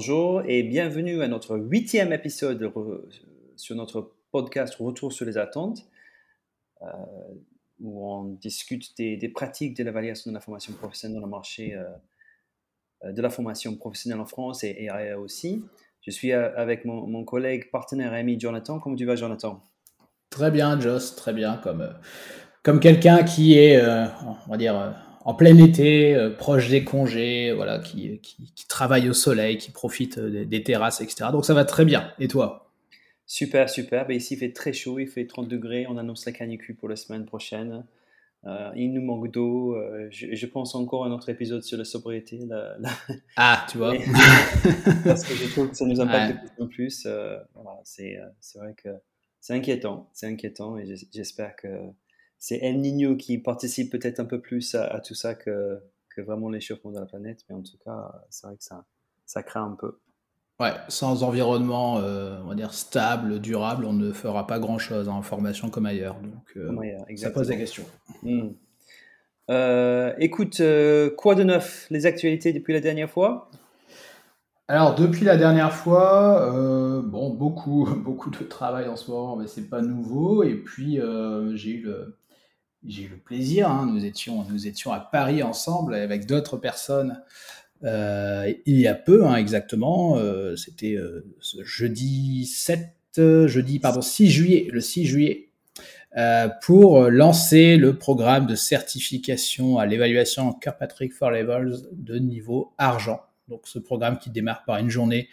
Bonjour 0.00 0.40
et 0.46 0.62
bienvenue 0.62 1.20
à 1.20 1.28
notre 1.28 1.58
huitième 1.58 2.14
épisode 2.14 2.72
sur 3.56 3.76
notre 3.76 4.12
podcast 4.32 4.74
Retour 4.76 5.12
sur 5.12 5.26
les 5.26 5.36
attentes, 5.36 5.84
euh, 6.80 6.86
où 7.82 8.02
on 8.10 8.24
discute 8.24 8.96
des, 8.96 9.28
pratiques 9.28 9.76
de 9.76 9.84
l'évaluation 9.84 10.30
de 10.30 10.34
la 10.34 10.40
formation 10.40 10.72
professionnelle 10.72 11.20
dans 11.20 11.26
le 11.26 11.30
marché 11.30 11.74
euh, 11.74 11.84
euh, 13.04 13.12
de 13.12 13.20
la 13.20 13.28
formation 13.28 13.76
professionnelle 13.76 14.20
en 14.20 14.24
France 14.24 14.64
et, 14.64 14.88
et 14.88 15.12
aussi. 15.12 15.66
Je 16.00 16.10
suis 16.10 16.32
avec 16.32 16.86
mon, 16.86 17.22
collègue, 17.26 17.70
partenaire 17.70 18.14
ami 18.14 18.40
Jonathan. 18.40 18.78
Comment 18.78 18.96
tu 18.96 19.04
vas, 19.04 19.16
Jonathan? 19.16 19.62
Très 20.30 20.50
bien, 20.50 20.80
Joss, 20.80 21.14
très 21.14 21.34
bien. 21.34 21.58
Comme, 21.58 21.94
comme 22.62 22.80
quelqu'un 22.80 23.22
qui 23.22 23.58
est, 23.58 23.78
on 23.82 24.50
va 24.50 24.56
dire, 24.56 24.94
en 25.24 25.34
plein 25.34 25.56
été, 25.58 26.14
euh, 26.14 26.30
proche 26.30 26.68
des 26.68 26.84
congés, 26.84 27.52
voilà, 27.52 27.78
qui, 27.78 28.20
qui, 28.20 28.66
travaille 28.68 29.08
au 29.08 29.12
soleil, 29.12 29.58
qui 29.58 29.70
profite 29.70 30.18
euh, 30.18 30.44
des, 30.44 30.62
terrasses, 30.62 31.00
etc. 31.00 31.30
Donc 31.32 31.44
ça 31.44 31.54
va 31.54 31.64
très 31.64 31.84
bien. 31.84 32.12
Et 32.18 32.28
toi? 32.28 32.70
Super, 33.26 33.68
super. 33.68 34.06
Ben, 34.06 34.16
ici, 34.16 34.34
il 34.34 34.38
fait 34.38 34.52
très 34.52 34.72
chaud, 34.72 34.98
il 34.98 35.06
fait 35.06 35.26
30 35.26 35.48
degrés. 35.48 35.86
On 35.88 35.98
annonce 35.98 36.24
la 36.24 36.32
canicule 36.32 36.76
pour 36.76 36.88
la 36.88 36.96
semaine 36.96 37.26
prochaine. 37.26 37.84
Euh, 38.46 38.70
il 38.74 38.94
nous 38.94 39.02
manque 39.02 39.30
d'eau. 39.30 39.76
je, 40.10 40.46
pense 40.46 40.74
encore 40.74 41.04
à 41.04 41.08
un 41.08 41.12
autre 41.12 41.28
épisode 41.28 41.62
sur 41.62 41.76
la 41.76 41.84
sobriété. 41.84 42.40
Ah, 43.36 43.66
tu 43.70 43.76
vois. 43.76 43.92
parce 45.04 45.24
que 45.24 45.34
je 45.34 45.50
trouve 45.52 45.70
que 45.70 45.76
ça 45.76 45.84
nous 45.84 46.00
impacte 46.00 46.42
de 46.42 46.48
plus 46.48 46.62
en 46.62 46.66
plus. 46.66 47.06
voilà, 47.54 47.78
c'est 47.84 48.18
vrai 48.56 48.74
que 48.82 48.88
c'est 49.40 49.52
inquiétant. 49.52 50.08
C'est 50.14 50.26
inquiétant 50.26 50.78
et 50.78 50.86
j'espère 51.12 51.54
que 51.56 51.68
c'est 52.40 52.56
El 52.56 52.80
Niño 52.80 53.16
qui 53.16 53.38
participe 53.38 53.92
peut-être 53.92 54.18
un 54.18 54.24
peu 54.24 54.40
plus 54.40 54.74
à, 54.74 55.00
tout 55.00 55.14
ça 55.14 55.34
que, 55.36 55.78
que 56.08 56.22
vraiment 56.22 56.48
l'échauffement 56.48 56.90
de 56.90 56.98
la 56.98 57.06
planète. 57.06 57.44
Mais 57.48 57.54
en 57.54 57.62
tout 57.62 57.76
cas, 57.84 58.12
c'est 58.30 58.46
vrai 58.46 58.56
que 58.56 58.64
ça, 58.64 58.86
ça 59.26 59.42
craint 59.44 59.64
un 59.64 59.76
peu. 59.76 60.00
Ouais, 60.58 60.72
sans 60.88 61.22
environnement, 61.22 62.00
euh, 62.00 62.38
on 62.44 62.48
va 62.48 62.54
dire 62.54 62.74
stable, 62.74 63.40
durable, 63.40 63.86
on 63.86 63.94
ne 63.94 64.12
fera 64.12 64.46
pas 64.46 64.58
grand-chose 64.58 65.08
en 65.08 65.22
formation 65.22 65.70
comme 65.70 65.86
ailleurs. 65.86 66.16
Donc, 66.16 66.56
euh, 66.56 67.16
ça 67.16 67.30
pose 67.30 67.48
des 67.48 67.56
questions. 67.56 67.84
Hmm. 68.22 68.48
Euh, 69.50 70.12
écoute, 70.18 70.60
quoi 71.16 71.34
de 71.34 71.44
neuf 71.44 71.86
Les 71.90 72.04
actualités 72.04 72.52
depuis 72.52 72.74
la 72.74 72.80
dernière 72.80 73.08
fois? 73.08 73.50
Alors 74.68 74.94
depuis 74.94 75.24
la 75.24 75.36
dernière 75.36 75.72
fois, 75.72 76.52
bon 77.04 77.30
beaucoup 77.30 77.88
beaucoup 78.04 78.30
de 78.30 78.44
travail 78.44 78.86
en 78.86 78.96
ce 78.96 79.10
moment, 79.10 79.36
mais 79.36 79.48
c'est 79.48 79.68
pas 79.68 79.80
nouveau. 79.80 80.44
Et 80.44 80.54
puis 80.54 81.00
j'ai 81.54 81.70
eu 81.70 81.82
le 81.82 82.19
j'ai 82.86 83.04
eu 83.04 83.08
le 83.08 83.18
plaisir. 83.18 83.70
Hein. 83.70 83.86
nous, 83.92 84.04
étions, 84.04 84.44
nous 84.50 84.66
étions 84.66 84.92
à 84.92 85.00
Paris 85.00 85.42
ensemble 85.42 85.94
avec 85.94 86.26
d'autres 86.26 86.56
personnes 86.56 87.22
euh, 87.84 88.52
il 88.66 88.78
y 88.78 88.86
a 88.86 88.94
peu, 88.94 89.26
hein, 89.26 89.36
exactement. 89.36 90.16
Euh, 90.16 90.56
c'était 90.56 90.94
euh, 90.94 91.24
jeudi 91.62 92.46
7, 92.46 92.94
jeudi, 93.46 93.78
pardon, 93.78 94.02
6 94.02 94.30
juillet, 94.30 94.68
le 94.70 94.80
6 94.80 95.06
juillet, 95.06 95.48
pour 96.62 97.02
lancer 97.08 97.76
le 97.76 97.96
programme 97.96 98.46
de 98.46 98.54
certification 98.54 99.78
à 99.78 99.86
l'évaluation 99.86 100.52
Kirkpatrick 100.52 101.12
for 101.12 101.30
Levels 101.30 101.88
de 101.92 102.18
niveau 102.18 102.72
argent. 102.78 103.20
Donc, 103.48 103.62
ce 103.64 103.78
programme 103.78 104.18
qui 104.18 104.30
démarre 104.30 104.64
par 104.64 104.78
une 104.78 104.90
journée 104.90 105.28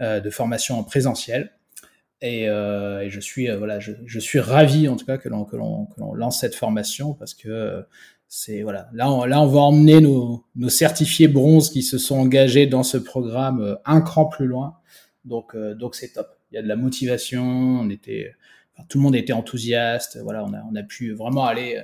de 0.00 0.30
formation 0.30 0.78
en 0.78 0.82
présentiel. 0.82 1.52
Euh, 2.24 3.00
et, 3.00 3.10
je 3.10 3.20
suis 3.20 3.50
euh, 3.50 3.58
voilà, 3.58 3.80
je, 3.80 4.18
suis 4.18 4.40
ravi 4.40 4.88
en 4.88 4.96
tout 4.96 5.04
cas 5.04 5.18
que 5.18 5.28
l'on 5.28 5.44
que 5.44 5.56
l'on 5.56 6.14
lance 6.14 6.40
cette 6.40 6.54
formation 6.54 7.12
parce 7.12 7.34
que 7.34 7.84
c'est 8.28 8.62
voilà, 8.62 8.88
là 8.94 9.10
on, 9.10 9.24
là 9.24 9.42
on 9.42 9.46
va 9.46 9.60
emmener 9.60 10.00
nos, 10.00 10.44
nos 10.56 10.70
certifiés 10.70 11.28
bronze 11.28 11.68
qui 11.70 11.82
se 11.82 11.98
sont 11.98 12.16
engagés 12.16 12.66
dans 12.66 12.82
ce 12.82 12.96
programme 12.96 13.60
euh, 13.60 13.74
un 13.84 14.00
cran 14.00 14.24
plus 14.26 14.46
loin. 14.46 14.78
Donc 15.24 15.56
donc 15.56 15.94
c'est 15.94 16.12
top. 16.12 16.28
Il 16.52 16.56
y 16.56 16.58
a 16.58 16.62
de 16.62 16.68
la 16.68 16.76
motivation, 16.76 17.44
on 17.44 17.90
était 17.90 18.34
tout 18.88 18.98
le 18.98 19.04
monde 19.04 19.16
était 19.16 19.32
enthousiaste, 19.32 20.18
voilà, 20.22 20.44
on 20.44 20.52
a 20.54 20.62
on 20.70 20.74
a 20.76 20.82
pu 20.82 21.12
vraiment 21.12 21.44
aller 21.44 21.82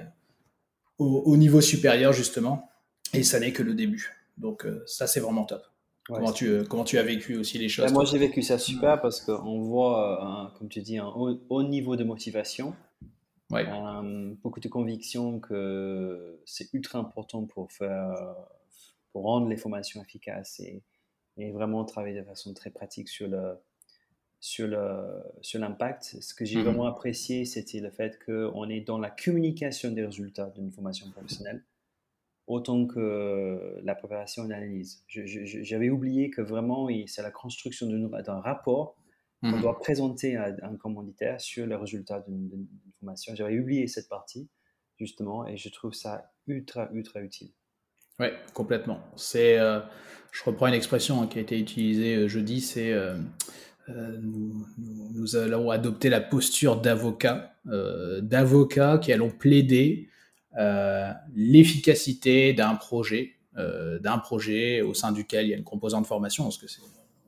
au, 0.98 1.06
au 1.06 1.36
niveau 1.36 1.60
supérieur 1.60 2.12
justement 2.12 2.70
et 3.14 3.22
ça 3.22 3.40
n'est 3.40 3.52
que 3.52 3.62
le 3.62 3.74
début. 3.74 4.14
Donc 4.38 4.66
ça 4.86 5.06
c'est 5.06 5.20
vraiment 5.20 5.44
top 5.44 5.69
comment, 6.10 6.32
tu, 6.32 6.48
euh, 6.48 6.64
comment 6.64 6.84
tu 6.84 6.98
as 6.98 7.02
vécu 7.02 7.36
aussi 7.36 7.58
les 7.58 7.68
choses 7.68 7.86
ben, 7.86 7.92
Moi, 7.92 8.04
j'ai 8.04 8.18
vécu 8.18 8.42
ça 8.42 8.58
super 8.58 9.00
parce 9.00 9.20
qu'on 9.20 9.60
voit, 9.60 10.48
euh, 10.48 10.58
comme 10.58 10.68
tu 10.68 10.80
dis, 10.80 10.98
un 10.98 11.06
haut, 11.06 11.62
niveau 11.62 11.96
de 11.96 12.04
motivation. 12.04 12.74
Euh, 13.52 14.34
beaucoup 14.42 14.60
de 14.60 14.68
conviction 14.68 15.40
que 15.40 16.40
c'est 16.44 16.72
ultra 16.72 17.00
important 17.00 17.44
pour, 17.46 17.72
faire, 17.72 18.14
pour 19.12 19.24
rendre 19.24 19.48
les 19.48 19.56
formations 19.56 20.00
efficaces 20.00 20.60
et, 20.60 20.82
et 21.36 21.50
vraiment 21.50 21.84
travailler 21.84 22.20
de 22.20 22.24
façon 22.24 22.54
très 22.54 22.70
pratique 22.70 23.08
sur 23.08 23.26
le, 23.26 23.58
sur 24.38 24.68
le 24.68 25.22
sur 25.42 25.58
l'impact. 25.58 26.16
Ce 26.20 26.32
que 26.32 26.44
j'ai 26.44 26.58
mhm. 26.58 26.64
vraiment 26.64 26.86
apprécié, 26.86 27.44
c'était 27.44 27.80
le 27.80 27.90
fait 27.90 28.18
qu'on 28.24 28.68
est 28.68 28.80
dans 28.82 28.98
la 28.98 29.10
communication 29.10 29.90
des 29.90 30.04
résultats 30.04 30.50
d'une 30.50 30.70
formation 30.70 31.10
professionnelle 31.10 31.64
autant 32.50 32.84
que 32.86 33.78
la 33.84 33.94
préparation 33.94 34.44
et 34.44 34.48
l'analyse. 34.48 35.04
J'avais 35.06 35.88
oublié 35.88 36.30
que 36.30 36.42
vraiment, 36.42 36.88
c'est 37.06 37.22
la 37.22 37.30
construction 37.30 37.86
d'un 37.86 38.40
rapport 38.40 38.96
qu'on 39.40 39.56
mmh 39.56 39.60
doit 39.62 39.78
présenter 39.78 40.36
à 40.36 40.54
un 40.62 40.76
commanditaire 40.76 41.40
sur 41.40 41.66
les 41.66 41.76
résultats 41.76 42.22
d'une 42.26 42.66
formation. 42.98 43.34
J'avais 43.34 43.58
oublié 43.58 43.86
cette 43.86 44.08
partie, 44.08 44.48
justement, 44.98 45.46
et 45.46 45.56
je 45.56 45.68
trouve 45.70 45.94
ça 45.94 46.30
ultra, 46.46 46.90
ultra 46.92 47.22
utile. 47.22 47.52
Oui, 48.18 48.26
complètement. 48.52 49.00
C'est, 49.16 49.58
euh, 49.58 49.80
je 50.32 50.44
reprends 50.44 50.66
une 50.66 50.74
expression 50.74 51.22
hein, 51.22 51.26
qui 51.26 51.38
a 51.38 51.42
été 51.42 51.58
utilisée 51.58 52.16
euh, 52.16 52.28
jeudi, 52.28 52.60
c'est 52.60 52.92
euh, 52.92 53.16
nous, 53.88 54.66
nous, 55.14 55.36
allons 55.36 55.70
adopter 55.70 56.10
la 56.10 56.20
posture 56.20 56.80
d'avocat, 56.80 57.54
d'avocat 57.64 58.98
qui 58.98 59.12
allons 59.12 59.30
plaider 59.30 60.10
euh, 60.10 60.16
l'efficacité 61.34 62.52
d'un 62.52 62.74
projet, 62.74 63.36
euh, 63.56 63.98
d'un 63.98 64.18
projet 64.18 64.82
au 64.82 64.94
sein 64.94 65.12
duquel 65.12 65.46
il 65.46 65.50
y 65.50 65.54
a 65.54 65.56
une 65.56 65.64
composante 65.64 66.06
formation, 66.06 66.44
parce 66.44 66.58
que 66.58 66.68
c'est 66.68 66.80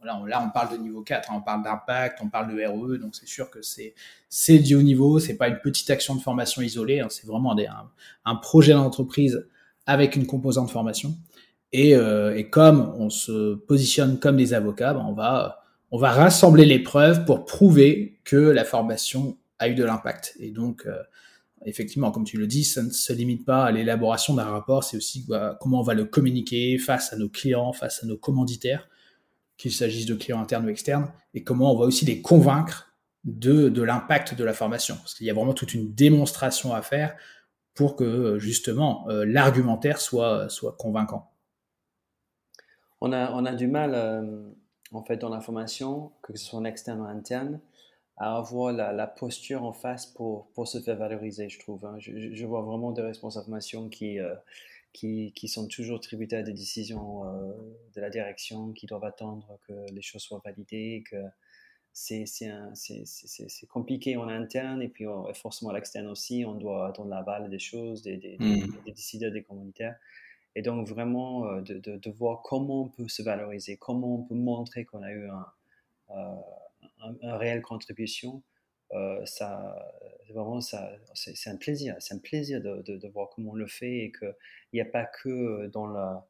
Là 0.04 0.18
on, 0.20 0.24
là, 0.24 0.44
on 0.44 0.50
parle 0.50 0.76
de 0.76 0.82
niveau 0.82 1.02
4, 1.02 1.30
hein, 1.30 1.34
on 1.36 1.42
parle 1.42 1.62
d'impact, 1.62 2.18
on 2.22 2.28
parle 2.28 2.52
de 2.52 2.60
RE, 2.64 2.98
donc 2.98 3.14
c'est 3.14 3.28
sûr 3.28 3.50
que 3.50 3.60
c'est 3.62 4.58
du 4.58 4.74
haut 4.74 4.82
niveau, 4.82 5.20
c'est 5.20 5.36
pas 5.36 5.46
une 5.46 5.60
petite 5.60 5.90
action 5.90 6.16
de 6.16 6.20
formation 6.20 6.60
isolée, 6.60 6.98
hein, 6.98 7.06
c'est 7.08 7.24
vraiment 7.24 7.54
des, 7.54 7.68
un, 8.24 8.34
projet 8.34 8.72
d'entreprise 8.72 9.46
avec 9.86 10.16
une 10.16 10.26
composante 10.26 10.72
formation. 10.72 11.16
Et, 11.70 11.94
euh, 11.94 12.36
et 12.36 12.50
comme 12.50 12.92
on 12.98 13.10
se 13.10 13.54
positionne 13.54 14.18
comme 14.18 14.36
des 14.36 14.54
avocats, 14.54 14.92
ben 14.92 15.04
on 15.06 15.12
va 15.12 15.62
on 15.92 15.98
va 15.98 16.10
rassembler 16.10 16.64
les 16.64 16.78
preuves 16.78 17.24
pour 17.26 17.44
prouver 17.44 18.18
que 18.24 18.36
la 18.36 18.64
formation 18.64 19.36
a 19.58 19.68
eu 19.68 19.74
de 19.74 19.84
l'impact. 19.84 20.34
Et 20.40 20.50
donc 20.50 20.86
effectivement, 21.66 22.10
comme 22.10 22.24
tu 22.24 22.36
le 22.36 22.46
dis, 22.46 22.64
ça 22.64 22.82
ne 22.82 22.90
se 22.90 23.12
limite 23.12 23.44
pas 23.44 23.64
à 23.64 23.72
l'élaboration 23.72 24.34
d'un 24.34 24.44
rapport, 24.44 24.84
c'est 24.84 24.96
aussi 24.96 25.26
comment 25.60 25.80
on 25.80 25.82
va 25.82 25.94
le 25.94 26.04
communiquer 26.04 26.78
face 26.78 27.12
à 27.12 27.16
nos 27.16 27.28
clients, 27.28 27.72
face 27.72 28.02
à 28.02 28.06
nos 28.06 28.16
commanditaires, 28.16 28.88
qu'il 29.56 29.72
s'agisse 29.72 30.06
de 30.06 30.14
clients 30.14 30.40
internes 30.40 30.66
ou 30.66 30.68
externes, 30.68 31.12
et 31.34 31.42
comment 31.44 31.72
on 31.72 31.78
va 31.78 31.86
aussi 31.86 32.04
les 32.04 32.20
convaincre 32.22 32.92
de, 33.24 33.68
de 33.68 33.82
l'impact 33.82 34.34
de 34.34 34.44
la 34.44 34.52
formation. 34.52 34.96
Parce 34.96 35.14
qu'il 35.14 35.26
y 35.26 35.30
a 35.30 35.34
vraiment 35.34 35.54
toute 35.54 35.74
une 35.74 35.94
démonstration 35.94 36.74
à 36.74 36.82
faire 36.82 37.14
pour 37.74 37.96
que 37.96 38.38
justement 38.38 39.08
euh, 39.08 39.24
l'argumentaire 39.24 40.00
soit, 40.00 40.48
soit 40.48 40.76
convaincant. 40.78 41.30
On 43.00 43.12
a, 43.12 43.32
on 43.32 43.44
a 43.44 43.54
du 43.54 43.66
mal, 43.66 43.92
euh, 43.94 44.48
en 44.92 45.02
fait, 45.02 45.16
dans 45.16 45.28
la 45.28 45.40
formation, 45.40 46.12
que 46.22 46.36
ce 46.36 46.44
soit 46.44 46.58
en 46.58 46.64
externe 46.64 47.00
ou 47.00 47.04
interne, 47.04 47.60
à 48.16 48.36
avoir 48.36 48.72
la, 48.72 49.06
posture 49.06 49.64
en 49.64 49.72
face 49.72 50.06
pour, 50.06 50.48
pour, 50.52 50.68
se 50.68 50.80
faire 50.80 50.96
valoriser, 50.96 51.48
je 51.48 51.58
trouve. 51.58 51.84
Hein. 51.84 51.96
Je, 51.98 52.46
vois 52.46 52.62
vraiment 52.62 52.92
des 52.92 53.02
responsables 53.02 53.46
formation 53.46 53.88
qui, 53.88 54.18
euh, 54.18 54.34
qui, 54.92 55.32
qui, 55.34 55.48
sont 55.48 55.66
toujours 55.66 56.00
tributaires 56.00 56.44
des 56.44 56.52
décisions 56.52 57.24
euh, 57.24 57.52
de 57.94 58.00
la 58.00 58.10
direction, 58.10 58.72
qui 58.72 58.86
doivent 58.86 59.04
attendre 59.04 59.58
que 59.66 59.72
les 59.92 60.02
choses 60.02 60.22
soient 60.22 60.42
validées, 60.44 61.02
que 61.10 61.16
c'est 61.92 62.24
compliqué 63.68 64.16
en 64.16 64.28
interne 64.28 64.80
et 64.82 64.88
puis 64.88 65.04
forcément 65.34 65.70
à 65.70 65.74
l'externe 65.74 66.06
aussi, 66.06 66.44
on 66.46 66.54
doit 66.54 66.88
attendre 66.88 67.10
la 67.10 67.22
balle 67.22 67.50
des 67.50 67.58
choses, 67.58 68.02
des, 68.02 68.16
des, 68.16 68.36
mmh. 68.38 68.82
des, 68.86 68.92
décideurs, 68.92 69.32
des 69.32 69.42
communautaires. 69.42 69.96
Et 70.54 70.62
donc 70.62 70.86
vraiment 70.86 71.46
euh, 71.46 71.60
de, 71.62 71.78
de, 71.78 72.10
voir 72.10 72.42
comment 72.42 72.82
on 72.82 72.88
peut 72.88 73.08
se 73.08 73.22
valoriser, 73.22 73.76
comment 73.76 74.16
on 74.16 74.22
peut 74.22 74.34
montrer 74.34 74.84
qu'on 74.84 75.02
a 75.02 75.10
eu 75.10 75.28
un, 75.28 75.46
un, 77.22 77.36
réelle 77.36 77.62
contribution, 77.62 78.42
euh, 78.92 79.24
ça, 79.24 79.74
ça, 80.60 80.98
c'est, 81.14 81.50
un 81.50 81.56
plaisir. 81.56 81.96
C'est 81.98 82.14
un 82.14 82.18
plaisir 82.18 82.60
de, 82.60 83.08
voir 83.08 83.30
comment 83.30 83.52
on 83.52 83.54
le 83.54 83.66
fait 83.66 84.04
et 84.04 84.12
qu'il 84.12 84.34
n'y 84.74 84.80
a 84.80 84.84
pas 84.84 85.04
que 85.06 85.66
dans, 85.68 85.86
la, 85.86 86.26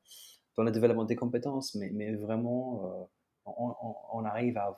dans 0.57 0.63
le 0.63 0.71
développement 0.71 1.05
des 1.05 1.17
compétences, 1.17 1.75
mais, 1.75 1.91
mais 1.91 2.15
vraiment, 2.15 2.87
euh, 2.87 3.05
on, 3.47 4.25
arrive 4.25 4.59
à, 4.59 4.77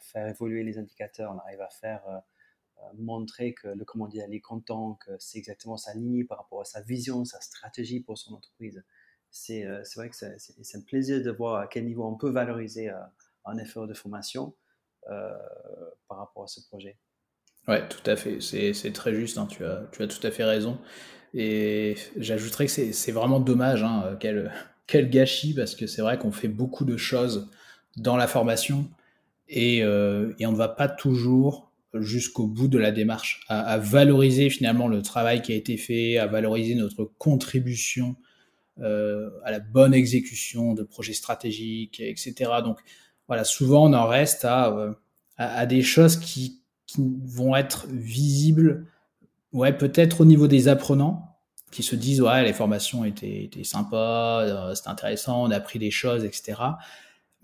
faire, 0.00 0.26
évoluer 0.26 0.62
les 0.62 0.78
indicateurs, 0.78 1.32
on 1.34 1.38
arrive 1.38 1.60
à 1.60 1.68
faire 1.68 2.02
euh, 2.08 2.82
montrer 2.98 3.52
que 3.52 3.68
le 3.68 3.84
commanditaire 3.84 4.28
est 4.30 4.40
content, 4.40 4.94
que 4.94 5.12
c'est 5.18 5.38
exactement 5.38 5.76
sa 5.76 5.94
ligne 5.94 6.24
par 6.26 6.38
rapport 6.38 6.62
à 6.62 6.64
sa 6.64 6.80
vision, 6.80 7.24
sa 7.24 7.40
stratégie 7.40 8.00
pour 8.00 8.16
son 8.16 8.34
entreprise. 8.34 8.82
C'est 9.30 9.64
vrai 9.94 10.08
que 10.08 10.16
c'est, 10.16 10.76
un 10.76 10.80
plaisir 10.80 11.22
de 11.22 11.30
voir 11.30 11.60
à 11.60 11.66
quel 11.68 11.84
niveau 11.84 12.04
on 12.04 12.16
peut 12.16 12.30
valoriser 12.30 12.90
un 13.44 13.58
effort 13.58 13.86
de 13.86 13.94
formation 13.94 14.54
par 15.06 16.18
rapport 16.18 16.44
à 16.44 16.46
ce 16.46 16.60
projet. 16.68 16.96
Ouais, 17.68 17.86
tout 17.88 18.08
à 18.08 18.16
fait. 18.16 18.40
C'est 18.40 18.92
très 18.92 19.14
juste. 19.14 19.38
Hein. 19.38 19.46
Tu, 19.50 19.64
as, 19.64 19.88
tu 19.92 20.02
as 20.02 20.06
tout 20.06 20.24
à 20.26 20.30
fait 20.30 20.44
raison. 20.44 20.78
Et 21.34 21.96
j'ajouterais 22.16 22.66
que 22.66 22.72
c'est 22.92 23.12
vraiment 23.12 23.40
dommage. 23.40 23.82
Hein, 23.82 24.16
quel, 24.20 24.52
quel 24.86 25.10
gâchis, 25.10 25.54
parce 25.54 25.74
que 25.74 25.86
c'est 25.86 26.02
vrai 26.02 26.18
qu'on 26.18 26.32
fait 26.32 26.48
beaucoup 26.48 26.84
de 26.84 26.96
choses 26.96 27.50
dans 27.96 28.16
la 28.16 28.26
formation 28.26 28.88
et, 29.48 29.78
et 29.78 30.46
on 30.46 30.52
ne 30.52 30.56
va 30.56 30.68
pas 30.68 30.88
toujours 30.88 31.70
jusqu'au 31.94 32.46
bout 32.46 32.68
de 32.68 32.78
la 32.78 32.92
démarche, 32.92 33.40
à, 33.48 33.78
valoriser 33.78 34.50
finalement 34.50 34.88
le 34.88 35.02
travail 35.02 35.42
qui 35.42 35.52
a 35.52 35.56
été 35.56 35.76
fait, 35.76 36.18
à 36.18 36.26
valoriser 36.26 36.74
notre 36.74 37.04
contribution 37.18 38.16
euh, 38.80 39.30
à 39.44 39.50
la 39.50 39.60
bonne 39.60 39.92
exécution 39.92 40.74
de 40.74 40.82
projets 40.82 41.12
stratégiques, 41.12 42.00
etc. 42.00 42.50
Donc 42.64 42.78
voilà, 43.30 43.44
souvent 43.44 43.88
on 43.88 43.92
en 43.92 44.08
reste 44.08 44.44
à, 44.44 44.76
euh, 44.76 44.92
à, 45.36 45.64
des 45.64 45.82
choses 45.82 46.16
qui, 46.16 46.64
qui, 46.88 47.00
vont 47.26 47.54
être 47.54 47.86
visibles, 47.86 48.86
ouais, 49.52 49.72
peut-être 49.72 50.22
au 50.22 50.24
niveau 50.24 50.48
des 50.48 50.66
apprenants, 50.66 51.38
qui 51.70 51.84
se 51.84 51.94
disent 51.94 52.20
ouais 52.20 52.42
les 52.42 52.52
formations 52.52 53.04
étaient, 53.04 53.44
étaient 53.44 53.62
sympas, 53.62 54.40
euh, 54.40 54.74
c'était 54.74 54.88
intéressant, 54.88 55.44
on 55.44 55.52
a 55.52 55.54
appris 55.54 55.78
des 55.78 55.92
choses, 55.92 56.24
etc. 56.24 56.60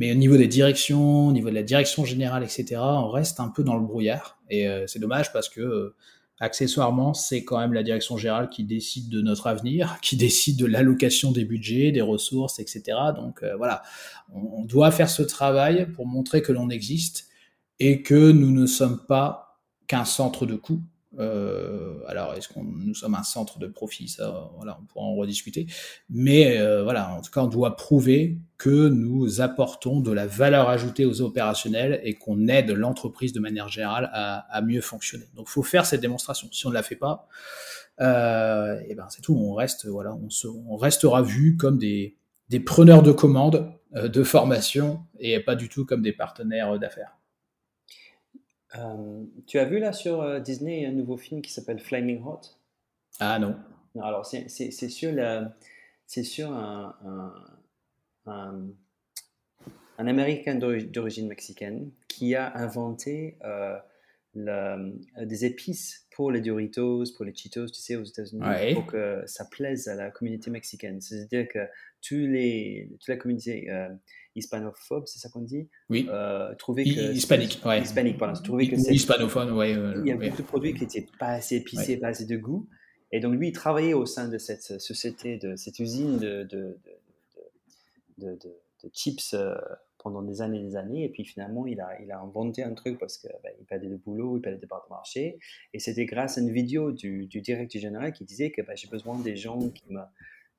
Mais 0.00 0.10
au 0.10 0.16
niveau 0.16 0.36
des 0.36 0.48
directions, 0.48 1.28
au 1.28 1.32
niveau 1.32 1.50
de 1.50 1.54
la 1.54 1.62
direction 1.62 2.04
générale, 2.04 2.42
etc., 2.42 2.80
on 2.80 3.08
reste 3.08 3.38
un 3.38 3.48
peu 3.48 3.62
dans 3.62 3.76
le 3.76 3.86
brouillard. 3.86 4.40
Et 4.50 4.66
euh, 4.66 4.88
c'est 4.88 4.98
dommage 4.98 5.32
parce 5.32 5.48
que, 5.48 5.94
accessoirement, 6.38 7.14
c'est 7.14 7.44
quand 7.44 7.58
même 7.58 7.72
la 7.72 7.82
direction 7.82 8.16
générale 8.16 8.50
qui 8.50 8.64
décide 8.64 9.08
de 9.08 9.20
notre 9.20 9.46
avenir, 9.46 9.98
qui 10.02 10.16
décide 10.16 10.58
de 10.58 10.66
l'allocation 10.66 11.32
des 11.32 11.44
budgets, 11.44 11.92
des 11.92 12.02
ressources, 12.02 12.58
etc. 12.58 12.82
Donc 13.14 13.42
euh, 13.42 13.56
voilà, 13.56 13.82
on, 14.32 14.60
on, 14.60 14.64
doit 14.64 14.90
faire 14.90 15.10
ce 15.10 15.22
travail 15.22 15.90
pour 15.92 16.06
montrer 16.06 16.42
que 16.42 16.52
l'on 16.52 16.70
existe 16.70 17.28
et 17.78 18.02
que 18.02 18.32
nous 18.32 18.50
ne 18.50 18.66
sommes 18.66 19.04
pas 19.06 19.60
qu'un 19.86 20.04
centre 20.04 20.46
de 20.46 20.56
coût, 20.56 20.82
euh, 21.18 21.98
alors, 22.06 22.34
est-ce 22.34 22.48
qu'on 22.48 22.64
nous 22.64 22.94
sommes 22.94 23.14
un 23.14 23.22
centre 23.22 23.58
de 23.58 23.66
profit 23.66 24.08
Ça, 24.08 24.50
voilà, 24.56 24.78
on 24.80 24.84
pourra 24.86 25.06
en 25.06 25.14
rediscuter. 25.14 25.66
Mais 26.10 26.58
euh, 26.58 26.82
voilà, 26.82 27.14
en 27.14 27.22
tout 27.22 27.30
cas, 27.30 27.42
on 27.42 27.48
doit 27.48 27.76
prouver 27.76 28.38
que 28.58 28.88
nous 28.88 29.40
apportons 29.40 30.00
de 30.00 30.12
la 30.12 30.26
valeur 30.26 30.68
ajoutée 30.68 31.04
aux 31.04 31.20
opérationnels 31.22 32.00
et 32.04 32.14
qu'on 32.14 32.48
aide 32.48 32.70
l'entreprise 32.70 33.32
de 33.32 33.40
manière 33.40 33.68
générale 33.68 34.10
à, 34.12 34.62
mieux 34.62 34.80
fonctionner. 34.80 35.26
Donc, 35.34 35.48
faut 35.48 35.62
faire 35.62 35.86
cette 35.86 36.00
démonstration. 36.00 36.48
Si 36.52 36.66
on 36.66 36.70
ne 36.70 36.74
la 36.74 36.82
fait 36.82 36.96
pas, 36.96 37.28
euh, 38.00 38.78
et 38.88 38.94
ben 38.94 39.06
c'est 39.08 39.22
tout. 39.22 39.34
On 39.34 39.54
reste, 39.54 39.86
voilà, 39.86 40.14
on, 40.14 40.30
se, 40.30 40.46
on 40.46 40.76
restera 40.76 41.22
vu 41.22 41.56
comme 41.56 41.78
des, 41.78 42.16
des 42.48 42.60
preneurs 42.60 43.02
de 43.02 43.12
commandes 43.12 43.72
euh, 43.94 44.08
de 44.08 44.22
formation 44.22 45.04
et 45.18 45.38
pas 45.40 45.54
du 45.54 45.68
tout 45.68 45.84
comme 45.84 46.02
des 46.02 46.12
partenaires 46.12 46.78
d'affaires. 46.78 47.16
Euh, 48.78 49.24
tu 49.46 49.58
as 49.58 49.64
vu 49.64 49.78
là 49.78 49.92
sur 49.92 50.22
euh, 50.22 50.40
Disney 50.40 50.86
un 50.86 50.92
nouveau 50.92 51.16
film 51.16 51.42
qui 51.42 51.52
s'appelle 51.52 51.78
Flaming 51.78 52.22
Hot? 52.24 52.40
Ah 53.20 53.38
non. 53.38 53.56
Alors 54.00 54.26
c'est 54.26 54.48
sur, 54.48 55.10
c'est 56.06 56.22
sur 56.22 56.52
un, 56.52 56.94
un, 58.26 58.66
un, 59.98 60.06
Américain 60.06 60.56
d'origine 60.56 61.28
mexicaine 61.28 61.90
qui 62.08 62.34
a 62.34 62.54
inventé 62.56 63.38
euh, 63.44 63.78
des 64.36 65.44
épices 65.44 66.06
pour 66.14 66.30
les 66.30 66.40
Doritos, 66.40 67.04
pour 67.16 67.24
les 67.24 67.34
Cheetos, 67.34 67.66
tu 67.66 67.80
sais, 67.80 67.96
aux 67.96 68.04
États-Unis, 68.04 68.42
pour 68.74 68.86
que 68.86 69.22
ça 69.26 69.44
plaise 69.44 69.88
à 69.88 69.94
la 69.94 70.10
communauté 70.10 70.50
mexicaine. 70.50 71.00
C'est-à-dire 71.00 71.48
que 71.48 71.66
tous 72.06 72.14
les, 72.14 72.88
toute 72.92 73.08
la 73.08 73.16
communauté 73.16 73.68
hispanophobe, 74.34 75.04
c'est 75.06 75.18
ça 75.18 75.28
qu'on 75.30 75.40
dit? 75.40 75.68
Oui. 75.88 76.06
Euh, 76.10 76.54
trouver 76.56 76.84
que 76.84 77.12
hispanique, 77.12 77.60
ouais. 77.64 77.80
Hispanique, 77.80 78.18
pardon. 78.18 78.40
Trouver 78.42 78.68
que 78.68 78.76
hispanophone, 78.76 79.52
ouais. 79.52 79.72
il 79.72 80.06
y 80.06 80.12
a 80.12 80.16
beaucoup 80.16 80.42
de 80.42 80.46
produits 80.46 80.74
qui 80.74 80.82
n'étaient 80.82 81.06
pas 81.18 81.28
assez 81.28 81.56
épicés, 81.56 81.96
pas 81.96 82.08
assez 82.08 82.26
de 82.26 82.36
goût. 82.36 82.68
Et 83.12 83.20
donc 83.20 83.34
lui, 83.34 83.48
il 83.48 83.52
travaillait 83.52 83.94
au 83.94 84.04
sein 84.04 84.28
de 84.28 84.36
cette 84.36 84.80
société, 84.80 85.38
de 85.38 85.56
cette 85.56 85.78
usine 85.78 86.18
de, 86.18 86.42
de, 86.42 86.76
de, 88.18 88.34
de 88.34 88.90
chips 88.92 89.32
euh, 89.34 89.54
pendant 90.06 90.22
des 90.22 90.40
années 90.40 90.60
et 90.60 90.62
des 90.62 90.76
années. 90.76 91.04
Et 91.04 91.08
puis 91.08 91.24
finalement, 91.24 91.66
il 91.66 91.80
a, 91.80 92.00
il 92.00 92.12
a 92.12 92.20
inventé 92.20 92.62
un 92.62 92.74
truc 92.74 92.96
parce 92.96 93.18
qu'il 93.18 93.28
ben, 93.42 93.52
perdait 93.66 93.88
le 93.88 93.96
boulot, 93.96 94.36
il 94.36 94.40
perdait 94.40 94.60
des 94.60 94.68
parts 94.68 94.84
de 94.88 94.94
marché. 94.94 95.40
Et 95.74 95.80
c'était 95.80 96.06
grâce 96.06 96.38
à 96.38 96.42
une 96.42 96.52
vidéo 96.52 96.92
du, 96.92 97.26
du 97.26 97.40
directeur 97.40 97.82
général 97.82 98.12
qui 98.12 98.24
disait 98.24 98.52
que 98.52 98.62
ben, 98.62 98.76
j'ai 98.76 98.86
besoin 98.86 99.18
des 99.18 99.34
gens 99.34 99.58
qui 99.70 99.82
me 99.90 100.00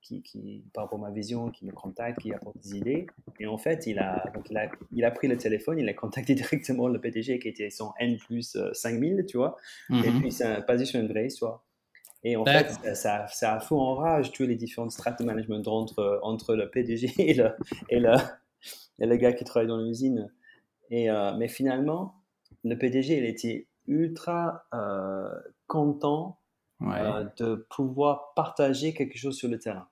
qui, 0.02 0.22
qui, 0.22 0.66
par 0.74 0.84
rapport 0.84 1.00
à 1.00 1.10
ma 1.10 1.16
vision, 1.16 1.50
qui 1.50 1.66
me 1.66 1.72
contacte, 1.72 2.20
qui 2.20 2.34
apporte 2.34 2.58
des 2.58 2.76
idées. 2.76 3.08
Et 3.40 3.48
en 3.48 3.58
fait, 3.58 3.88
il 3.88 4.00
a, 4.00 4.30
donc 4.36 4.50
il 4.50 4.58
a, 4.58 4.70
il 4.92 5.06
a 5.06 5.12
pris 5.12 5.30
le 5.30 5.38
téléphone, 5.38 5.80
il 5.80 5.88
a 5.88 5.94
contacté 5.94 6.36
directement 6.42 6.90
le 6.90 7.00
PDG 7.00 7.40
qui 7.40 7.48
était 7.48 7.70
son 7.70 7.94
N 8.00 8.18
plus 8.18 8.58
5000, 8.74 9.14
euh, 9.14 9.26
tu 9.26 9.38
vois. 9.38 9.56
Et 9.90 9.94
mhm. 9.94 10.20
puis, 10.20 10.32
c'est 10.34 10.66
basé 10.68 10.84
sur 10.84 11.00
une 11.00 11.08
vraie 11.08 11.28
histoire. 11.28 11.64
Et 12.24 12.36
en 12.36 12.44
fait, 12.44 12.70
ça, 12.96 13.28
ça 13.28 13.56
a 13.56 13.60
fou 13.62 13.80
en 13.80 13.96
rage 13.96 14.34
tous 14.34 14.44
les 14.44 14.56
différentes 14.56 14.92
strates 14.92 15.20
de 15.20 15.26
management 15.26 15.66
entre, 15.68 16.20
entre 16.24 16.56
le 16.56 16.70
PDG 16.70 17.14
et 17.18 17.34
le, 17.34 17.52
et 17.90 18.00
le, 18.00 18.12
et 19.00 19.06
le 19.06 19.16
gars 19.16 19.34
qui 19.34 19.44
travaille 19.44 19.68
dans 19.68 19.82
l'usine. 19.82 20.32
Et, 20.90 21.10
euh, 21.10 21.36
mais 21.38 21.48
finalement, 21.48 22.16
le 22.64 22.78
PDG, 22.78 23.18
il 23.18 23.26
était 23.26 23.68
ultra 23.88 24.66
euh, 24.74 25.30
content 25.68 26.40
de 26.80 27.56
pouvoir 27.70 28.34
partager 28.36 28.94
quelque 28.94 29.18
chose 29.18 29.36
sur 29.36 29.50
le 29.50 29.58
terrain. 29.58 29.88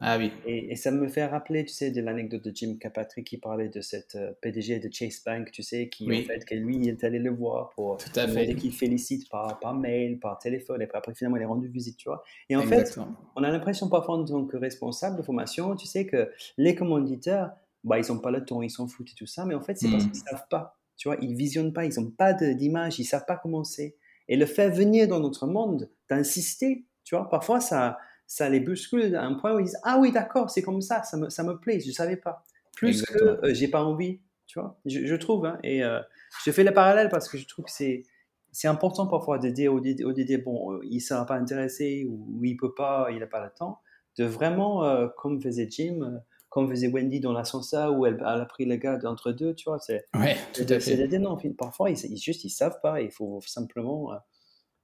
Ah 0.00 0.16
oui. 0.16 0.30
Et, 0.46 0.76
ça 0.76 0.92
me 0.92 1.08
fait 1.08 1.26
rappeler, 1.26 1.64
tu 1.64 1.74
sais, 1.74 1.90
de 1.90 2.00
l'anecdote 2.00 2.44
de 2.44 2.52
Jim 2.54 2.76
Capatri 2.78 3.24
qui 3.24 3.36
parlait 3.36 3.68
de 3.68 3.80
cette 3.80 4.14
euh, 4.14 4.32
PDG 4.40 4.78
de 4.78 4.88
Chase 4.92 5.22
Bank, 5.26 5.50
tu 5.50 5.64
sais, 5.64 5.88
qui 5.88 6.06
en 6.06 6.24
fait, 6.24 6.44
que 6.44 6.54
lui, 6.54 6.76
il 6.76 6.88
est 6.88 7.02
allé 7.02 7.18
le 7.18 7.30
voir 7.30 7.70
pour 7.70 7.96
Tout 7.96 8.12
à 8.14 8.28
fait. 8.28 8.54
qu'il 8.54 8.72
félicite 8.72 9.28
par, 9.28 9.58
par 9.58 9.74
mail, 9.74 10.20
par 10.20 10.38
téléphone, 10.38 10.82
et 10.82 10.86
puis 10.86 10.96
après, 10.96 11.14
finalement, 11.14 11.36
il 11.36 11.42
est 11.42 11.46
rendu 11.46 11.66
visite, 11.66 11.96
tu 11.96 12.08
vois. 12.08 12.22
Et 12.48 12.54
en 12.54 12.62
fait, 12.62 12.96
on 13.34 13.42
a 13.42 13.50
l'impression 13.50 13.88
parfois, 13.88 14.18
en 14.18 14.24
tant 14.24 14.44
que 14.44 14.56
responsable 14.56 15.16
de 15.16 15.22
formation, 15.22 15.74
tu 15.74 15.86
sais, 15.86 16.06
que 16.06 16.30
les 16.58 16.76
commanditaires, 16.76 17.50
bah, 17.88 17.98
ils 17.98 18.12
n'ont 18.12 18.20
pas 18.20 18.30
le 18.30 18.44
temps, 18.44 18.62
ils 18.62 18.70
s'en 18.70 18.86
foutent 18.86 19.10
et 19.10 19.14
tout 19.14 19.26
ça, 19.26 19.44
mais 19.44 19.54
en 19.54 19.60
fait, 19.60 19.76
c'est 19.76 19.90
parce 19.90 20.04
hmm. 20.04 20.10
qu'ils 20.10 20.22
ne 20.22 20.28
savent 20.28 20.46
pas, 20.48 20.78
tu 20.96 21.08
vois, 21.08 21.16
ils 21.20 21.34
visionnent 21.34 21.72
pas, 21.72 21.84
ils 21.84 22.00
n'ont 22.00 22.10
pas 22.10 22.32
d'image, 22.32 22.98
ils 22.98 23.02
ne 23.02 23.06
savent 23.06 23.26
pas 23.26 23.36
comment 23.36 23.64
c'est. 23.64 23.96
Et 24.28 24.36
le 24.36 24.46
fait 24.46 24.70
venir 24.70 25.08
dans 25.08 25.20
notre 25.20 25.46
monde, 25.46 25.90
d'insister, 26.10 26.84
tu 27.04 27.16
vois, 27.16 27.28
parfois, 27.28 27.60
ça 27.60 27.98
ça 28.28 28.48
les 28.50 28.60
bouscule 28.60 29.16
à 29.16 29.24
un 29.24 29.34
point 29.34 29.54
où 29.54 29.58
ils 29.58 29.64
disent 29.64 29.80
Ah 29.82 29.98
oui, 29.98 30.12
d'accord, 30.12 30.50
c'est 30.50 30.62
comme 30.62 30.82
ça, 30.82 31.02
ça 31.02 31.16
me, 31.16 31.30
ça 31.30 31.42
me 31.42 31.58
plaît, 31.58 31.80
je 31.80 31.88
ne 31.88 31.92
savais 31.92 32.16
pas. 32.16 32.44
Plus 32.76 33.02
que 33.02 33.18
euh, 33.18 33.54
j'ai 33.54 33.66
pas 33.66 33.82
envie, 33.82 34.20
tu 34.46 34.60
vois, 34.60 34.78
je, 34.84 35.14
trouve. 35.16 35.46
Hein, 35.46 35.58
et 35.64 35.82
euh, 35.82 36.00
je 36.44 36.52
fais 36.52 36.62
le 36.62 36.72
parallèle 36.72 37.08
parce 37.08 37.28
que 37.28 37.36
je 37.36 37.48
trouve 37.48 37.64
que 37.64 37.72
c'est. 37.72 38.04
C'est 38.50 38.68
important 38.68 39.06
parfois 39.06 39.38
de 39.38 39.50
dire 39.50 39.74
au 39.74 39.80
DD, 39.80 40.42
bon, 40.42 40.72
euh, 40.72 40.80
il 40.82 40.96
ne 40.96 41.00
sera 41.00 41.26
pas 41.26 41.34
intéressé 41.34 42.06
ou, 42.08 42.40
il 42.42 42.54
ne 42.54 42.58
peut 42.58 42.72
pas, 42.74 43.08
il 43.10 43.18
n'a 43.18 43.26
pas 43.26 43.44
le 43.44 43.50
temps, 43.50 43.80
de 44.16 44.24
vraiment, 44.24 45.08
comme 45.18 45.40
faisait 45.40 45.68
Jim, 45.70 46.22
comme 46.48 46.68
faisait 46.70 46.88
Wendy 46.88 47.20
dans 47.20 47.32
l'ascenseur 47.32 47.94
où 47.94 48.06
elle, 48.06 48.22
a 48.24 48.44
pris 48.46 48.64
le 48.64 48.76
gars 48.76 48.96
d'entre 48.96 49.32
deux, 49.32 49.54
tu 49.54 49.68
vois. 49.68 49.78
C'est 49.78 50.04
ouais, 50.14 50.36
tout 50.54 50.66
à 50.68 50.80
fait. 50.80 51.06
dire 51.08 51.20
non, 51.20 51.38
parfois, 51.56 51.90
ils, 51.90 51.98
ils, 52.06 52.16
juste, 52.18 52.44
ils 52.44 52.50
savent 52.50 52.80
pas, 52.82 53.00
il 53.00 53.10
faut 53.10 53.40
simplement 53.46 54.12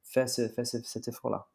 faire, 0.02 0.28
ce, 0.28 0.48
faire 0.48 0.66
cet 0.66 1.08
effort-là. 1.08 1.46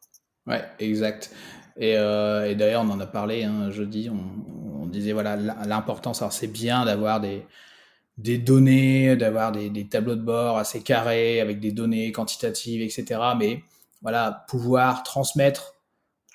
Ouais, 0.46 0.64
exact. 0.78 1.30
Et, 1.76 1.96
euh, 1.96 2.50
et 2.50 2.54
d'ailleurs, 2.54 2.82
on 2.82 2.90
en 2.90 3.00
a 3.00 3.06
parlé 3.06 3.44
hein, 3.44 3.70
jeudi. 3.70 4.10
On, 4.10 4.82
on, 4.82 4.86
disait 4.86 5.12
voilà 5.12 5.36
l'importance. 5.36 6.22
Alors, 6.22 6.32
c'est 6.32 6.48
bien 6.48 6.84
d'avoir 6.84 7.20
des, 7.20 7.46
des 8.18 8.38
données, 8.38 9.16
d'avoir 9.16 9.52
des, 9.52 9.70
des, 9.70 9.86
tableaux 9.88 10.16
de 10.16 10.22
bord 10.22 10.58
assez 10.58 10.82
carrés 10.82 11.40
avec 11.40 11.60
des 11.60 11.70
données 11.70 12.10
quantitatives, 12.10 12.82
etc. 12.82 13.20
Mais 13.38 13.62
voilà, 14.02 14.44
pouvoir 14.48 15.02
transmettre, 15.02 15.76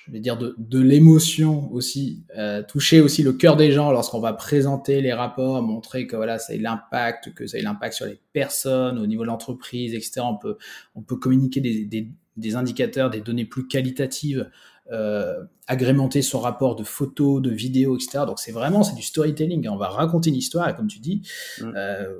je 0.05 0.12
vais 0.12 0.19
dire, 0.19 0.38
de, 0.38 0.55
de 0.57 0.79
l'émotion 0.79 1.71
aussi, 1.74 2.24
euh, 2.38 2.62
toucher 2.63 3.01
aussi 3.01 3.24
le 3.24 3.33
cœur 3.33 3.55
des 3.55 3.71
gens 3.71 3.91
lorsqu'on 3.91 4.19
va 4.19 4.33
présenter 4.33 5.01
les 5.01 5.13
rapports, 5.13 5.62
montrer 5.62 6.07
que 6.07 6.15
voilà, 6.15 6.38
ça 6.38 6.53
a 6.53 6.57
l'impact, 6.57 7.33
que 7.33 7.47
ça 7.47 7.57
a 7.57 7.62
l'impact 7.62 7.95
sur 7.95 8.05
les 8.05 8.19
personnes, 8.33 9.00
au 9.00 9.07
niveau 9.07 9.24
de 9.24 9.27
l'entreprise, 9.27 9.93
etc. 9.93 10.21
On 10.24 10.38
peut, 10.38 10.57
on 10.95 11.01
peut 11.01 11.15
communiquer 11.15 11.62
des, 11.62 11.85
des 11.85 12.09
des 12.38 12.55
indicateurs, 12.55 13.09
des 13.09 13.21
données 13.21 13.45
plus 13.45 13.67
qualitatives, 13.67 14.50
euh, 14.91 15.43
agrémenter 15.67 16.21
son 16.21 16.39
rapport 16.39 16.75
de 16.75 16.83
photos, 16.83 17.41
de 17.41 17.50
vidéos, 17.50 17.95
etc. 17.95 18.25
Donc 18.27 18.39
c'est 18.39 18.51
vraiment 18.51 18.83
c'est 18.83 18.95
du 18.95 19.01
storytelling. 19.01 19.67
On 19.69 19.77
va 19.77 19.88
raconter 19.88 20.29
une 20.29 20.35
histoire 20.35 20.69
et 20.69 20.75
comme 20.75 20.88
tu 20.88 21.00
dis, 21.00 21.21
mm. 21.62 21.74
euh, 21.75 22.19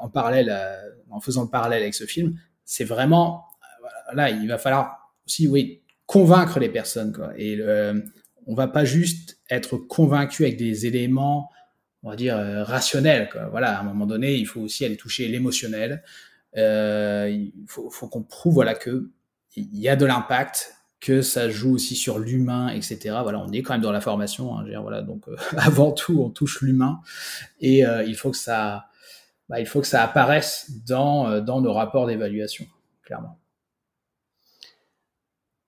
en, 0.00 0.08
parallèle, 0.08 0.50
euh, 0.50 0.90
en 1.10 1.20
faisant 1.20 1.42
le 1.42 1.48
parallèle 1.48 1.82
avec 1.82 1.94
ce 1.94 2.04
film, 2.04 2.38
c'est 2.64 2.84
vraiment 2.84 3.44
euh, 4.10 4.14
là 4.14 4.30
il 4.30 4.46
va 4.48 4.58
falloir 4.58 5.12
aussi 5.26 5.48
oui 5.48 5.81
convaincre 6.06 6.58
les 6.58 6.68
personnes 6.68 7.12
quoi. 7.12 7.32
Et 7.36 7.58
euh, 7.60 8.00
on 8.46 8.54
va 8.54 8.68
pas 8.68 8.84
juste 8.84 9.38
être 9.50 9.76
convaincu 9.76 10.44
avec 10.44 10.56
des 10.56 10.86
éléments 10.86 11.50
on 12.02 12.10
va 12.10 12.16
dire 12.16 12.36
rationnels 12.36 13.28
quoi. 13.30 13.46
Voilà, 13.48 13.78
à 13.78 13.80
un 13.80 13.84
moment 13.84 14.06
donné, 14.06 14.34
il 14.34 14.46
faut 14.46 14.60
aussi 14.60 14.84
aller 14.84 14.96
toucher 14.96 15.28
l'émotionnel. 15.28 16.02
il 16.56 17.52
faut, 17.68 18.08
qu'on 18.08 18.22
prouve 18.22 18.54
voilà 18.54 18.74
que 18.74 19.10
il 19.54 19.78
y 19.78 19.88
a 19.88 19.96
de 19.96 20.06
l'impact, 20.06 20.74
que 21.02 21.20
ça 21.20 21.50
joue 21.50 21.74
aussi 21.74 21.96
sur 21.96 22.18
l'humain, 22.20 22.68
etc. 22.68 23.18
Voilà, 23.22 23.40
on 23.40 23.50
est 23.50 23.62
quand 23.62 23.74
même 23.74 23.82
dans 23.82 23.92
la 23.92 24.00
formation, 24.00 24.56
hein, 24.56 24.64
voilà, 24.80 25.02
donc 25.02 25.26
euh, 25.28 25.36
avant 25.56 25.90
tout, 25.90 26.22
on 26.22 26.30
touche 26.30 26.62
l'humain 26.62 27.00
et 27.60 27.84
euh, 27.84 28.04
il 28.04 28.14
faut 28.14 28.30
que 28.30 28.36
ça, 28.36 28.86
bah, 29.48 29.60
il 29.60 29.66
faut 29.66 29.80
que 29.80 29.86
ça 29.86 30.02
apparaisse 30.02 30.70
dans, 30.86 31.40
dans 31.40 31.60
nos 31.60 31.72
rapports 31.72 32.06
d'évaluation, 32.06 32.66
clairement. 33.02 33.41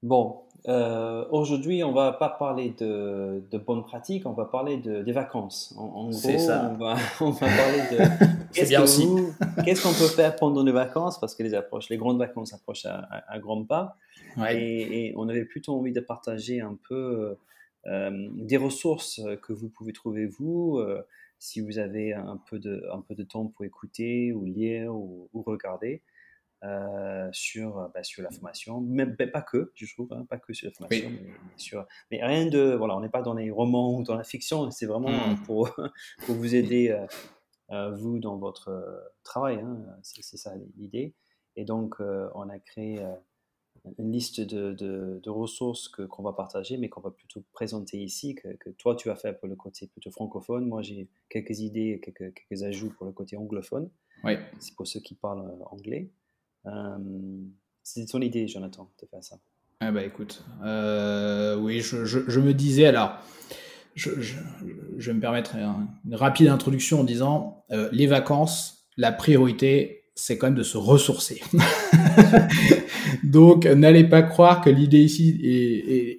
Bon, 0.05 0.43
euh, 0.69 1.25
aujourd'hui, 1.31 1.83
on 1.83 1.93
va 1.93 2.13
pas 2.13 2.29
parler 2.29 2.75
de, 2.79 3.43
de 3.51 3.57
bonnes 3.57 3.83
pratiques, 3.85 4.27
on 4.27 4.35
va 4.35 4.45
parler 4.45 4.77
de, 4.77 5.01
des 5.01 5.13
vacances. 5.13 5.75
En, 5.79 6.11
gros, 6.11 6.39
ça. 6.39 6.71
On, 6.71 6.77
va, 6.77 6.97
on 7.23 7.31
va 7.31 7.47
parler 7.47 7.79
de 7.91 8.53
qu'est-ce 9.65 9.83
qu'on 9.83 9.95
peut 9.95 10.15
faire 10.15 10.37
pendant 10.37 10.63
les 10.63 10.73
vacances, 10.73 11.19
parce 11.19 11.35
que 11.35 11.43
les, 11.43 11.55
approches, 11.55 11.89
les 11.89 11.97
grandes 11.97 12.19
vacances 12.19 12.53
approchent 12.53 12.85
à, 12.85 13.09
à, 13.27 13.39
grands 13.39 13.65
pas. 13.65 13.97
Et, 14.51 15.15
on 15.17 15.31
avait 15.31 15.47
plutôt 15.47 15.75
envie 15.75 15.93
de 15.93 16.01
partager 16.01 16.61
un 16.61 16.77
peu 16.87 17.39
euh, 17.87 18.29
des 18.35 18.59
ressources 18.59 19.23
que 19.41 19.55
vous 19.55 19.71
pouvez 19.71 19.95
trouver 19.95 20.27
vous, 20.27 20.81
euh, 20.81 21.03
si 21.39 21.63
vous 21.63 21.79
avez 21.79 22.13
un 22.13 22.39
peu, 22.51 22.59
de, 22.59 22.85
un 22.93 23.01
peu 23.01 23.15
de 23.15 23.23
temps 23.23 23.47
pour 23.47 23.65
écouter 23.65 24.35
ou 24.35 24.45
lire 24.45 24.95
ou 24.95 25.31
regarder. 25.47 26.03
Euh, 26.65 27.29
sur, 27.33 27.79
euh, 27.79 27.89
bah, 27.93 28.03
sur 28.03 28.23
la 28.23 28.31
formation, 28.31 28.81
même 28.81 29.17
pas 29.17 29.43
que, 29.43 29.73
je 29.75 29.93
trouve, 29.93 30.11
hein, 30.13 30.25
pas 30.31 30.39
que 30.39 30.55
sur 30.55 30.69
la 30.69 30.73
formation, 30.73 31.11
mais, 31.11 31.31
sur, 31.59 31.85
mais 32.11 32.25
rien 32.25 32.47
de, 32.47 32.75
voilà, 32.75 32.97
on 32.97 33.01
n'est 33.01 33.11
pas 33.11 33.21
dans 33.21 33.35
les 33.35 33.51
romans 33.51 33.99
ou 33.99 34.03
dans 34.03 34.17
la 34.17 34.25
fiction, 34.25 34.71
c'est 34.71 34.87
vraiment 34.87 35.11
mmh. 35.11 35.43
pour, 35.45 35.69
pour 36.25 36.35
vous 36.37 36.55
aider, 36.55 36.99
euh, 37.71 37.91
vous, 37.97 38.19
dans 38.19 38.39
votre 38.39 39.13
travail, 39.25 39.57
hein, 39.57 39.77
c'est 40.03 40.39
ça 40.39 40.55
l'idée. 40.79 41.13
Et 41.57 41.67
donc, 41.67 41.97
on 42.01 42.49
a 42.49 42.59
créé 42.59 43.05
une 43.99 44.11
liste 44.11 44.41
de, 44.41 44.73
de, 44.73 45.31
ressources 45.31 45.89
que, 45.89 46.03
qu'on 46.03 46.23
va 46.23 46.33
partager, 46.33 46.79
mais 46.79 46.89
qu'on 46.89 47.03
va 47.03 47.11
plutôt 47.11 47.45
présenter 47.53 47.99
ici, 47.99 48.35
que, 48.35 48.49
que, 48.57 48.71
toi 48.71 48.97
tu 48.97 49.11
as 49.11 49.17
fait 49.17 49.39
pour 49.39 49.49
le 49.49 49.55
côté 49.55 49.87
plutôt 49.87 50.11
francophone. 50.11 50.67
Moi 50.67 50.83
j'ai 50.83 51.09
quelques 51.29 51.61
idées, 51.61 52.01
quelques, 52.03 52.35
quelques 52.35 52.63
ajouts 52.63 52.91
pour 52.91 53.07
le 53.07 53.13
côté 53.13 53.37
anglophone. 53.37 53.91
Oui. 54.25 54.37
C'est 54.59 54.75
pour 54.75 54.87
ceux 54.87 55.01
qui 55.01 55.15
parlent 55.15 55.47
anglais. 55.67 56.11
Euh, 56.67 56.97
c'est 57.83 58.07
ton 58.07 58.21
idée, 58.21 58.49
Jonathan, 58.49 58.91
de 59.01 59.07
faire 59.07 59.23
ça. 59.23 59.37
Ah 59.81 59.91
bah 59.91 60.05
écoute, 60.05 60.45
euh, 60.65 61.57
oui, 61.57 61.81
je, 61.81 62.41
me 62.41 62.55
disais 62.55 62.87
alors, 62.87 63.19
je, 63.95 64.11
vais 64.11 65.13
me 65.13 65.21
permettre 65.21 65.57
une 65.57 66.15
rapide 66.15 66.49
introduction 66.49 67.01
en 67.01 67.05
disant 67.05 67.65
euh, 67.71 67.89
les 67.93 68.07
vacances, 68.07 68.87
la 68.97 69.13
priorité, 69.13 70.05
c'est 70.15 70.39
quand 70.39 70.47
même 70.47 70.55
de 70.55 70.63
se 70.63 70.79
ressourcer. 70.79 71.43
Donc, 73.25 73.67
n'allez 73.67 74.05
pas 74.05 74.23
croire 74.23 74.63
que 74.63 74.71
l'idée 74.71 75.01
ici 75.01 75.41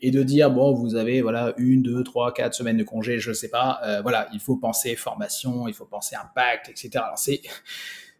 est, 0.01 0.11
de 0.11 0.21
dire 0.21 0.51
bon, 0.51 0.73
vous 0.73 0.95
avez 0.95 1.21
voilà 1.21 1.53
une, 1.57 1.81
deux, 1.81 2.03
trois, 2.03 2.33
quatre 2.33 2.53
semaines 2.53 2.77
de 2.77 2.83
congé, 2.83 3.19
je 3.19 3.31
sais 3.31 3.49
pas. 3.49 3.79
voilà, 4.03 4.27
il 4.33 4.39
faut 4.39 4.57
penser 4.57 4.95
formation, 4.95 5.67
il 5.67 5.73
faut 5.73 5.85
penser 5.85 6.15
impact, 6.15 6.69
etc. 6.69 6.89
Alors 6.95 7.17
c'est 7.17 7.41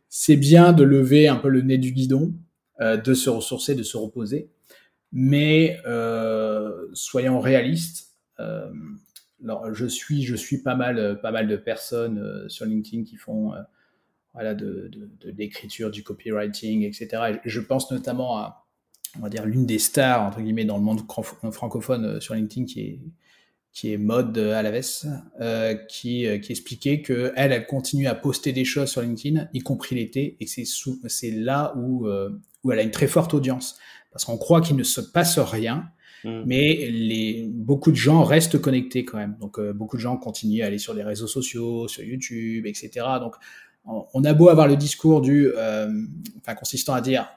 c'est 0.09 0.37
bien 0.37 0.73
de 0.73 0.83
lever 0.83 1.27
un 1.27 1.35
peu 1.35 1.49
le 1.49 1.61
nez 1.61 1.77
du 1.77 1.91
guidon, 1.91 2.33
euh, 2.81 2.97
de 2.97 3.13
se 3.13 3.29
ressourcer, 3.29 3.75
de 3.75 3.83
se 3.83 3.97
reposer, 3.97 4.49
mais 5.11 5.77
euh, 5.85 6.87
soyons 6.93 7.39
réalistes. 7.39 8.15
Euh, 8.39 8.69
je 9.73 9.85
suis, 9.85 10.23
je 10.23 10.35
suis 10.35 10.61
pas 10.61 10.75
mal, 10.75 11.19
pas 11.21 11.31
mal 11.31 11.47
de 11.47 11.55
personnes 11.55 12.49
sur 12.49 12.65
LinkedIn 12.65 13.03
qui 13.03 13.15
font 13.15 13.53
voilà, 14.33 14.55
de, 14.55 14.89
l'écriture, 15.37 15.91
du 15.91 16.03
copywriting, 16.03 16.81
etc. 16.83 17.37
Et 17.43 17.49
je 17.49 17.61
pense 17.61 17.91
notamment 17.91 18.37
à, 18.37 18.65
on 19.17 19.21
va 19.21 19.29
dire, 19.29 19.45
l'une 19.45 19.65
des 19.65 19.77
stars, 19.77 20.23
entre 20.23 20.41
guillemets, 20.41 20.65
dans 20.65 20.77
le 20.77 20.83
monde 20.83 21.01
francophone 21.51 22.19
sur 22.19 22.33
LinkedIn, 22.33 22.65
qui 22.65 22.79
est, 22.81 22.99
qui 23.75 23.91
est 23.91 23.97
Mode 23.97 24.37
Alaves, 24.37 25.05
euh, 25.41 25.75
qui, 25.75 26.25
euh, 26.25 26.37
qui 26.39 26.53
expliquait 26.53 27.01
que 27.01 27.33
elle, 27.35 27.51
elle 27.51 27.67
continue 27.67 28.07
à 28.07 28.15
poster 28.15 28.53
des 28.53 28.63
choses 28.63 28.89
sur 28.89 29.01
LinkedIn, 29.01 29.49
y 29.53 29.59
compris 29.59 29.95
l'été, 29.95 30.37
et 30.39 30.47
c'est 30.47 30.63
c'est 31.07 31.31
là 31.31 31.73
où, 31.75 32.07
euh, 32.07 32.29
où 32.63 32.71
elle 32.71 32.79
a 32.79 32.83
une 32.83 32.91
très 32.91 33.07
forte 33.07 33.33
audience, 33.33 33.77
parce 34.13 34.23
qu'on 34.23 34.37
croit 34.37 34.61
qu'il 34.61 34.77
ne 34.77 34.83
se 34.83 35.01
passe 35.01 35.39
rien, 35.39 35.89
mm. 36.23 36.43
mais 36.45 36.87
les, 36.89 37.49
beaucoup 37.51 37.91
de 37.91 37.97
gens 37.97 38.23
restent 38.23 38.59
connectés 38.61 39.03
quand 39.03 39.17
même. 39.17 39.35
Donc 39.41 39.59
euh, 39.59 39.73
beaucoup 39.73 39.97
de 39.97 40.01
gens 40.01 40.15
continuent 40.15 40.63
à 40.63 40.67
aller 40.67 40.79
sur 40.79 40.93
les 40.93 41.03
réseaux 41.03 41.27
sociaux, 41.27 41.89
sur 41.89 42.01
YouTube, 42.01 42.65
etc. 42.67 43.05
Donc 43.19 43.35
on, 43.83 44.05
on 44.13 44.23
a 44.23 44.33
beau 44.33 44.47
avoir 44.47 44.69
le 44.69 44.77
discours 44.77 45.19
du, 45.19 45.51
enfin 46.37 46.55
consistant 46.55 46.93
à 46.93 47.01
dire 47.01 47.27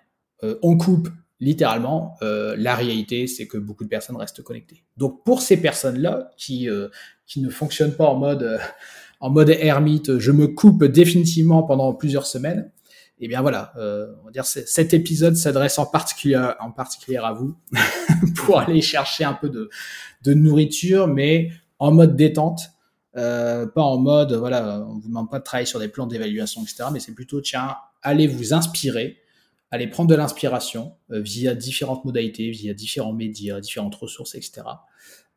on 0.63 0.79
coupe 0.79 1.09
littéralement, 1.41 2.17
euh, 2.23 2.57
la 2.59 2.75
réalité, 2.75 3.27
c'est 3.27 3.47
que 3.47 3.59
beaucoup 3.59 3.85
de 3.85 3.89
personnes 3.89 4.17
restent 4.17 4.43
connectées. 4.43 4.85
Donc 4.97 5.25
pour 5.25 5.43
ces 5.43 5.57
personnes-là 5.57 6.31
qui 6.37 6.69
euh, 6.69 6.89
qui 7.27 7.41
ne 7.41 7.51
fonctionnent 7.51 7.95
pas 7.95 8.07
en 8.07 8.17
mode 8.17 8.43
euh, 8.43 8.59
en 9.21 9.31
mode 9.31 9.51
ermite, 9.51 10.19
je 10.19 10.33
me 10.33 10.49
coupe 10.49 10.85
définitivement 10.85 11.63
pendant 11.63 11.93
plusieurs 11.93 12.27
semaines. 12.27 12.71
Eh 13.21 13.27
bien 13.27 13.43
voilà, 13.43 13.73
on 13.77 14.27
va 14.27 14.31
dire 14.31 14.45
cet 14.45 14.95
épisode 14.95 15.35
s'adresse 15.35 15.81
en 15.81 15.87
particulier 15.87 16.41
en 16.61 16.71
particulier 16.71 17.17
à 17.17 17.33
vous 17.33 17.57
pour 18.37 18.61
aller 18.61 18.81
chercher 18.81 19.25
un 19.25 19.33
peu 19.33 19.49
de 19.49 19.71
de 20.23 20.35
nourriture, 20.35 21.09
mais 21.09 21.51
en 21.81 21.91
mode 21.91 22.15
détente. 22.15 22.61
pas 23.15 23.69
en 23.75 23.99
mode, 23.99 24.35
voilà, 24.35 24.87
on 24.89 25.01
vous 25.01 25.09
demande 25.09 25.29
pas 25.29 25.41
de 25.41 25.45
travailler 25.45 25.67
sur 25.67 25.81
des 25.81 25.89
plans 25.89 26.07
d'évaluation, 26.07 26.63
etc. 26.63 26.85
Mais 26.93 27.01
c'est 27.01 27.11
plutôt, 27.13 27.41
tiens, 27.41 27.75
allez 28.03 28.29
vous 28.29 28.55
inspirer, 28.55 29.17
aller 29.71 29.87
prendre 29.87 30.09
de 30.09 30.15
l'inspiration 30.15 30.97
euh, 31.11 31.21
via 31.21 31.55
différentes 31.55 32.05
modalités, 32.05 32.51
via 32.51 32.75
différents 32.75 33.13
médias, 33.13 33.61
différentes 33.61 33.95
ressources, 33.95 34.35
etc. 34.35 34.63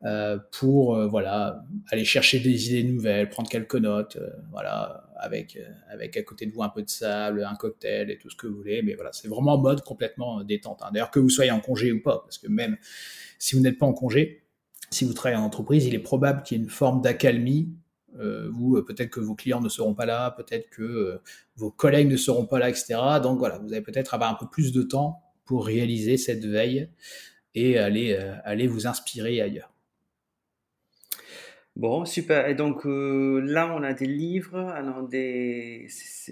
Euh, 0.04 0.36
pour 0.50 0.96
euh, 0.96 1.06
voilà 1.06 1.64
aller 1.90 2.04
chercher 2.04 2.40
des 2.40 2.70
idées 2.70 2.82
nouvelles, 2.82 3.28
prendre 3.28 3.48
quelques 3.48 3.76
notes, 3.76 4.18
voilà 4.50 5.04
avec 5.16 5.58
avec 5.88 6.16
à 6.16 6.22
côté 6.22 6.46
de 6.46 6.52
vous 6.52 6.62
un 6.62 6.68
peu 6.68 6.82
de 6.82 6.88
sable, 6.88 7.44
un 7.44 7.54
cocktail 7.54 8.10
et 8.10 8.18
tout 8.18 8.30
ce 8.30 8.36
que 8.36 8.46
vous 8.46 8.56
voulez. 8.56 8.82
Mais 8.82 8.94
voilà, 8.94 9.12
c'est 9.12 9.28
vraiment 9.28 9.54
en 9.54 9.58
mode 9.58 9.82
complètement 9.82 10.42
détente. 10.42 10.80
Hein. 10.82 10.90
D'ailleurs 10.92 11.10
que 11.10 11.20
vous 11.20 11.30
soyez 11.30 11.50
en 11.50 11.60
congé 11.60 11.92
ou 11.92 12.02
pas, 12.02 12.20
parce 12.24 12.38
que 12.38 12.48
même 12.48 12.76
si 13.38 13.54
vous 13.54 13.62
n'êtes 13.62 13.78
pas 13.78 13.86
en 13.86 13.92
congé, 13.92 14.42
si 14.90 15.04
vous 15.04 15.14
travaillez 15.14 15.40
en 15.40 15.44
entreprise, 15.44 15.86
il 15.86 15.94
est 15.94 16.00
probable 16.00 16.42
qu'il 16.42 16.58
y 16.58 16.60
ait 16.60 16.64
une 16.64 16.70
forme 16.70 17.00
d'accalmie 17.00 17.70
euh, 17.70 17.81
vous, 18.14 18.76
euh, 18.76 18.84
peut-être 18.84 19.10
que 19.10 19.20
vos 19.20 19.34
clients 19.34 19.60
ne 19.60 19.68
seront 19.68 19.94
pas 19.94 20.06
là, 20.06 20.30
peut-être 20.32 20.68
que 20.70 20.82
euh, 20.82 21.22
vos 21.56 21.70
collègues 21.70 22.10
ne 22.10 22.16
seront 22.16 22.46
pas 22.46 22.58
là, 22.58 22.68
etc. 22.68 22.98
Donc 23.22 23.38
voilà, 23.38 23.58
vous 23.58 23.72
allez 23.72 23.82
peut-être 23.82 24.14
avoir 24.14 24.30
un 24.30 24.34
peu 24.34 24.46
plus 24.46 24.72
de 24.72 24.82
temps 24.82 25.22
pour 25.44 25.66
réaliser 25.66 26.16
cette 26.16 26.44
veille 26.44 26.88
et 27.54 27.78
aller, 27.78 28.14
aller 28.44 28.66
vous 28.66 28.86
inspirer 28.86 29.40
ailleurs. 29.40 29.70
Bon, 31.74 32.04
super. 32.04 32.48
Et 32.48 32.54
donc 32.54 32.84
là, 32.84 33.74
on 33.74 33.82
a 33.82 33.92
des 33.92 34.06
livres, 34.06 34.56
on 34.58 35.04
a, 35.04 35.08
des, 35.08 35.88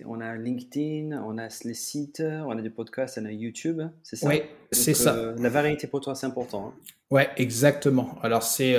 on 0.07 0.21
a 0.21 0.37
LinkedIn, 0.37 1.23
on 1.23 1.37
a 1.39 1.49
les 1.65 1.75
sites, 1.75 2.23
on 2.23 2.51
a 2.53 2.63
des 2.63 2.71
podcasts, 2.71 3.19
on 3.21 3.27
a 3.27 3.33
YouTube, 3.33 3.83
c'est 4.03 4.17
ça? 4.17 4.29
Oui, 4.29 4.43
c'est 4.71 4.95
ça. 4.95 5.35
la 5.37 5.49
variété 5.49 5.87
pour 5.87 6.01
toi, 6.01 6.15
c'est 6.15 6.27
important. 6.27 6.69
Hein 6.69 6.93
ouais, 7.11 7.29
exactement. 7.37 8.19
Alors 8.23 8.43
c'est 8.43 8.77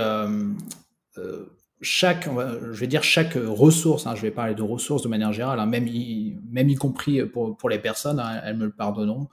chaque, 1.82 2.28
je 2.72 2.80
vais 2.80 2.88
dire 2.88 3.04
chaque 3.04 3.34
ressource, 3.34 4.06
hein, 4.06 4.16
je 4.16 4.22
vais 4.22 4.32
parler 4.32 4.54
de 4.54 4.62
ressources 4.62 5.02
de 5.02 5.08
manière 5.08 5.34
générale, 5.34 5.60
hein, 5.60 5.66
même, 5.66 5.88
y, 5.88 6.76
compris 6.76 7.26
pour, 7.26 7.70
les 7.70 7.80
personnes, 7.80 8.20
hein, 8.20 8.42
elles 8.46 8.58
me 8.58 8.66
le 8.66 8.72
pardonneront, 8.72 9.28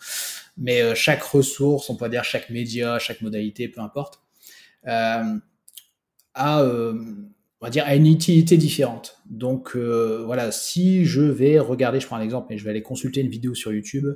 mais 0.56 0.82
euh, 0.82 0.94
chaque 0.94 1.22
ressource, 1.22 1.90
on 1.90 1.96
peut 1.96 2.08
dire 2.08 2.24
chaque 2.24 2.50
média, 2.50 2.98
chaque 2.98 3.20
modalité, 3.20 3.68
peu 3.68 3.80
importe, 3.80 4.20
euh, 4.86 5.38
a, 6.34 6.62
euh, 6.62 6.94
on 7.60 7.66
va 7.66 7.70
dire, 7.70 7.84
a 7.86 7.94
une 7.94 8.06
utilité 8.06 8.56
différente. 8.56 9.20
Donc 9.26 9.76
voilà, 9.76 10.50
si 10.50 11.04
je 11.04 11.22
vais 11.22 11.58
regarder, 11.58 12.00
je 12.00 12.06
prends 12.06 12.16
un 12.16 12.22
exemple, 12.22 12.46
mais 12.50 12.58
je 12.58 12.64
vais 12.64 12.70
aller 12.70 12.82
consulter 12.82 13.20
une 13.20 13.28
vidéo 13.28 13.54
sur 13.54 13.72
YouTube, 13.72 14.06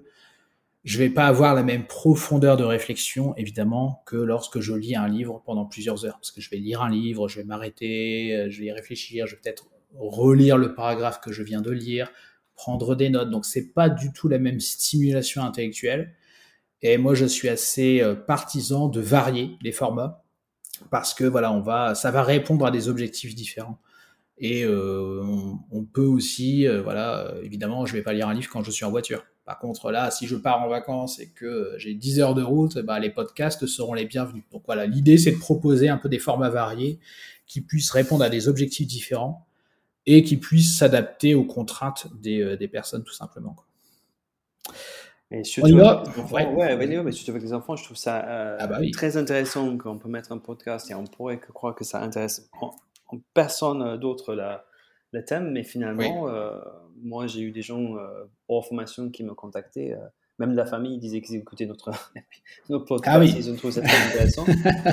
je 0.84 0.98
vais 0.98 1.10
pas 1.10 1.26
avoir 1.26 1.54
la 1.54 1.62
même 1.62 1.86
profondeur 1.86 2.56
de 2.56 2.64
réflexion, 2.64 3.36
évidemment, 3.36 4.02
que 4.04 4.16
lorsque 4.16 4.60
je 4.60 4.74
lis 4.74 4.96
un 4.96 5.08
livre 5.08 5.40
pendant 5.44 5.64
plusieurs 5.64 6.04
heures. 6.04 6.14
Parce 6.14 6.32
que 6.32 6.40
je 6.40 6.50
vais 6.50 6.56
lire 6.56 6.82
un 6.82 6.90
livre, 6.90 7.28
je 7.28 7.36
vais 7.36 7.44
m'arrêter, 7.44 8.34
euh, 8.34 8.50
je 8.50 8.60
vais 8.60 8.66
y 8.66 8.72
réfléchir, 8.72 9.26
je 9.26 9.36
vais 9.36 9.40
peut-être 9.40 9.66
relire 9.94 10.58
le 10.58 10.74
paragraphe 10.74 11.20
que 11.20 11.30
je 11.30 11.42
viens 11.42 11.60
de 11.60 11.70
lire, 11.70 12.10
prendre 12.56 12.96
des 12.96 13.10
notes. 13.10 13.30
Donc 13.30 13.44
c'est 13.44 13.72
pas 13.72 13.88
du 13.88 14.12
tout 14.12 14.28
la 14.28 14.38
même 14.38 14.58
stimulation 14.58 15.44
intellectuelle. 15.44 16.14
Et 16.82 16.98
moi, 16.98 17.14
je 17.14 17.26
suis 17.26 17.48
assez 17.48 18.00
euh, 18.00 18.16
partisan 18.16 18.88
de 18.88 19.00
varier 19.00 19.56
les 19.62 19.72
formats 19.72 20.24
parce 20.90 21.14
que 21.14 21.24
voilà, 21.24 21.52
on 21.52 21.60
va, 21.60 21.94
ça 21.94 22.10
va 22.10 22.24
répondre 22.24 22.66
à 22.66 22.72
des 22.72 22.88
objectifs 22.88 23.36
différents. 23.36 23.78
Et 24.38 24.64
euh, 24.64 25.22
on, 25.70 25.84
peut 25.84 26.04
aussi, 26.04 26.66
voilà, 26.66 27.32
évidemment, 27.44 27.86
je 27.86 27.92
vais 27.92 28.02
pas 28.02 28.12
lire 28.12 28.26
un 28.26 28.34
livre 28.34 28.50
quand 28.50 28.64
je 28.64 28.72
suis 28.72 28.84
en 28.84 28.90
voiture. 28.90 29.24
Par 29.44 29.58
contre, 29.58 29.90
là, 29.90 30.10
si 30.10 30.26
je 30.26 30.36
pars 30.36 30.62
en 30.62 30.68
vacances 30.68 31.18
et 31.18 31.28
que 31.28 31.74
j'ai 31.76 31.94
10 31.94 32.20
heures 32.20 32.34
de 32.34 32.42
route, 32.42 32.78
bah, 32.78 33.00
les 33.00 33.10
podcasts 33.10 33.66
seront 33.66 33.94
les 33.94 34.04
bienvenus. 34.04 34.44
Donc 34.52 34.62
voilà, 34.66 34.86
l'idée, 34.86 35.18
c'est 35.18 35.32
de 35.32 35.38
proposer 35.38 35.88
un 35.88 35.96
peu 35.96 36.08
des 36.08 36.20
formats 36.20 36.50
variés 36.50 37.00
qui 37.46 37.60
puissent 37.60 37.90
répondre 37.90 38.24
à 38.24 38.30
des 38.30 38.48
objectifs 38.48 38.86
différents 38.86 39.46
et 40.06 40.22
qui 40.22 40.36
puissent 40.36 40.78
s'adapter 40.78 41.34
aux 41.34 41.44
contraintes 41.44 42.06
des, 42.20 42.40
euh, 42.40 42.56
des, 42.56 42.68
personnes, 42.68 43.04
tout 43.04 43.12
simplement. 43.12 43.56
Et 45.30 45.44
surtout, 45.44 45.78
avec 45.78 46.14
les 46.14 46.22
enfants, 46.22 46.54
ouais. 46.54 47.02
mais 47.02 47.12
surtout 47.12 47.30
avec 47.32 47.42
les 47.42 47.52
enfants, 47.52 47.74
je 47.74 47.84
trouve 47.84 47.96
ça 47.96 48.24
euh, 48.26 48.56
ah 48.60 48.66
bah 48.66 48.78
très 48.92 49.16
intéressant 49.16 49.78
qu'on 49.78 49.98
peut 49.98 50.08
mettre 50.08 50.30
un 50.30 50.38
podcast 50.38 50.90
et 50.90 50.94
on 50.94 51.04
pourrait 51.04 51.40
croire 51.40 51.74
que 51.74 51.84
ça 51.84 52.02
intéresse 52.02 52.50
en, 52.60 52.72
personne 53.32 53.96
d'autre 53.96 54.34
le 55.12 55.24
thème, 55.24 55.52
mais 55.52 55.62
finalement, 55.62 56.28
euh, 56.28 56.58
moi, 57.02 57.26
j'ai 57.26 57.40
eu 57.40 57.50
des 57.50 57.62
gens 57.62 57.96
hors 58.48 58.66
formation 58.66 59.10
qui 59.10 59.24
me 59.24 59.34
contactaient 59.34 59.96
même 60.38 60.54
la 60.54 60.66
famille 60.66 60.98
disait 60.98 61.20
qu'ils 61.20 61.36
écoutaient 61.36 61.66
notre, 61.66 61.90
notre 62.68 62.84
podcast, 62.84 63.18
ah 63.20 63.24
ils 63.24 63.50
ont 63.50 63.56
trouvé 63.56 63.72
ça 63.72 63.82
très 63.82 64.08
intéressant. 64.08 64.44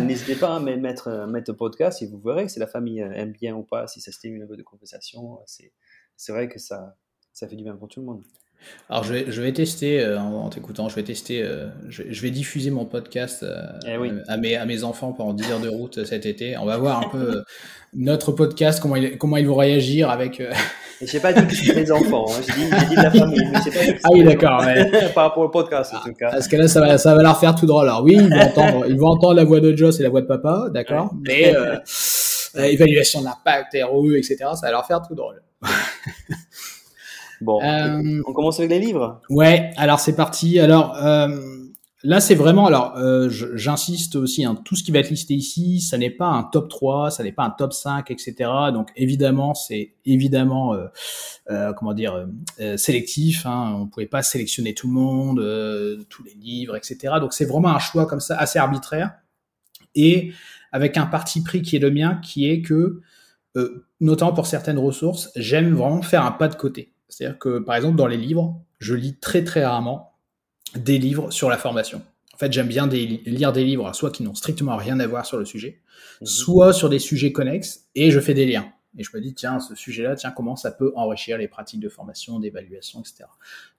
N'hésitez 0.03 0.35
pas 0.35 0.55
à 0.55 0.59
mettre, 0.59 1.25
mettre 1.27 1.51
le 1.51 1.57
podcast 1.57 2.01
et 2.01 2.07
vous 2.07 2.19
verrez 2.19 2.49
si 2.49 2.59
la 2.59 2.67
famille 2.67 2.99
aime 2.99 3.31
bien 3.31 3.55
ou 3.55 3.63
pas, 3.63 3.87
si 3.87 4.01
ça 4.01 4.11
stimule 4.11 4.43
un 4.43 4.47
peu 4.47 4.57
de 4.57 4.63
conversation. 4.63 5.39
C'est 5.45 6.31
vrai 6.31 6.49
que 6.49 6.59
ça, 6.59 6.95
ça 7.33 7.47
fait 7.47 7.55
du 7.55 7.63
bien 7.63 7.75
pour 7.75 7.87
tout 7.87 8.01
le 8.01 8.05
monde. 8.05 8.23
Alors 8.89 9.03
je 9.03 9.13
vais, 9.13 9.25
je 9.27 9.41
vais 9.41 9.53
tester 9.53 10.01
euh, 10.01 10.19
en, 10.19 10.49
t'écoutant, 10.49 10.89
je 10.89 10.95
vais 10.95 11.03
tester, 11.03 11.43
euh, 11.43 11.67
je, 11.89 12.21
vais 12.21 12.31
diffuser 12.31 12.71
mon 12.71 12.85
podcast 12.85 13.43
euh, 13.43 13.61
eh 13.85 13.97
à, 14.27 14.37
mes, 14.37 14.55
à 14.55 14.65
mes 14.65 14.83
enfants 14.83 15.13
pendant 15.13 15.33
10 15.33 15.51
heures 15.51 15.59
de 15.59 15.69
route 15.69 16.05
cet 16.05 16.25
été. 16.25 16.57
On 16.57 16.65
va 16.65 16.77
voir 16.77 16.99
un 16.99 17.09
peu 17.09 17.43
notre 17.93 18.31
podcast, 18.31 18.79
comment, 18.81 18.95
ils, 18.95 19.17
comment 19.17 19.37
ils 19.37 19.47
vont 19.47 19.55
réagir 19.55 20.09
avec... 20.09 20.41
Je 21.01 21.05
sais 21.05 21.19
pas 21.19 21.31
dit 21.31 21.45
que 21.47 21.55
c'était 21.55 21.81
les 21.81 21.91
enfants, 21.91 22.25
hein. 22.29 22.41
j'ai 22.45 22.53
dit, 22.53 22.87
dit, 22.89 22.95
la 22.95 23.11
famille, 23.11 23.39
mais 23.45 23.71
pas 23.71 23.99
Ah 24.03 24.09
oui, 24.11 24.23
d'accord. 24.23 24.61
Par 25.15 25.23
rapport 25.25 25.43
au 25.43 25.49
podcast, 25.49 25.93
en 25.93 26.01
tout 26.03 26.13
cas. 26.13 26.31
Parce 26.31 26.47
que 26.47 26.57
là, 26.57 26.67
ça 26.67 26.81
va, 26.81 26.97
ça 26.97 27.15
va 27.15 27.23
leur 27.23 27.39
faire 27.39 27.55
tout 27.55 27.65
drôle. 27.65 27.87
Alors 27.87 28.03
oui, 28.03 28.17
ils 28.19 28.29
vont 28.29 28.41
entendre, 28.41 28.85
ils 28.89 28.99
vont 28.99 29.07
entendre 29.07 29.35
la 29.35 29.45
voix 29.45 29.61
de 29.61 29.73
Joss 29.75 29.99
et 29.99 30.03
la 30.03 30.09
voix 30.09 30.21
de 30.21 30.27
papa, 30.27 30.65
d'accord, 30.73 31.13
mais 31.21 31.53
évaluation 32.55 33.21
de 33.21 33.25
l'impact, 33.25 33.77
ROE, 33.81 34.17
etc., 34.17 34.37
ça 34.55 34.61
va 34.63 34.71
leur 34.71 34.85
faire 34.85 35.01
tout 35.07 35.15
drôle. 35.15 35.41
Bon, 37.41 37.61
euh, 37.61 38.21
on 38.25 38.33
commence 38.33 38.59
avec 38.59 38.71
les 38.71 38.79
livres. 38.79 39.21
Ouais, 39.29 39.71
alors 39.77 39.99
c'est 39.99 40.15
parti. 40.15 40.59
Alors 40.59 40.95
euh, 40.97 41.27
là, 42.03 42.19
c'est 42.19 42.35
vraiment. 42.35 42.67
Alors, 42.67 42.97
euh, 42.97 43.29
j'insiste 43.29 44.15
aussi. 44.15 44.43
Hein, 44.43 44.55
tout 44.65 44.75
ce 44.75 44.83
qui 44.83 44.91
va 44.91 44.99
être 44.99 45.09
listé 45.09 45.33
ici, 45.35 45.79
ça 45.79 45.97
n'est 45.97 46.09
pas 46.09 46.27
un 46.27 46.43
top 46.43 46.69
3, 46.69 47.11
ça 47.11 47.23
n'est 47.23 47.31
pas 47.31 47.43
un 47.43 47.49
top 47.49 47.73
5, 47.73 48.11
etc. 48.11 48.35
Donc 48.73 48.89
évidemment, 48.95 49.53
c'est 49.53 49.93
évidemment 50.05 50.75
comment 51.77 51.93
dire 51.93 52.27
sélectif. 52.77 53.45
Hein, 53.45 53.75
on 53.77 53.87
pouvait 53.87 54.05
pas 54.05 54.21
sélectionner 54.21 54.73
tout 54.73 54.87
le 54.87 54.93
monde, 54.93 56.05
tous 56.09 56.23
les 56.23 56.33
livres, 56.33 56.75
etc. 56.75 57.15
Donc 57.19 57.33
c'est 57.33 57.45
vraiment 57.45 57.69
un 57.69 57.79
choix 57.79 58.05
comme 58.05 58.19
ça 58.19 58.37
assez 58.37 58.59
arbitraire 58.59 59.11
et 59.95 60.33
avec 60.71 60.97
un 60.97 61.07
parti 61.07 61.41
pris 61.41 61.63
qui 61.63 61.77
est 61.77 61.79
le 61.79 61.89
mien, 61.89 62.19
qui 62.21 62.49
est 62.49 62.61
que 62.61 63.01
notamment 63.99 64.33
pour 64.33 64.47
certaines 64.47 64.77
ressources, 64.77 65.31
j'aime 65.35 65.73
vraiment 65.73 66.01
faire 66.01 66.25
un 66.25 66.31
pas 66.31 66.47
de 66.47 66.55
côté. 66.55 66.93
C'est-à-dire 67.09 67.37
que, 67.39 67.59
par 67.59 67.75
exemple, 67.75 67.95
dans 67.97 68.07
les 68.07 68.17
livres, 68.17 68.61
je 68.79 68.93
lis 68.93 69.15
très 69.15 69.43
très 69.43 69.65
rarement 69.65 70.13
des 70.75 70.97
livres 70.97 71.31
sur 71.31 71.49
la 71.49 71.57
formation. 71.57 72.01
En 72.33 72.37
fait, 72.37 72.53
j'aime 72.53 72.67
bien 72.67 72.87
lire 72.87 73.51
des 73.51 73.65
livres, 73.65 73.93
soit 73.93 74.11
qui 74.11 74.23
n'ont 74.23 74.35
strictement 74.35 74.77
rien 74.77 74.99
à 74.99 75.07
voir 75.07 75.25
sur 75.25 75.37
le 75.37 75.45
sujet, 75.45 75.81
mhm. 76.21 76.27
soit 76.27 76.73
sur 76.73 76.89
des 76.89 76.99
sujets 76.99 77.31
connexes, 77.31 77.87
et 77.95 78.11
je 78.11 78.19
fais 78.19 78.33
des 78.33 78.45
liens. 78.45 78.71
Et 78.97 79.03
je 79.03 79.09
me 79.13 79.21
dis, 79.21 79.33
tiens, 79.33 79.59
ce 79.59 79.75
sujet-là, 79.75 80.15
tiens, 80.15 80.31
comment 80.31 80.55
ça 80.55 80.71
peut 80.71 80.93
enrichir 80.95 81.37
les 81.37 81.47
pratiques 81.47 81.79
de 81.79 81.89
formation, 81.89 82.39
d'évaluation, 82.39 83.01
etc. 83.01 83.25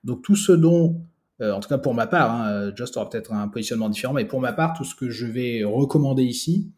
Donc, 0.04 0.22
tout 0.22 0.36
ce 0.36 0.52
dont, 0.52 1.00
euh, 1.40 1.52
en 1.52 1.60
tout 1.60 1.68
cas 1.68 1.78
pour 1.78 1.94
ma 1.94 2.06
part, 2.06 2.32
hein, 2.32 2.72
Just 2.76 2.96
aura 2.96 3.08
peut-être 3.08 3.32
un 3.32 3.48
positionnement 3.48 3.88
différent, 3.88 4.12
mais 4.12 4.24
pour 4.24 4.40
ma 4.40 4.52
part, 4.52 4.74
tout 4.74 4.84
ce 4.84 4.94
que 4.94 5.10
je 5.10 5.26
vais 5.26 5.64
recommander 5.64 6.22
ici, 6.22 6.70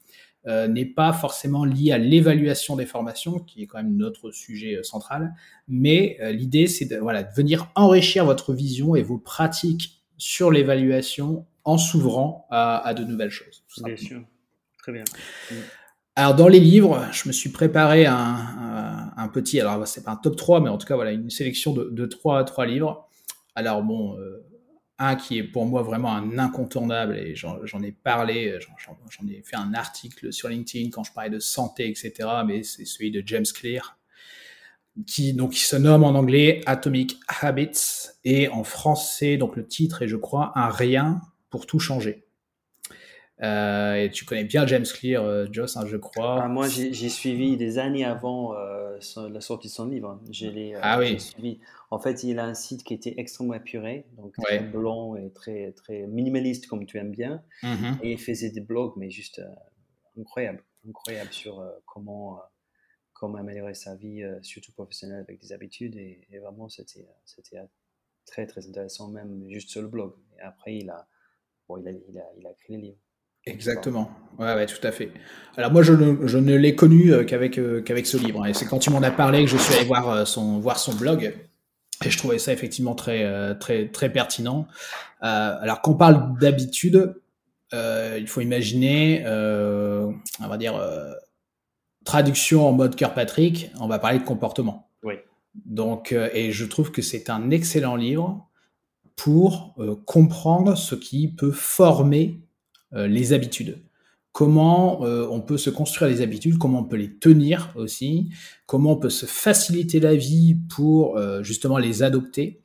euh, 0.48 0.66
n'est 0.66 0.86
pas 0.86 1.12
forcément 1.12 1.64
lié 1.64 1.92
à 1.92 1.98
l'évaluation 1.98 2.74
des 2.74 2.84
formations, 2.84 3.38
qui 3.38 3.62
est 3.62 3.66
quand 3.68 3.78
même 3.78 3.96
notre 3.96 4.32
sujet 4.32 4.74
euh, 4.74 4.82
central, 4.82 5.34
mais 5.68 6.16
euh, 6.20 6.32
l'idée 6.32 6.66
c'est 6.66 6.86
de, 6.86 6.96
voilà, 6.96 7.22
de 7.22 7.32
venir 7.32 7.70
enrichir 7.76 8.24
votre 8.24 8.52
vision 8.52 8.96
et 8.96 9.02
vos 9.02 9.18
pratiques 9.18 10.02
sur 10.18 10.50
l'évaluation 10.50 11.46
en 11.62 11.78
s'ouvrant 11.78 12.48
à, 12.50 12.92
de 12.92 13.04
nouvelles 13.04 13.30
choses. 13.30 13.62
Bien 13.84 13.96
sûr, 13.96 14.20
très 14.78 14.90
bien. 14.90 15.04
Mm. 15.52 15.54
Alors 16.16 16.34
dans 16.34 16.48
les 16.48 16.58
livres, 16.58 17.06
je 17.12 17.28
me 17.28 17.32
suis 17.32 17.50
préparé 17.50 18.06
un, 18.06 19.12
un, 19.16 19.28
petit, 19.28 19.60
alors 19.60 19.86
c'est 19.86 20.02
pas 20.02 20.10
un 20.10 20.16
top 20.16 20.34
3, 20.34 20.60
mais 20.60 20.70
en 20.70 20.76
tout 20.76 20.88
cas 20.88 20.96
voilà 20.96 21.12
une 21.12 21.30
sélection 21.30 21.72
de, 21.72 21.84
de 21.84 22.04
3, 22.04 22.42
3 22.44 22.66
livres. 22.66 23.08
Alors 23.54 23.84
bon, 23.84 24.18
qui 25.16 25.38
est 25.38 25.42
pour 25.42 25.66
moi 25.66 25.82
vraiment 25.82 26.14
un 26.14 26.38
incontournable, 26.38 27.16
et 27.16 27.34
j'en 27.34 27.82
ai 27.82 27.92
parlé, 27.92 28.58
j'en 29.10 29.26
ai 29.28 29.42
fait 29.42 29.56
un 29.56 29.74
article 29.74 30.32
sur 30.32 30.48
LinkedIn 30.48 30.90
quand 30.90 31.04
je 31.04 31.12
parlais 31.12 31.30
de 31.30 31.38
santé, 31.38 31.88
etc., 31.88 32.12
mais 32.46 32.62
c'est 32.62 32.84
celui 32.84 33.10
de 33.10 33.22
James 33.26 33.46
Clear, 33.54 33.98
qui, 35.06 35.32
donc, 35.32 35.52
qui 35.52 35.60
se 35.60 35.76
nomme 35.76 36.04
en 36.04 36.10
anglais 36.10 36.60
Atomic 36.66 37.18
Habits, 37.40 38.08
et 38.24 38.48
en 38.48 38.64
français, 38.64 39.36
donc 39.36 39.56
le 39.56 39.66
titre 39.66 40.02
est, 40.02 40.08
je 40.08 40.16
crois, 40.16 40.52
Un 40.54 40.68
rien 40.68 41.20
pour 41.50 41.66
tout 41.66 41.78
changer. 41.78 42.21
Euh, 43.42 43.96
et 43.96 44.10
tu 44.10 44.24
connais 44.24 44.44
bien 44.44 44.66
James 44.66 44.84
Clear, 44.84 45.22
euh, 45.22 45.46
Joss, 45.50 45.76
hein, 45.76 45.84
je 45.86 45.96
crois. 45.96 46.44
Ah, 46.44 46.48
moi, 46.48 46.68
j'ai 46.68 47.08
suivi 47.08 47.56
des 47.56 47.78
années 47.78 48.04
avant 48.04 48.54
euh, 48.54 48.98
la 49.30 49.40
sortie 49.40 49.68
de 49.68 49.72
son 49.72 49.88
livre. 49.88 50.20
Les, 50.40 50.74
ah 50.80 50.98
oui. 50.98 51.18
Suivi. 51.18 51.58
En 51.90 51.98
fait, 51.98 52.22
il 52.22 52.38
a 52.38 52.44
un 52.44 52.54
site 52.54 52.84
qui 52.84 52.94
était 52.94 53.14
extrêmement 53.18 53.54
épuré, 53.54 54.06
donc 54.16 54.34
très 54.36 54.60
blanc 54.60 55.16
et 55.16 55.30
très, 55.30 55.72
très 55.72 56.06
minimaliste 56.06 56.68
comme 56.68 56.86
tu 56.86 56.98
aimes 56.98 57.10
bien. 57.10 57.42
Mm-hmm. 57.62 57.98
Et 58.02 58.12
il 58.12 58.20
faisait 58.20 58.50
des 58.50 58.60
blogs, 58.60 58.92
mais 58.96 59.10
juste 59.10 59.42
incroyable, 60.18 60.62
incroyable 60.88 61.32
sur 61.32 61.62
comment, 61.84 62.40
comment 63.12 63.38
améliorer 63.38 63.74
sa 63.74 63.96
vie, 63.96 64.22
surtout 64.42 64.72
professionnelle 64.72 65.20
avec 65.20 65.40
des 65.40 65.52
habitudes. 65.52 65.96
Et, 65.96 66.38
vraiment, 66.38 66.68
c'était 66.68 67.08
très, 68.24 68.46
très 68.46 68.68
intéressant, 68.68 69.08
même 69.08 69.46
juste 69.50 69.68
sur 69.68 69.82
le 69.82 69.88
blog. 69.88 70.14
Et 70.38 70.42
après, 70.42 70.76
il 70.76 70.88
a, 70.88 71.08
bon, 71.68 71.76
il 71.78 71.88
a, 71.88 71.90
il 71.90 72.18
a, 72.18 72.24
il 72.38 72.46
a 72.46 72.52
écrit 72.52 72.76
les 72.76 72.82
livres. 72.82 72.98
Exactement. 73.46 74.10
Ouais, 74.38 74.54
ouais, 74.54 74.66
tout 74.66 74.84
à 74.86 74.92
fait. 74.92 75.10
Alors 75.56 75.72
moi, 75.72 75.82
je 75.82 75.92
ne, 75.92 76.26
je 76.26 76.38
ne 76.38 76.54
l'ai 76.56 76.74
connu 76.74 77.12
euh, 77.12 77.24
qu'avec 77.24 77.58
euh, 77.58 77.82
qu'avec 77.82 78.06
ce 78.06 78.16
livre. 78.16 78.46
Et 78.46 78.54
c'est 78.54 78.64
quand 78.64 78.78
tu 78.78 78.90
m'en 78.90 79.02
as 79.02 79.10
parlé 79.10 79.44
que 79.44 79.50
je 79.50 79.56
suis 79.56 79.74
allé 79.74 79.84
voir 79.84 80.08
euh, 80.08 80.24
son 80.24 80.58
voir 80.58 80.78
son 80.78 80.94
blog. 80.94 81.34
Et 82.04 82.10
je 82.10 82.18
trouvais 82.18 82.38
ça 82.38 82.52
effectivement 82.52 82.94
très 82.96 83.56
très 83.60 83.86
très 83.86 84.10
pertinent. 84.10 84.66
alors 85.20 85.82
qu'on 85.82 85.94
parle 85.94 86.36
d'habitude, 86.40 87.14
il 87.72 88.26
faut 88.26 88.40
imaginer, 88.40 89.22
on 89.24 90.48
va 90.48 90.56
dire 90.58 90.74
traduction 92.04 92.66
en 92.66 92.72
mode 92.72 92.96
Kirkpatrick, 92.96 93.70
on 93.78 93.86
va 93.86 94.00
parler 94.00 94.18
de 94.18 94.24
comportement. 94.24 94.88
Oui. 95.04 95.14
Donc, 95.64 96.10
et 96.10 96.50
je 96.50 96.64
trouve 96.64 96.90
que 96.90 97.02
c'est 97.02 97.30
un 97.30 97.50
excellent 97.50 97.94
livre 97.94 98.48
pour 99.14 99.76
comprendre 100.04 100.76
ce 100.76 100.96
qui 100.96 101.28
peut 101.28 101.52
former 101.52 102.40
euh, 102.40 102.51
les 102.94 103.32
habitudes. 103.32 103.82
Comment 104.32 105.04
euh, 105.04 105.26
on 105.30 105.42
peut 105.42 105.58
se 105.58 105.68
construire 105.68 106.10
des 106.10 106.22
habitudes, 106.22 106.56
comment 106.56 106.80
on 106.80 106.84
peut 106.84 106.96
les 106.96 107.12
tenir 107.12 107.70
aussi, 107.76 108.30
comment 108.64 108.92
on 108.92 108.96
peut 108.96 109.10
se 109.10 109.26
faciliter 109.26 110.00
la 110.00 110.14
vie 110.14 110.56
pour 110.74 111.18
euh, 111.18 111.42
justement 111.42 111.76
les 111.76 112.02
adopter. 112.02 112.62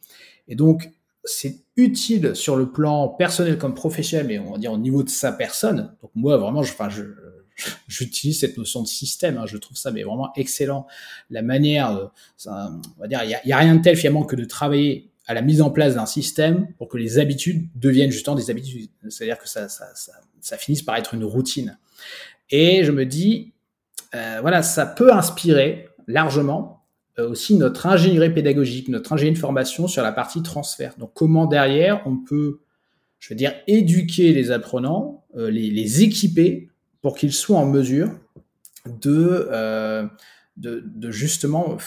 Et 0.47 0.55
donc, 0.55 0.89
c'est 1.25 1.65
utile 1.75 2.37
sur 2.37 2.55
le 2.55 2.71
plan 2.71 3.09
personnel 3.09 3.57
comme 3.57 3.73
professionnel, 3.73 4.27
mais 4.27 4.39
on 4.39 4.53
va 4.53 4.57
dire 4.57 4.71
au 4.71 4.77
niveau 4.77 5.03
de 5.03 5.09
sa 5.09 5.33
personne. 5.33 5.93
Donc 6.01 6.11
moi, 6.15 6.37
vraiment, 6.37 6.63
je, 6.63 6.71
enfin, 6.71 6.87
je, 6.87 7.03
j'utilise 7.89 8.39
cette 8.39 8.57
notion 8.57 8.81
de 8.81 8.87
système. 8.87 9.37
Hein, 9.37 9.45
je 9.45 9.57
trouve 9.57 9.75
ça 9.75 9.91
mais 9.91 10.03
vraiment 10.03 10.31
excellent. 10.37 10.87
La 11.29 11.41
manière, 11.41 12.11
on 12.45 12.79
va 12.97 13.07
dire, 13.09 13.23
il 13.25 13.49
y, 13.49 13.51
a, 13.51 13.57
rien 13.57 13.75
de 13.75 13.81
tel 13.81 13.97
finalement 13.97 14.23
que 14.23 14.37
de 14.37 14.45
travailler 14.45 15.11
à 15.27 15.33
la 15.33 15.41
mise 15.41 15.61
en 15.61 15.69
place 15.69 15.95
d'un 15.95 16.05
système 16.05 16.73
pour 16.77 16.87
que 16.87 16.97
les 16.97 17.19
habitudes 17.19 17.67
deviennent 17.75 18.11
justement 18.11 18.35
des 18.35 18.49
habitudes. 18.49 18.89
C'est-à-dire 19.09 19.37
que 19.37 19.47
ça, 19.47 19.67
ça, 19.67 19.85
ça, 19.93 20.13
ça, 20.39 20.57
finisse 20.57 20.81
par 20.81 20.95
être 20.95 21.13
une 21.13 21.25
routine. 21.25 21.77
Et 22.49 22.85
je 22.85 22.91
me 22.91 23.05
dis, 23.05 23.53
euh, 24.15 24.37
voilà, 24.41 24.63
ça 24.63 24.85
peut 24.85 25.13
inspirer 25.13 25.89
largement 26.07 26.77
euh, 27.19 27.29
aussi 27.29 27.55
notre 27.55 27.87
ingénierie 27.87 28.29
pédagogique, 28.29 28.89
notre 28.89 29.11
ingénierie 29.11 29.35
de 29.35 29.39
formation 29.39 29.87
sur 29.87 30.03
la 30.03 30.11
partie 30.11 30.43
transfert. 30.43 30.93
Donc 30.97 31.11
comment 31.13 31.45
derrière 31.45 32.01
on 32.05 32.17
peut, 32.17 32.59
je 33.19 33.29
veux 33.29 33.35
dire, 33.35 33.53
éduquer 33.67 34.33
les 34.33 34.51
apprenants, 34.51 35.25
euh, 35.35 35.49
les, 35.49 35.69
les, 35.69 36.03
équiper 36.03 36.69
pour 37.01 37.17
qu'ils 37.17 37.33
soient 37.33 37.57
en 37.57 37.65
mesure 37.65 38.11
de, 38.85 39.47
euh, 39.51 40.05
de, 40.57 40.83
de 40.85 41.11
justement 41.11 41.77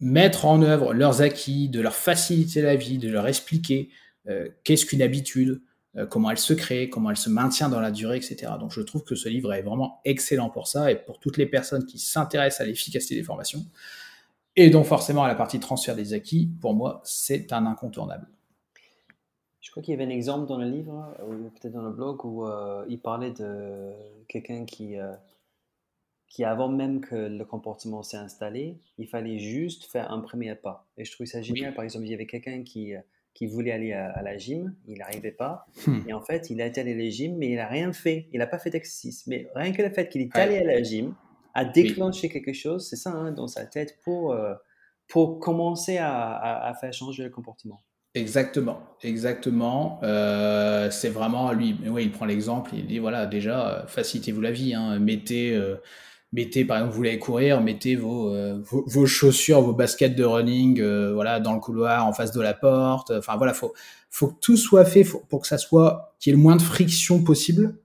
mettre 0.00 0.44
en 0.46 0.62
œuvre 0.62 0.92
leurs 0.92 1.22
acquis, 1.22 1.68
de 1.68 1.80
leur 1.80 1.94
faciliter 1.94 2.62
la 2.62 2.76
vie, 2.76 2.98
de 2.98 3.08
leur 3.08 3.26
expliquer 3.26 3.90
euh, 4.28 4.48
qu'est-ce 4.64 4.86
qu'une 4.86 5.02
habitude, 5.02 5.62
euh, 5.96 6.06
comment 6.06 6.30
elle 6.30 6.38
se 6.38 6.52
crée, 6.52 6.88
comment 6.88 7.10
elle 7.10 7.16
se 7.16 7.30
maintient 7.30 7.68
dans 7.68 7.80
la 7.80 7.90
durée, 7.90 8.16
etc. 8.16 8.52
Donc 8.58 8.72
je 8.72 8.80
trouve 8.80 9.04
que 9.04 9.14
ce 9.14 9.28
livre 9.28 9.52
est 9.52 9.62
vraiment 9.62 10.00
excellent 10.04 10.50
pour 10.50 10.66
ça 10.66 10.90
et 10.90 10.96
pour 10.96 11.20
toutes 11.20 11.36
les 11.36 11.46
personnes 11.46 11.86
qui 11.86 11.98
s'intéressent 11.98 12.62
à 12.62 12.64
l'efficacité 12.64 13.14
des 13.14 13.22
formations 13.22 13.64
et 14.56 14.70
donc 14.70 14.84
forcément 14.84 15.24
à 15.24 15.28
la 15.28 15.34
partie 15.34 15.58
transfert 15.58 15.96
des 15.96 16.12
acquis, 16.12 16.50
pour 16.60 16.74
moi 16.74 17.00
c'est 17.04 17.52
un 17.52 17.66
incontournable. 17.66 18.28
Je 19.60 19.70
crois 19.70 19.82
qu'il 19.82 19.92
y 19.92 19.94
avait 19.94 20.04
un 20.04 20.14
exemple 20.14 20.46
dans 20.46 20.58
le 20.58 20.68
livre, 20.68 21.14
ou 21.26 21.48
peut-être 21.50 21.72
dans 21.72 21.82
le 21.82 21.90
blog, 21.90 22.24
où 22.24 22.46
euh, 22.46 22.84
il 22.88 23.00
parlait 23.00 23.32
de 23.32 23.90
quelqu'un 24.28 24.64
qui 24.64 24.96
qui 26.34 26.42
avant 26.42 26.68
même 26.68 27.00
que 27.00 27.14
le 27.14 27.44
comportement 27.44 28.02
s'est 28.02 28.16
installé, 28.16 28.80
il 28.98 29.06
fallait 29.06 29.38
juste 29.38 29.84
faire 29.84 30.10
un 30.10 30.18
premier 30.18 30.56
pas. 30.56 30.88
Et 30.98 31.04
je 31.04 31.12
trouve 31.12 31.28
ça 31.28 31.40
génial. 31.40 31.72
Par 31.74 31.84
exemple, 31.84 32.06
il 32.06 32.10
y 32.10 32.14
avait 32.14 32.26
quelqu'un 32.26 32.64
qui, 32.64 32.92
euh, 32.92 32.98
qui 33.34 33.46
voulait 33.46 33.70
aller 33.70 33.92
à, 33.92 34.20
la 34.20 34.36
gym, 34.36 34.74
il 34.88 34.98
n'arrivait 34.98 35.30
pas. 35.30 35.64
Hmm. 35.86 36.00
Et 36.08 36.12
en 36.12 36.20
fait, 36.20 36.50
il 36.50 36.60
a 36.60 36.66
été 36.66 36.80
allé 36.80 36.92
à 36.92 36.96
la 36.96 37.08
gym, 37.08 37.36
mais 37.36 37.50
il 37.50 37.54
n'a 37.54 37.68
rien 37.68 37.92
fait. 37.92 38.26
Il 38.32 38.40
n'a 38.40 38.48
pas 38.48 38.58
fait 38.58 38.70
d'exercice. 38.70 39.28
Mais 39.28 39.48
rien 39.54 39.72
que 39.72 39.80
le 39.80 39.90
fait 39.90 40.08
qu'il 40.08 40.22
est 40.22 40.36
allé 40.36 40.58
à 40.58 40.64
la 40.64 40.82
gym 40.82 41.14
a 41.54 41.64
déclenché 41.64 42.28
quelque 42.28 42.52
chose, 42.52 42.88
c'est 42.88 42.96
ça, 42.96 43.10
hein, 43.10 43.30
dans 43.30 43.46
sa 43.46 43.64
tête 43.64 44.00
pour, 44.02 44.32
euh, 44.32 44.54
pour 45.06 45.38
commencer 45.38 45.98
à, 46.00 46.76
faire 46.80 46.92
changer 46.92 47.22
le 47.22 47.30
comportement. 47.30 47.80
Exactement, 48.16 48.80
exactement. 49.02 50.00
Euh, 50.02 50.90
c'est 50.90 51.10
vraiment 51.10 51.52
lui. 51.52 51.76
Oui, 51.86 52.04
il 52.04 52.10
prend 52.10 52.26
l'exemple. 52.26 52.72
Il 52.74 52.88
dit 52.88 52.98
voilà, 52.98 53.26
déjà, 53.26 53.84
facilitez-vous 53.86 54.40
la 54.40 54.50
vie. 54.50 54.74
Hein. 54.74 54.98
mettez, 54.98 55.54
euh, 55.54 55.76
mettez, 56.34 56.64
par 56.64 56.76
exemple, 56.78 56.92
vous 56.92 56.96
voulez 56.98 57.18
courir, 57.18 57.60
mettez 57.60 57.96
vos, 57.96 58.34
vos, 58.62 59.06
chaussures, 59.06 59.62
vos 59.62 59.72
baskets 59.72 60.14
de 60.14 60.24
running, 60.24 60.82
voilà, 61.12 61.40
dans 61.40 61.54
le 61.54 61.60
couloir, 61.60 62.06
en 62.06 62.12
face 62.12 62.32
de 62.32 62.40
la 62.40 62.52
porte. 62.52 63.10
Enfin 63.10 63.36
voilà, 63.36 63.54
faut, 63.54 63.72
faut 64.10 64.28
que 64.28 64.38
tout 64.40 64.56
soit 64.56 64.84
fait 64.84 65.04
pour 65.28 65.40
que 65.40 65.46
ça 65.46 65.58
soit, 65.58 66.14
qu'il 66.18 66.30
y 66.30 66.34
ait 66.34 66.36
le 66.36 66.42
moins 66.42 66.56
de 66.56 66.62
friction 66.62 67.22
possible. 67.22 67.76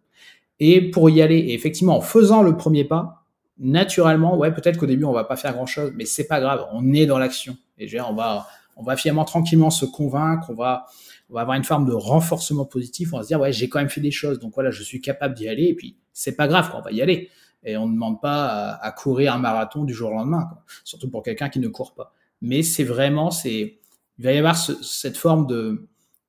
Et 0.59 0.89
pour 0.91 1.09
y 1.09 1.21
aller, 1.21 1.37
et 1.37 1.53
effectivement, 1.53 1.95
en 1.95 2.01
faisant 2.01 2.41
le 2.41 2.57
premier 2.57 2.83
pas, 2.83 3.23
naturellement, 3.59 4.37
ouais, 4.37 4.51
peut-être 4.51 4.77
qu'au 4.77 4.85
début 4.85 5.05
on 5.05 5.13
va 5.13 5.23
pas 5.23 5.35
faire 5.35 5.53
grand 5.53 5.65
chose, 5.65 5.93
mais 5.95 6.05
c'est 6.05 6.27
pas 6.27 6.39
grave. 6.41 6.65
On 6.73 6.93
est 6.93 7.05
dans 7.05 7.17
l'action. 7.17 7.55
Et 7.77 7.87
je 7.87 7.95
dire, 7.95 8.07
on 8.09 8.15
va 8.15 8.47
on 8.79 8.83
va 8.83 8.95
finalement 8.95 9.25
tranquillement 9.25 9.69
se 9.69 9.85
convaincre, 9.85 10.49
on 10.49 10.55
va, 10.55 10.85
on 11.29 11.33
va 11.33 11.41
avoir 11.41 11.57
une 11.57 11.63
forme 11.65 11.85
de 11.85 11.91
renforcement 11.91 12.65
positif, 12.65 13.13
on 13.13 13.17
va 13.17 13.23
se 13.23 13.27
dire, 13.27 13.39
ouais, 13.39 13.51
j'ai 13.51 13.67
quand 13.67 13.79
même 13.79 13.89
fait 13.89 14.01
des 14.01 14.11
choses, 14.11 14.39
donc 14.39 14.53
voilà, 14.55 14.71
je 14.71 14.81
suis 14.81 15.01
capable 15.01 15.35
d'y 15.35 15.49
aller, 15.49 15.65
et 15.65 15.75
puis 15.75 15.97
c'est 16.13 16.35
pas 16.35 16.47
grave, 16.47 16.71
on 16.75 16.81
va 16.81 16.91
y 16.91 17.01
aller. 17.01 17.29
Et 17.63 17.77
on 17.77 17.87
ne 17.87 17.93
demande 17.93 18.21
pas 18.21 18.71
à, 18.81 18.91
courir 18.91 19.33
un 19.33 19.39
marathon 19.39 19.83
du 19.83 19.93
jour 19.93 20.11
au 20.11 20.13
lendemain, 20.13 20.49
surtout 20.83 21.09
pour 21.09 21.23
quelqu'un 21.23 21.49
qui 21.49 21.59
ne 21.59 21.67
court 21.67 21.93
pas. 21.93 22.13
Mais 22.41 22.63
c'est 22.63 22.85
vraiment, 22.85 23.31
c'est, 23.31 23.79
il 24.17 24.25
va 24.25 24.31
y 24.31 24.37
avoir 24.37 24.57
cette 24.57 25.17
forme 25.17 25.45
de, 25.45 25.87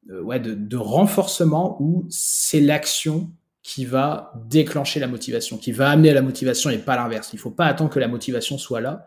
ouais, 0.09 0.41
de, 0.41 0.77
renforcement 0.77 1.77
où 1.81 2.07
c'est 2.11 2.61
l'action 2.61 3.31
qui 3.63 3.85
va 3.85 4.33
déclencher 4.47 4.99
la 4.99 5.07
motivation, 5.07 5.57
qui 5.57 5.71
va 5.71 5.91
amener 5.91 6.11
à 6.11 6.15
la 6.15 6.23
motivation 6.23 6.71
et 6.71 6.79
pas 6.79 6.97
l'inverse. 6.97 7.33
Il 7.33 7.37
ne 7.37 7.41
faut 7.41 7.51
pas 7.51 7.67
attendre 7.67 7.91
que 7.91 8.01
la 8.01 8.09
motivation 8.09 8.59
soit 8.59 8.81
là. 8.81 9.07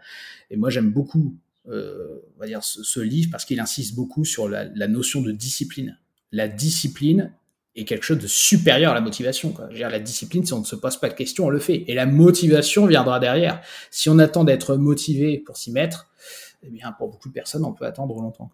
Et 0.49 0.55
moi, 0.55 0.69
j'aime 0.69 0.91
beaucoup 0.91 1.35
euh, 1.69 2.19
on 2.35 2.41
va 2.41 2.47
dire, 2.47 2.61
ce, 2.61 2.99
livre 2.99 3.29
parce 3.31 3.45
qu'il 3.45 3.59
insiste 3.59 3.95
beaucoup 3.95 4.25
sur 4.25 4.49
la, 4.49 4.87
notion 4.87 5.21
de 5.21 5.31
discipline. 5.31 5.97
La 6.31 6.47
discipline 6.47 7.31
est 7.75 7.85
quelque 7.85 8.03
chose 8.03 8.19
de 8.19 8.27
supérieur 8.27 8.91
à 8.91 8.95
la 8.95 9.01
motivation. 9.01 9.51
Quoi. 9.51 9.67
dire, 9.67 9.89
la 9.89 9.99
discipline, 9.99 10.45
si 10.45 10.53
on 10.53 10.59
ne 10.59 10.65
se 10.65 10.75
pose 10.75 10.97
pas 10.97 11.09
de 11.09 11.13
questions, 11.13 11.45
on 11.45 11.49
le 11.49 11.59
fait. 11.59 11.83
Et 11.87 11.95
la 11.95 12.05
motivation 12.05 12.85
viendra 12.85 13.19
derrière. 13.19 13.61
Si 13.89 14.09
on 14.09 14.19
attend 14.19 14.43
d'être 14.43 14.75
motivé 14.75 15.39
pour 15.39 15.57
s'y 15.57 15.71
mettre, 15.71 16.11
eh 16.61 16.69
bien, 16.69 16.91
pour 16.91 17.09
beaucoup 17.09 17.29
de 17.29 17.33
personnes, 17.33 17.65
on 17.65 17.73
peut 17.73 17.85
attendre 17.85 18.15
longtemps. 18.21 18.51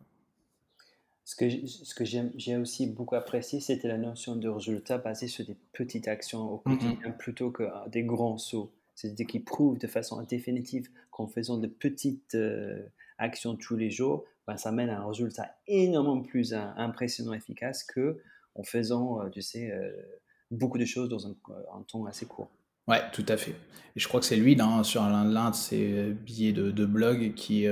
Ce 1.25 1.35
que, 1.35 1.47
ce 1.67 1.93
que 1.93 2.05
j'ai 2.05 2.57
aussi 2.57 2.87
beaucoup 2.87 3.15
apprécié, 3.15 3.59
c'était 3.59 3.87
la 3.87 3.97
notion 3.97 4.35
de 4.35 4.49
résultat 4.49 4.97
basé 4.97 5.27
sur 5.27 5.45
des 5.45 5.55
petites 5.73 6.07
actions 6.07 6.53
au 6.53 6.57
quotidien 6.57 7.11
plutôt 7.19 7.51
que 7.51 7.63
des 7.89 8.03
grands 8.03 8.39
sauts. 8.39 8.71
C'est-à-dire 8.95 9.27
qu'il 9.27 9.43
prouve 9.43 9.77
de 9.77 9.87
façon 9.87 10.21
définitive 10.23 10.89
qu'en 11.11 11.27
faisant 11.27 11.57
de 11.57 11.67
petites 11.67 12.35
euh, 12.35 12.81
actions 13.17 13.55
tous 13.55 13.77
les 13.77 13.91
jours, 13.91 14.25
ben, 14.47 14.57
ça 14.57 14.71
mène 14.71 14.89
à 14.89 15.01
un 15.01 15.07
résultat 15.07 15.55
énormément 15.67 16.21
plus 16.21 16.53
impressionnant 16.53 17.33
et 17.33 17.37
efficace 17.37 17.83
que 17.83 18.17
en 18.59 18.63
faisant, 18.63 19.21
euh, 19.21 19.29
tu 19.29 19.41
sais, 19.41 19.71
euh, 19.71 19.89
beaucoup 20.51 20.77
de 20.77 20.85
choses 20.85 21.09
dans 21.09 21.27
un, 21.27 21.33
temps 21.87 22.05
assez 22.05 22.25
court. 22.25 22.49
Ouais, 22.87 23.01
tout 23.13 23.25
à 23.27 23.37
fait. 23.37 23.55
Et 23.95 23.99
je 23.99 24.07
crois 24.07 24.19
que 24.19 24.25
c'est 24.25 24.35
lui, 24.35 24.55
dans, 24.55 24.83
sur 24.83 25.03
l'un 25.03 25.49
de 25.49 25.55
ses 25.55 26.11
billets 26.11 26.53
de, 26.53 26.85
blog, 26.85 27.33
qui, 27.35 27.67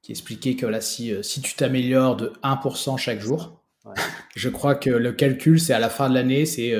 qui 0.00 0.12
expliquait 0.12 0.54
que 0.54 0.64
là, 0.64 0.80
si, 0.80 1.12
si 1.24 1.40
tu 1.40 1.54
t'améliores 1.54 2.16
de 2.16 2.32
1% 2.44 2.96
chaque 2.98 3.18
jour, 3.18 3.60
je 4.36 4.48
crois 4.48 4.76
que 4.76 4.90
le 4.90 5.12
calcul, 5.12 5.58
c'est 5.58 5.72
à 5.72 5.80
la 5.80 5.88
fin 5.88 6.08
de 6.08 6.14
l'année, 6.14 6.46
c'est 6.46 6.72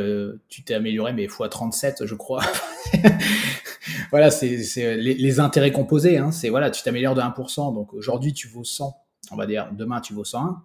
tu 0.48 0.62
t'es 0.62 0.74
amélioré, 0.74 1.12
mais 1.12 1.26
fois 1.26 1.48
37, 1.48 2.06
je 2.06 2.14
crois. 2.14 2.44
voilà, 4.10 4.30
c'est 4.30 4.96
les, 4.96 5.40
intérêts 5.40 5.72
composés. 5.72 6.18
Hein, 6.18 6.30
c'est 6.30 6.50
voilà, 6.50 6.70
tu 6.70 6.82
t'améliores 6.82 7.16
de 7.16 7.22
1%. 7.22 7.74
Donc 7.74 7.92
aujourd'hui, 7.92 8.32
tu 8.32 8.46
vaux 8.46 8.64
100. 8.64 8.96
On 9.32 9.36
va 9.36 9.46
dire 9.46 9.68
demain, 9.72 10.00
tu 10.00 10.14
vaux 10.14 10.24
101. 10.24 10.62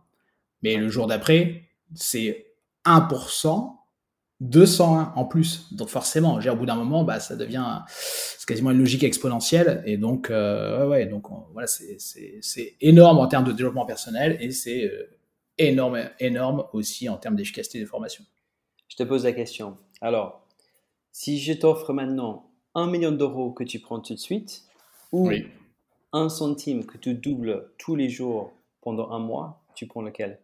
Mais 0.62 0.78
le 0.78 0.90
jour 0.90 1.08
d'après, 1.08 1.64
c'est 1.96 2.53
1%, 2.86 3.78
201 4.42 5.14
en 5.16 5.26
plus. 5.26 5.74
Donc 5.74 5.90
forcément, 5.90 6.36
au 6.36 6.56
bout 6.56 6.66
d'un 6.66 6.76
moment, 6.76 7.04
bah, 7.04 7.20
ça 7.20 7.36
devient 7.36 7.82
c'est 7.88 8.48
quasiment 8.48 8.72
une 8.72 8.80
logique 8.80 9.04
exponentielle. 9.04 9.82
Et 9.86 9.98
donc, 9.98 10.30
euh, 10.30 10.86
ouais, 10.88 11.06
donc 11.06 11.28
voilà, 11.54 11.66
c'est 11.68 12.76
énorme 12.82 13.20
en 13.20 13.28
termes 13.28 13.46
de 13.46 13.54
développement 13.54 13.86
personnel 13.86 14.38
et 14.42 14.52
c'est 14.52 14.84
euh, 14.84 15.18
énorme, 15.58 16.10
énorme 16.20 16.66
aussi 16.74 17.08
en 17.08 17.18
termes 17.18 17.38
d'efficacité 17.38 17.80
de 17.80 17.86
formation. 17.86 18.26
Je 18.90 18.98
te 18.98 19.04
pose 19.04 19.24
la 19.24 19.32
question. 19.32 19.78
Alors, 20.02 20.46
si 21.14 21.40
je 21.40 21.54
t'offre 21.54 21.94
maintenant 21.94 22.50
un 22.76 22.88
million 22.88 23.12
d'euros 23.12 23.52
que 23.52 23.64
tu 23.64 23.80
prends 23.80 24.02
tout 24.02 24.14
de 24.14 24.20
suite 24.20 24.64
ou 25.14 25.32
un 26.12 26.28
centime 26.28 26.86
que 26.86 26.98
tu 26.98 27.14
doubles 27.14 27.72
tous 27.78 27.96
les 27.96 28.10
jours 28.10 28.52
pendant 28.82 29.12
un 29.12 29.20
mois, 29.20 29.64
tu 29.74 29.88
prends 29.88 30.02
lequel? 30.02 30.40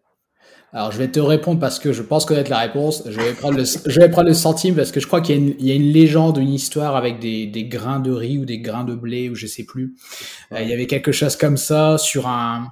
Alors, 0.71 0.91
je 0.91 0.99
vais 0.99 1.08
te 1.08 1.19
répondre 1.19 1.60
parce 1.60 1.80
que 1.80 1.91
je 1.93 2.04
pense 2.04 2.25
connaître 2.25 2.52
la 2.52 2.60
réponse. 2.60 3.04
Je 3.08 3.19
vais 3.19 3.34
prendre 3.34 3.58
le, 3.58 4.34
centime 4.34 4.75
parce 4.75 4.91
que 4.91 4.99
je 4.99 5.08
crois 5.08 5.19
qu'il 5.19 5.56
y, 5.60 5.71
a 5.71 5.73
une 5.73 5.91
légende, 5.91 6.38
une 6.38 6.54
histoire 6.54 6.95
avec 6.95 7.19
des, 7.19 7.49
grains 7.67 7.99
de 7.99 8.12
riz 8.12 8.38
ou 8.38 8.45
des 8.45 8.60
grains 8.60 8.84
de 8.84 8.93
blé 8.93 9.30
ou 9.30 9.36
je 9.36 9.47
sais 9.47 9.63
plus. 9.63 9.95
Euh, 10.52 10.62
il 10.62 10.69
y 10.69 10.73
avait 10.73 10.86
quelque 10.86 11.12
chose 11.12 11.36
comme 11.36 11.58
ça 11.58 11.97
sur 11.97 12.28
un, 12.28 12.71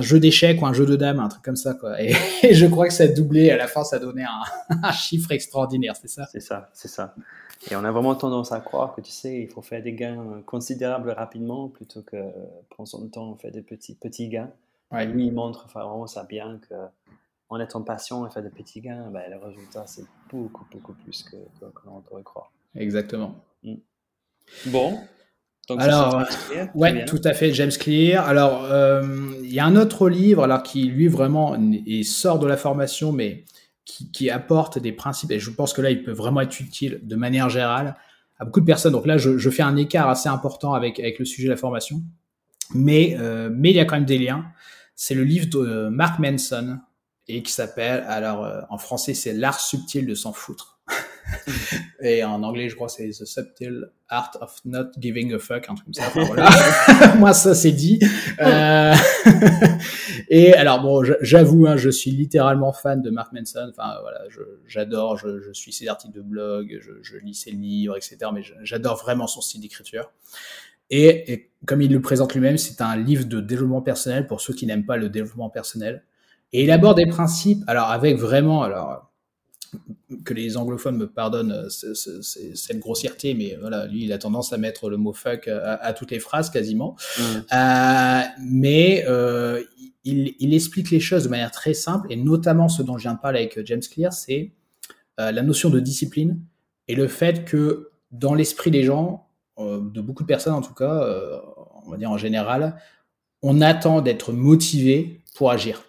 jeu 0.00 0.20
d'échecs 0.20 0.60
ou 0.60 0.66
un 0.66 0.74
jeu 0.74 0.84
de 0.84 0.96
dames, 0.96 1.18
un 1.18 1.28
truc 1.28 1.42
comme 1.42 1.56
ça. 1.56 1.78
Et, 1.98 2.54
je 2.54 2.66
crois 2.66 2.86
que 2.86 2.92
ça 2.92 3.04
a 3.04 3.08
doublé, 3.08 3.50
à 3.50 3.56
la 3.56 3.68
fin, 3.68 3.84
ça 3.84 3.98
donnait 3.98 4.24
un, 4.24 4.76
un 4.82 4.92
chiffre 4.92 5.32
extraordinaire, 5.32 5.94
c'est 5.96 6.08
ça? 6.08 6.26
C'est 6.30 6.40
ça, 6.40 6.68
c'est 6.74 6.88
ça. 6.88 7.14
Et 7.70 7.76
on 7.76 7.84
a 7.84 7.90
vraiment 7.90 8.14
tendance 8.14 8.52
à 8.52 8.60
croire 8.60 8.94
que, 8.94 9.00
tu 9.00 9.10
sais, 9.10 9.40
il 9.40 9.48
faut 9.48 9.62
faire 9.62 9.82
des 9.82 9.94
gains 9.94 10.42
considérables 10.44 11.10
rapidement 11.10 11.68
plutôt 11.68 12.02
que 12.02 12.16
prendre 12.68 12.88
son 12.88 13.08
temps, 13.08 13.34
faire 13.36 13.50
des 13.50 13.62
petits, 13.62 13.94
petits 13.94 14.28
gains. 14.28 14.50
Ouais. 14.90 15.06
lui, 15.06 15.26
il 15.26 15.32
montre 15.34 15.64
enfin, 15.66 15.84
vraiment 15.84 16.06
ça 16.06 16.24
bien 16.24 16.58
que 16.68 16.74
en 17.50 17.60
étant 17.60 17.82
patient 17.82 18.26
et 18.26 18.30
faire 18.30 18.42
des 18.42 18.50
petits 18.50 18.80
gains, 18.80 19.10
ben, 19.10 19.22
le 19.30 19.38
résultat, 19.38 19.86
c'est 19.86 20.04
beaucoup, 20.30 20.66
beaucoup 20.70 20.92
plus 20.92 21.22
que, 21.22 21.36
que, 21.60 21.86
l'on 21.86 22.00
pourrait 22.02 22.22
croire. 22.22 22.52
Exactement. 22.74 23.36
Mm. 23.62 23.74
Bon, 24.66 24.98
alors, 25.76 26.24
ouais, 26.74 27.04
tout 27.04 27.20
à 27.24 27.34
fait, 27.34 27.52
James 27.52 27.70
Clear. 27.70 28.26
Alors, 28.26 28.64
euh, 28.64 29.02
il 29.42 29.52
y 29.52 29.60
a 29.60 29.66
un 29.66 29.76
autre 29.76 30.08
livre, 30.08 30.44
alors 30.44 30.62
qui 30.62 30.84
lui 30.84 31.08
vraiment 31.08 31.56
et 31.86 32.02
sort 32.04 32.38
de 32.38 32.46
la 32.46 32.56
formation, 32.56 33.12
mais 33.12 33.44
qui, 33.84 34.30
apporte 34.30 34.78
des 34.78 34.92
principes. 34.92 35.30
Et 35.30 35.38
je 35.38 35.50
pense 35.50 35.72
que 35.72 35.82
là, 35.82 35.90
il 35.90 36.02
peut 36.02 36.12
vraiment 36.12 36.40
être 36.40 36.60
utile 36.60 37.00
de 37.02 37.16
manière 37.16 37.48
générale 37.48 37.96
à 38.38 38.44
beaucoup 38.44 38.60
de 38.60 38.66
personnes. 38.66 38.92
Donc 38.92 39.06
là, 39.06 39.18
je, 39.18 39.50
fais 39.50 39.62
un 39.62 39.76
écart 39.76 40.08
assez 40.08 40.28
important 40.28 40.72
avec 40.72 41.00
avec 41.00 41.18
le 41.18 41.24
sujet 41.24 41.48
de 41.48 41.52
la 41.52 41.56
formation, 41.56 42.02
mais 42.74 43.16
euh, 43.18 43.50
mais 43.52 43.70
il 43.70 43.76
y 43.76 43.80
a 43.80 43.84
quand 43.84 43.96
même 43.96 44.04
des 44.04 44.18
liens. 44.18 44.44
C'est 45.00 45.14
le 45.14 45.22
livre 45.22 45.46
de 45.46 45.88
Mark 45.90 46.18
Manson 46.18 46.80
et 47.28 47.44
qui 47.44 47.52
s'appelle, 47.52 48.02
alors 48.08 48.44
euh, 48.44 48.62
en 48.68 48.78
français, 48.78 49.14
c'est 49.14 49.32
l'art 49.32 49.60
subtil 49.60 50.08
de 50.08 50.14
s'en 50.16 50.32
foutre. 50.32 50.80
et 52.02 52.24
en 52.24 52.42
anglais, 52.42 52.68
je 52.68 52.74
crois, 52.74 52.88
c'est 52.88 53.08
The 53.10 53.24
Subtle 53.24 53.92
Art 54.08 54.32
of 54.40 54.56
Not 54.64 54.90
Giving 54.98 55.34
a 55.34 55.38
Fuck, 55.38 55.66
un 55.68 55.76
truc 55.76 55.84
comme 55.84 55.94
ça. 55.94 56.10
voilà. 56.16 56.50
Moi, 57.18 57.32
ça, 57.32 57.54
c'est 57.54 57.70
dit. 57.70 58.00
Euh... 58.40 58.92
et 60.28 60.52
alors, 60.54 60.82
bon, 60.82 61.04
j'avoue, 61.20 61.68
hein, 61.68 61.76
je 61.76 61.90
suis 61.90 62.10
littéralement 62.10 62.72
fan 62.72 63.00
de 63.00 63.10
Mark 63.10 63.32
Manson. 63.32 63.70
Enfin, 63.70 63.98
voilà, 64.00 64.22
j'adore, 64.66 65.16
je, 65.16 65.38
je, 65.38 65.52
suis 65.52 65.72
ses 65.72 65.86
articles 65.86 66.16
de 66.16 66.22
blog, 66.22 66.76
je, 66.80 66.90
je 67.02 67.18
lis 67.18 67.34
ses 67.34 67.52
livres, 67.52 67.96
etc. 67.96 68.16
Mais 68.34 68.42
j'adore 68.64 68.96
vraiment 68.96 69.28
son 69.28 69.42
style 69.42 69.60
d'écriture. 69.60 70.10
Et, 70.90 71.32
et, 71.32 71.50
comme 71.66 71.82
il 71.82 71.92
le 71.92 72.00
présente 72.00 72.34
lui-même, 72.34 72.58
c'est 72.58 72.80
un 72.80 72.96
livre 72.96 73.24
de 73.24 73.40
développement 73.40 73.82
personnel 73.82 74.26
pour 74.26 74.40
ceux 74.40 74.54
qui 74.54 74.66
n'aiment 74.66 74.86
pas 74.86 74.96
le 74.96 75.08
développement 75.08 75.50
personnel. 75.50 76.04
Et 76.52 76.64
il 76.64 76.70
aborde 76.70 76.96
des 76.96 77.06
principes, 77.06 77.62
alors 77.66 77.90
avec 77.90 78.16
vraiment, 78.16 78.62
alors 78.62 79.10
que 80.24 80.32
les 80.32 80.56
anglophones 80.56 80.96
me 80.96 81.06
pardonnent 81.06 81.52
euh, 81.52 81.68
cette 81.68 82.78
grossièreté, 82.78 83.34
mais 83.34 83.58
voilà, 83.60 83.86
lui, 83.86 84.04
il 84.04 84.12
a 84.12 84.18
tendance 84.18 84.52
à 84.52 84.56
mettre 84.56 84.88
le 84.88 84.96
mot 84.96 85.12
fuck 85.12 85.48
à, 85.48 85.92
toutes 85.92 86.10
les 86.10 86.20
phrases 86.20 86.48
quasiment. 86.48 86.96
Euh, 87.20 88.20
mais 88.40 89.04
euh, 89.06 89.62
il, 90.04 90.34
il, 90.38 90.54
explique 90.54 90.90
les 90.90 91.00
choses 91.00 91.24
de 91.24 91.28
manière 91.28 91.50
très 91.50 91.74
simple, 91.74 92.10
et 92.10 92.16
notamment 92.16 92.68
ce 92.68 92.82
dont 92.82 92.96
je 92.96 93.02
viens 93.02 93.14
de 93.14 93.20
parler 93.20 93.40
avec 93.40 93.66
James 93.66 93.82
Clear, 93.82 94.12
c'est 94.12 94.52
euh, 95.20 95.32
la 95.32 95.42
notion 95.42 95.68
de 95.68 95.80
discipline 95.80 96.40
et 96.86 96.94
le 96.94 97.08
fait 97.08 97.44
que 97.44 97.90
dans 98.12 98.34
l'esprit 98.34 98.70
des 98.70 98.84
gens, 98.84 99.26
euh, 99.26 99.27
de 99.58 100.00
beaucoup 100.00 100.22
de 100.22 100.28
personnes 100.28 100.54
en 100.54 100.62
tout 100.62 100.74
cas, 100.74 101.02
euh, 101.02 101.38
on 101.86 101.90
va 101.90 101.96
dire 101.96 102.10
en 102.10 102.18
général, 102.18 102.76
on 103.42 103.60
attend 103.60 104.00
d'être 104.00 104.32
motivé 104.32 105.22
pour 105.34 105.50
agir. 105.50 105.84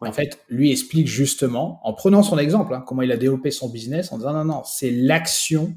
En 0.00 0.12
fait, 0.12 0.38
lui 0.50 0.70
explique 0.70 1.06
justement, 1.06 1.80
en 1.82 1.94
prenant 1.94 2.22
son 2.22 2.36
exemple, 2.36 2.74
hein, 2.74 2.84
comment 2.86 3.00
il 3.00 3.10
a 3.10 3.16
développé 3.16 3.50
son 3.50 3.70
business, 3.70 4.12
en 4.12 4.18
disant 4.18 4.34
non, 4.34 4.44
non, 4.44 4.62
c'est 4.64 4.90
l'action 4.90 5.74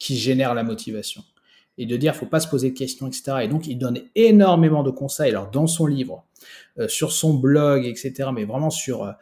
qui 0.00 0.16
génère 0.16 0.54
la 0.54 0.64
motivation. 0.64 1.22
Et 1.76 1.86
de 1.86 1.96
dire, 1.96 2.16
faut 2.16 2.26
pas 2.26 2.40
se 2.40 2.48
poser 2.48 2.70
de 2.70 2.76
questions, 2.76 3.06
etc. 3.06 3.36
Et 3.42 3.48
donc, 3.48 3.68
il 3.68 3.78
donne 3.78 4.00
énormément 4.16 4.82
de 4.82 4.90
conseils, 4.90 5.30
alors 5.30 5.48
dans 5.50 5.68
son 5.68 5.86
livre, 5.86 6.24
euh, 6.78 6.88
sur 6.88 7.12
son 7.12 7.34
blog, 7.34 7.84
etc., 7.84 8.30
mais 8.34 8.44
vraiment 8.44 8.70
sur 8.70 9.04
euh, 9.04 9.12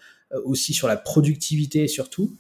aussi 0.45 0.73
sur 0.73 0.89
la 0.89 0.97
productivité 0.97 1.87
surtout. 1.87 2.37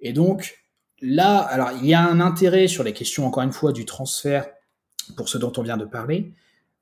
Et 0.00 0.12
donc, 0.12 0.64
là, 1.00 1.38
alors, 1.38 1.70
il 1.80 1.86
y 1.86 1.94
a 1.94 2.02
un 2.02 2.20
intérêt 2.20 2.66
sur 2.68 2.82
les 2.84 2.92
questions, 2.92 3.26
encore 3.26 3.42
une 3.42 3.52
fois, 3.52 3.72
du 3.72 3.84
transfert 3.84 4.46
pour 5.16 5.28
ce 5.28 5.38
dont 5.38 5.52
on 5.56 5.62
vient 5.62 5.76
de 5.76 5.84
parler, 5.84 6.32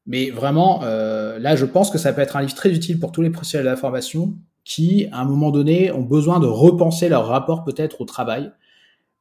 Mais 0.06 0.30
vraiment, 0.30 0.80
euh, 0.82 1.38
là, 1.38 1.56
je 1.56 1.66
pense 1.66 1.90
que 1.90 1.98
ça 1.98 2.12
peut 2.12 2.22
être 2.22 2.36
un 2.36 2.40
livre 2.40 2.54
très 2.54 2.70
utile 2.70 2.98
pour 2.98 3.12
tous 3.12 3.22
les 3.22 3.30
professionnels 3.30 3.66
de 3.66 3.70
la 3.70 3.76
formation 3.76 4.34
qui, 4.64 5.06
à 5.12 5.20
un 5.20 5.24
moment 5.24 5.50
donné, 5.50 5.92
ont 5.92 6.02
besoin 6.02 6.40
de 6.40 6.46
repenser 6.46 7.08
leur 7.08 7.26
rapport 7.26 7.64
peut-être 7.64 8.00
au 8.00 8.04
travail 8.04 8.50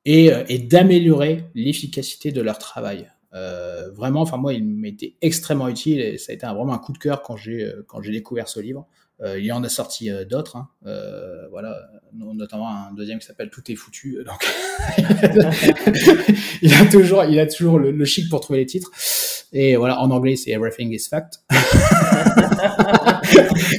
et, 0.05 0.33
euh, 0.33 0.43
d'améliorer 0.67 1.45
l'efficacité 1.55 2.31
de 2.31 2.41
leur 2.41 2.57
travail. 2.57 3.09
Euh, 3.33 3.91
vraiment, 3.91 4.21
enfin 4.21 4.37
moi, 4.37 4.53
il 4.53 4.65
m'était 4.65 5.15
extrêmement 5.21 5.67
utile 5.67 5.99
et 5.99 6.17
ça 6.17 6.31
a 6.31 6.35
été 6.35 6.47
vraiment 6.47 6.73
un 6.73 6.79
coup 6.79 6.93
de 6.93 6.97
cœur 6.97 7.21
quand 7.21 7.37
j'ai 7.37 8.11
découvert 8.11 8.47
ce 8.47 8.59
livre. 8.59 8.87
Euh, 9.21 9.37
il 9.37 9.45
y 9.45 9.51
en 9.51 9.61
a 9.65 9.69
sorti 9.69 10.09
euh, 10.09 10.23
d'autres, 10.23 10.55
hein. 10.55 10.69
Euh, 10.85 11.45
voilà, 11.49 11.77
notamment 12.13 12.69
un 12.69 12.93
deuxième 12.93 13.19
qui 13.19 13.25
s'appelle 13.25 13.49
Tout 13.49 13.69
est 13.69 13.75
foutu. 13.75 14.23
Donc, 14.25 14.47
il 16.61 16.73
a 16.73 16.85
toujours, 16.85 17.25
il 17.25 17.37
a 17.37 17.45
toujours 17.45 17.79
le, 17.79 17.91
le, 17.91 18.05
chic 18.05 18.29
pour 18.29 18.39
trouver 18.39 18.59
les 18.59 18.65
titres. 18.65 18.89
Et 19.51 19.75
voilà, 19.75 19.99
en 19.99 20.09
anglais, 20.11 20.37
c'est 20.37 20.51
Everything 20.51 20.93
is 20.93 21.09
Fact. 21.09 21.39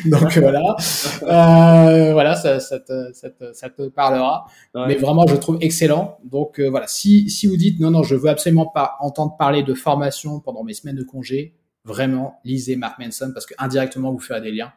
donc 0.06 0.36
voilà, 0.36 0.76
voilà, 1.22 2.34
ça, 2.34 2.60
ça, 2.60 2.78
te, 2.78 3.10
ça, 3.14 3.30
te, 3.30 3.54
ça, 3.54 3.70
te, 3.70 3.88
parlera. 3.88 4.44
Ouais. 4.74 4.88
Mais 4.88 4.96
vraiment, 4.96 5.26
je 5.26 5.36
trouve 5.36 5.56
excellent. 5.62 6.18
Donc 6.22 6.60
voilà, 6.60 6.86
si, 6.86 7.30
si 7.30 7.46
vous 7.46 7.56
dites 7.56 7.80
non, 7.80 7.90
non, 7.90 8.02
je 8.02 8.14
veux 8.14 8.28
absolument 8.28 8.66
pas 8.66 8.96
entendre 9.00 9.38
parler 9.38 9.62
de 9.62 9.72
formation 9.72 10.40
pendant 10.40 10.64
mes 10.64 10.74
semaines 10.74 10.96
de 10.96 11.04
congé, 11.04 11.54
vraiment, 11.86 12.40
lisez 12.44 12.76
Mark 12.76 12.98
Manson 12.98 13.30
parce 13.32 13.46
que 13.46 13.54
indirectement, 13.56 14.12
vous 14.12 14.18
ferez 14.18 14.42
des 14.42 14.52
liens 14.52 14.72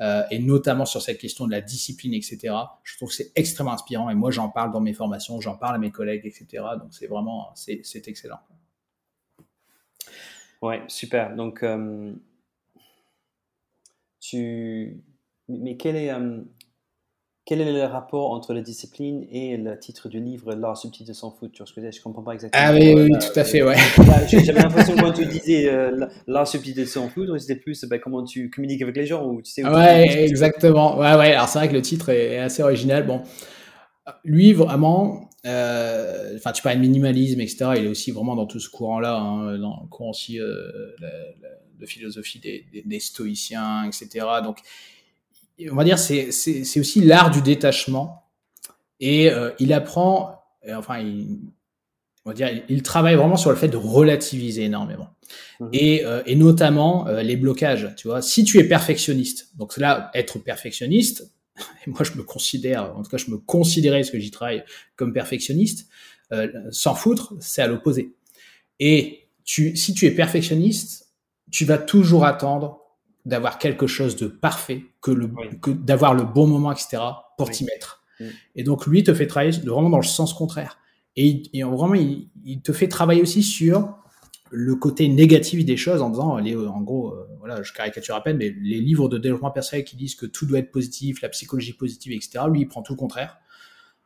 euh, 0.00 0.24
et 0.30 0.38
notamment 0.38 0.86
sur 0.86 1.02
cette 1.02 1.18
question 1.18 1.46
de 1.46 1.52
la 1.52 1.60
discipline, 1.60 2.14
etc. 2.14 2.54
Je 2.82 2.96
trouve 2.96 3.10
que 3.10 3.14
c'est 3.14 3.32
extrêmement 3.36 3.72
inspirant 3.72 4.10
et 4.10 4.14
moi 4.14 4.30
j'en 4.30 4.48
parle 4.48 4.72
dans 4.72 4.80
mes 4.80 4.92
formations, 4.92 5.40
j'en 5.40 5.56
parle 5.56 5.76
à 5.76 5.78
mes 5.78 5.90
collègues, 5.90 6.26
etc. 6.26 6.64
Donc 6.80 6.92
c'est 6.92 7.06
vraiment, 7.06 7.52
c'est 7.54 8.08
excellent. 8.08 8.40
Ouais, 10.64 10.82
super. 10.88 11.36
Donc, 11.36 11.62
euh, 11.62 12.14
tu, 14.18 15.04
mais 15.46 15.76
quel 15.76 15.94
est, 15.94 16.10
euh, 16.10 16.40
quel 17.46 17.60
est 17.60 17.72
le 17.72 17.84
rapport 17.84 18.30
entre 18.30 18.54
la 18.54 18.62
discipline 18.62 19.26
et 19.30 19.58
le 19.58 19.78
titre 19.78 20.08
du 20.08 20.18
livre, 20.18 20.54
L'art 20.54 20.78
subtil 20.78 21.06
de 21.06 21.12
s'en 21.12 21.30
foutre? 21.30 21.52
Que 21.52 21.82
je 21.82 21.90
Je 21.90 22.02
comprends 22.02 22.22
pas 22.22 22.32
exactement. 22.32 22.64
Ah 22.66 22.72
oui, 22.72 22.94
oui, 22.94 23.10
tout 23.10 23.38
à 23.38 23.44
fait, 23.44 23.62
ouais. 23.62 23.76
J'avais 24.28 24.60
l'impression 24.60 24.96
quand 24.96 25.12
tu 25.12 25.26
disais 25.26 25.68
euh, 25.68 26.06
l'art 26.26 26.48
subtil 26.48 26.74
de 26.74 26.86
s'en 26.86 27.08
foutre, 27.10 27.38
c'était 27.38 27.56
plus 27.56 27.84
ben, 27.84 28.00
comment 28.00 28.24
tu 28.24 28.48
communiques 28.48 28.80
avec 28.80 28.96
les 28.96 29.04
gens 29.04 29.26
ou 29.26 29.42
tu 29.42 29.50
sais. 29.50 29.66
ouais, 29.66 30.08
tu 30.08 30.18
exactement. 30.20 30.96
Ouais, 30.98 31.14
ouais. 31.16 31.34
Alors 31.34 31.48
c'est 31.48 31.58
vrai 31.58 31.68
que 31.68 31.74
le 31.74 31.82
titre 31.82 32.08
est, 32.08 32.38
assez 32.38 32.62
original. 32.62 33.06
Bon, 33.06 33.20
lui 34.24 34.54
vraiment, 34.54 35.28
euh, 35.44 36.36
enfin 36.36 36.52
tu 36.52 36.62
parles 36.62 36.76
de 36.76 36.80
minimalisme, 36.80 37.42
etc. 37.42 37.72
Il 37.76 37.84
est 37.84 37.88
aussi 37.88 38.10
vraiment 38.10 38.36
dans 38.36 38.46
tout 38.46 38.60
ce 38.60 38.70
courant-là, 38.70 39.18
hein, 39.18 39.58
dans 39.58 39.80
le 39.82 39.88
courant 39.88 40.10
aussi 40.10 40.40
euh, 40.40 40.94
la, 40.98 41.08
la, 41.08 41.48
de 41.78 41.84
philosophie 41.84 42.38
des, 42.38 42.64
des, 42.72 42.82
des 42.82 43.00
stoïciens, 43.00 43.84
etc. 43.84 44.24
Donc 44.42 44.60
on 45.70 45.74
va 45.74 45.84
dire, 45.84 45.98
c'est, 45.98 46.28
aussi 46.78 47.00
l'art 47.00 47.30
du 47.30 47.42
détachement. 47.42 48.30
Et 49.00 49.30
euh, 49.30 49.50
il 49.58 49.72
apprend, 49.72 50.42
enfin, 50.68 50.98
il, 50.98 51.38
on 52.24 52.30
va 52.30 52.34
dire, 52.34 52.48
il, 52.68 52.82
travaille 52.82 53.16
vraiment 53.16 53.36
sur 53.36 53.50
le 53.50 53.56
fait 53.56 53.68
de 53.68 53.76
relativiser 53.76 54.64
énormément. 54.64 55.10
Mmh. 55.60 55.68
Et, 55.72 56.04
euh, 56.04 56.22
et, 56.26 56.36
notamment 56.36 57.06
euh, 57.06 57.22
les 57.22 57.36
blocages. 57.36 57.94
Tu 57.96 58.08
vois, 58.08 58.22
si 58.22 58.44
tu 58.44 58.58
es 58.58 58.64
perfectionniste, 58.64 59.50
donc 59.56 59.76
là, 59.76 60.10
être 60.14 60.38
perfectionniste, 60.38 61.30
et 61.86 61.90
moi 61.90 62.00
je 62.02 62.12
me 62.16 62.22
considère, 62.22 62.96
en 62.96 63.02
tout 63.02 63.10
cas 63.10 63.18
je 63.18 63.30
me 63.30 63.36
considérais, 63.36 64.00
parce 64.00 64.10
que 64.10 64.18
j'y 64.18 64.30
travaille, 64.30 64.64
comme 64.96 65.12
perfectionniste, 65.12 65.88
euh, 66.32 66.48
s'en 66.70 66.94
foutre, 66.94 67.34
c'est 67.40 67.60
à 67.60 67.66
l'opposé. 67.66 68.14
Et 68.80 69.28
tu, 69.44 69.76
si 69.76 69.92
tu 69.92 70.06
es 70.06 70.10
perfectionniste, 70.10 71.12
tu 71.50 71.66
vas 71.66 71.78
toujours 71.78 72.24
attendre 72.24 72.80
d'avoir 73.24 73.58
quelque 73.58 73.86
chose 73.86 74.16
de 74.16 74.26
parfait, 74.26 74.84
que 75.00 75.10
le, 75.10 75.26
oui. 75.26 75.58
que 75.60 75.70
d'avoir 75.70 76.14
le 76.14 76.24
bon 76.24 76.46
moment, 76.46 76.72
etc. 76.72 76.98
pour 77.38 77.48
oui. 77.48 77.54
t'y 77.54 77.64
mettre. 77.64 78.02
Oui. 78.20 78.26
Et 78.54 78.64
donc 78.64 78.86
lui 78.86 79.02
te 79.02 79.14
fait 79.14 79.26
travailler 79.26 79.58
vraiment 79.60 79.90
dans 79.90 79.98
le 79.98 80.02
sens 80.02 80.34
contraire. 80.34 80.78
Et, 81.16 81.42
et 81.52 81.62
vraiment, 81.62 81.94
il, 81.94 82.28
il, 82.44 82.60
te 82.60 82.72
fait 82.72 82.88
travailler 82.88 83.22
aussi 83.22 83.42
sur 83.42 83.96
le 84.50 84.76
côté 84.76 85.08
négatif 85.08 85.64
des 85.64 85.76
choses 85.76 86.02
en 86.02 86.10
disant, 86.10 86.36
les, 86.38 86.56
en 86.56 86.80
gros, 86.80 87.12
euh, 87.12 87.28
voilà, 87.38 87.62
je 87.62 87.72
caricature 87.72 88.14
à 88.14 88.22
peine, 88.22 88.36
mais 88.36 88.54
les 88.60 88.80
livres 88.80 89.08
de 89.08 89.18
développement 89.18 89.50
personnel 89.50 89.84
qui 89.84 89.96
disent 89.96 90.14
que 90.14 90.26
tout 90.26 90.46
doit 90.46 90.58
être 90.58 90.70
positif, 90.70 91.22
la 91.22 91.28
psychologie 91.28 91.72
positive, 91.72 92.12
etc. 92.12 92.44
Lui, 92.50 92.62
il 92.62 92.68
prend 92.68 92.82
tout 92.82 92.92
le 92.92 92.98
contraire. 92.98 93.38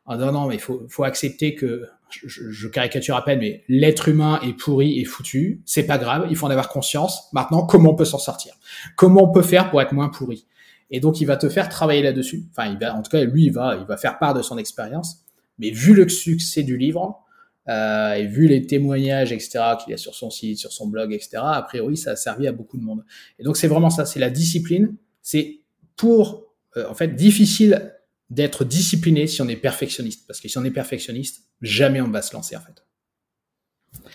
En 0.05 0.17
disant 0.17 0.33
non, 0.33 0.47
mais 0.47 0.55
il 0.55 0.61
faut, 0.61 0.87
faut 0.89 1.05
accepter 1.05 1.55
que 1.55 1.85
je, 2.11 2.51
je, 2.51 2.69
caricature 2.69 3.17
à 3.17 3.25
peine, 3.25 3.41
mais 3.41 3.65
l'être 3.69 4.09
humain 4.09 4.41
est 4.43 4.53
pourri 4.53 5.01
et 5.01 5.05
foutu. 5.05 5.61
C'est 5.65 5.85
pas 5.85 5.99
grave, 5.99 6.27
il 6.31 6.37
faut 6.37 6.47
en 6.47 6.51
avoir 6.51 6.69
conscience. 6.69 7.29
Maintenant, 7.33 7.67
comment 7.67 7.91
on 7.91 7.95
peut 7.95 8.05
s'en 8.05 8.19
sortir? 8.19 8.55
Comment 8.97 9.25
on 9.25 9.33
peut 9.33 9.43
faire 9.43 9.71
pour 9.71 9.83
être 9.83 9.93
moins 9.93 10.09
pourri? 10.09 10.47
Et 10.91 11.01
donc, 11.01 11.21
il 11.21 11.27
va 11.27 11.37
te 11.37 11.49
faire 11.49 11.69
travailler 11.69 12.03
là-dessus. 12.03 12.45
Enfin, 12.51 12.71
il 12.71 12.79
va, 12.79 12.95
en 12.95 13.03
tout 13.03 13.11
cas, 13.11 13.23
lui, 13.23 13.47
il 13.47 13.53
va, 13.53 13.77
il 13.77 13.87
va 13.87 13.97
faire 13.97 14.19
part 14.19 14.35
de 14.35 14.43
son 14.43 14.57
expérience. 14.59 15.25
Mais 15.59 15.71
vu 15.71 15.93
le 15.93 16.09
succès 16.09 16.63
du 16.63 16.77
livre 16.77 17.21
euh, 17.69 18.15
et 18.15 18.27
vu 18.27 18.49
les 18.49 18.67
témoignages, 18.67 19.33
etc., 19.33 19.59
qu'il 19.83 19.91
y 19.91 19.95
a 19.95 19.99
sur 19.99 20.15
son 20.15 20.31
site, 20.31 20.59
sur 20.59 20.73
son 20.73 20.87
blog, 20.87 21.13
etc., 21.13 21.39
a 21.43 21.63
priori, 21.63 21.97
ça 21.97 22.13
a 22.13 22.17
servi 22.17 22.47
à 22.47 22.53
beaucoup 22.53 22.79
de 22.79 22.83
monde. 22.83 23.05
Et 23.39 23.43
donc, 23.43 23.57
c'est 23.57 23.69
vraiment 23.69 23.91
ça. 23.91 24.07
C'est 24.07 24.21
la 24.21 24.31
discipline. 24.31 24.95
C'est 25.21 25.61
pour, 25.97 26.45
euh, 26.77 26.89
en 26.89 26.95
fait, 26.95 27.15
difficile 27.15 27.93
d'être 28.31 28.65
discipliné 28.65 29.27
si 29.27 29.41
on 29.43 29.49
est 29.49 29.57
perfectionniste. 29.57 30.27
Parce 30.27 30.41
que 30.41 30.49
si 30.49 30.59
on 30.59 30.65
est 30.65 30.71
perfectionniste, 30.71 31.47
jamais 31.63 32.01
on 32.01 32.11
va 32.11 32.23
se 32.23 32.35
lancer 32.35 32.57
en 32.57 32.61
fait. 32.61 32.85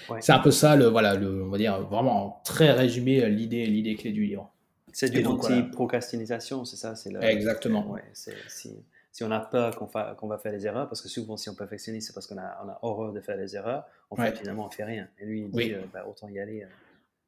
Ouais. 0.10 0.22
C'est 0.22 0.32
un 0.32 0.40
peu 0.40 0.52
ça, 0.52 0.76
le, 0.76 0.86
voilà, 0.86 1.16
le, 1.16 1.44
on 1.44 1.50
va 1.50 1.58
dire 1.58 1.82
vraiment 1.82 2.42
très 2.46 2.72
résumé 2.72 3.28
l'idée, 3.30 3.66
l'idée 3.66 3.96
clé 3.96 4.12
du 4.12 4.26
livre. 4.26 4.54
C'est 4.92 5.10
du 5.10 5.26
anti-procrastination, 5.26 6.58
voilà. 6.58 6.70
c'est 6.70 6.78
ça 6.78 6.96
c'est 6.96 7.12
Exactement. 7.24 7.90
Ouais, 7.90 8.04
si, 8.14 8.70
si, 9.12 9.24
on 9.24 9.32
a 9.32 9.40
peur 9.40 9.76
qu'on, 9.76 9.88
fa, 9.88 10.16
qu'on 10.20 10.28
va 10.28 10.38
faire 10.38 10.52
des 10.52 10.68
erreurs, 10.68 10.88
parce 10.88 11.02
que 11.02 11.10
souvent 11.10 11.36
si 11.36 11.50
on 11.50 11.56
perfectionniste, 11.56 12.08
c'est 12.08 12.14
parce 12.14 12.28
qu'on 12.28 12.38
a, 12.38 12.62
on 12.64 12.70
a 12.70 12.80
horreur 12.84 13.12
de 13.12 13.20
faire 13.20 13.38
des 13.38 13.56
erreurs, 13.56 13.86
en 14.12 14.16
fait 14.16 14.38
finalement 14.38 14.68
on 14.68 14.70
fait 14.70 14.84
rien. 14.84 15.08
Et 15.20 15.26
lui 15.26 15.42
il 15.42 15.50
dit 15.50 15.58
oui. 15.58 15.74
euh, 15.74 15.82
bah, 15.92 16.06
autant 16.08 16.30
y 16.30 16.40
aller. 16.40 16.62
Euh, 16.62 16.68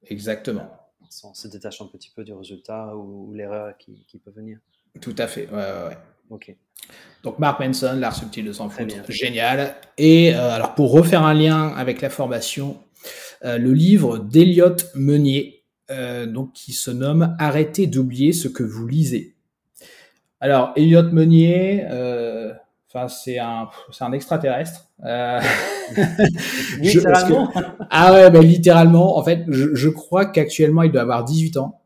Exactement. 0.08 0.69
En 1.24 1.34
se 1.34 1.48
détachant 1.48 1.86
un 1.86 1.88
petit 1.88 2.12
peu 2.15 2.24
du 2.24 2.34
résultat 2.34 2.95
ou, 2.95 3.30
ou 3.30 3.34
l'erreur 3.34 3.76
qui, 3.78 4.06
qui, 4.08 4.19
peut 4.19 4.32
venir. 4.32 4.60
Tout 5.02 5.15
à 5.17 5.28
fait, 5.28 5.48
ouais, 5.50 5.56
ouais, 5.56 5.88
ouais. 5.89 5.98
Ok. 6.30 6.56
Donc 7.24 7.40
Mark 7.40 7.60
Manson, 7.60 7.96
l'art 7.98 8.16
subtil 8.16 8.46
de 8.46 8.52
s'en 8.52 8.70
foutre, 8.70 8.94
génial. 9.10 9.76
Et 9.98 10.36
euh, 10.36 10.52
alors 10.52 10.76
pour 10.76 10.92
refaire 10.92 11.24
un 11.24 11.34
lien 11.34 11.70
avec 11.76 12.02
la 12.02 12.10
formation, 12.10 12.78
euh, 13.44 13.58
le 13.58 13.74
livre 13.74 14.20
d'Eliott 14.20 14.92
Meunier, 14.96 15.64
euh, 15.90 16.26
donc 16.26 16.54
qui 16.54 16.74
se 16.74 16.92
nomme 16.92 17.36
Arrêtez 17.40 17.88
d'oublier 17.88 18.32
ce 18.32 18.48
que 18.48 18.64
vous 18.64 18.88
lisez. 18.88 19.36
Alors 20.40 20.72
Eliott 20.76 21.12
Meunier, 21.12 21.86
enfin 22.88 23.08
c'est 23.08 23.40
un 23.40 23.70
c'est 23.92 24.04
un 24.04 24.12
extraterrestre. 24.12 24.86
littéralement. 26.80 27.48
Que, 27.48 27.60
ah 27.90 28.14
ouais, 28.14 28.30
bah, 28.30 28.42
littéralement. 28.42 29.18
En 29.18 29.24
fait, 29.24 29.46
je, 29.48 29.74
je 29.74 29.90
crois 29.90 30.26
qu'actuellement 30.26 30.84
il 30.84 30.92
doit 30.92 31.02
avoir 31.02 31.26
18 31.26 31.58
ans. 31.58 31.82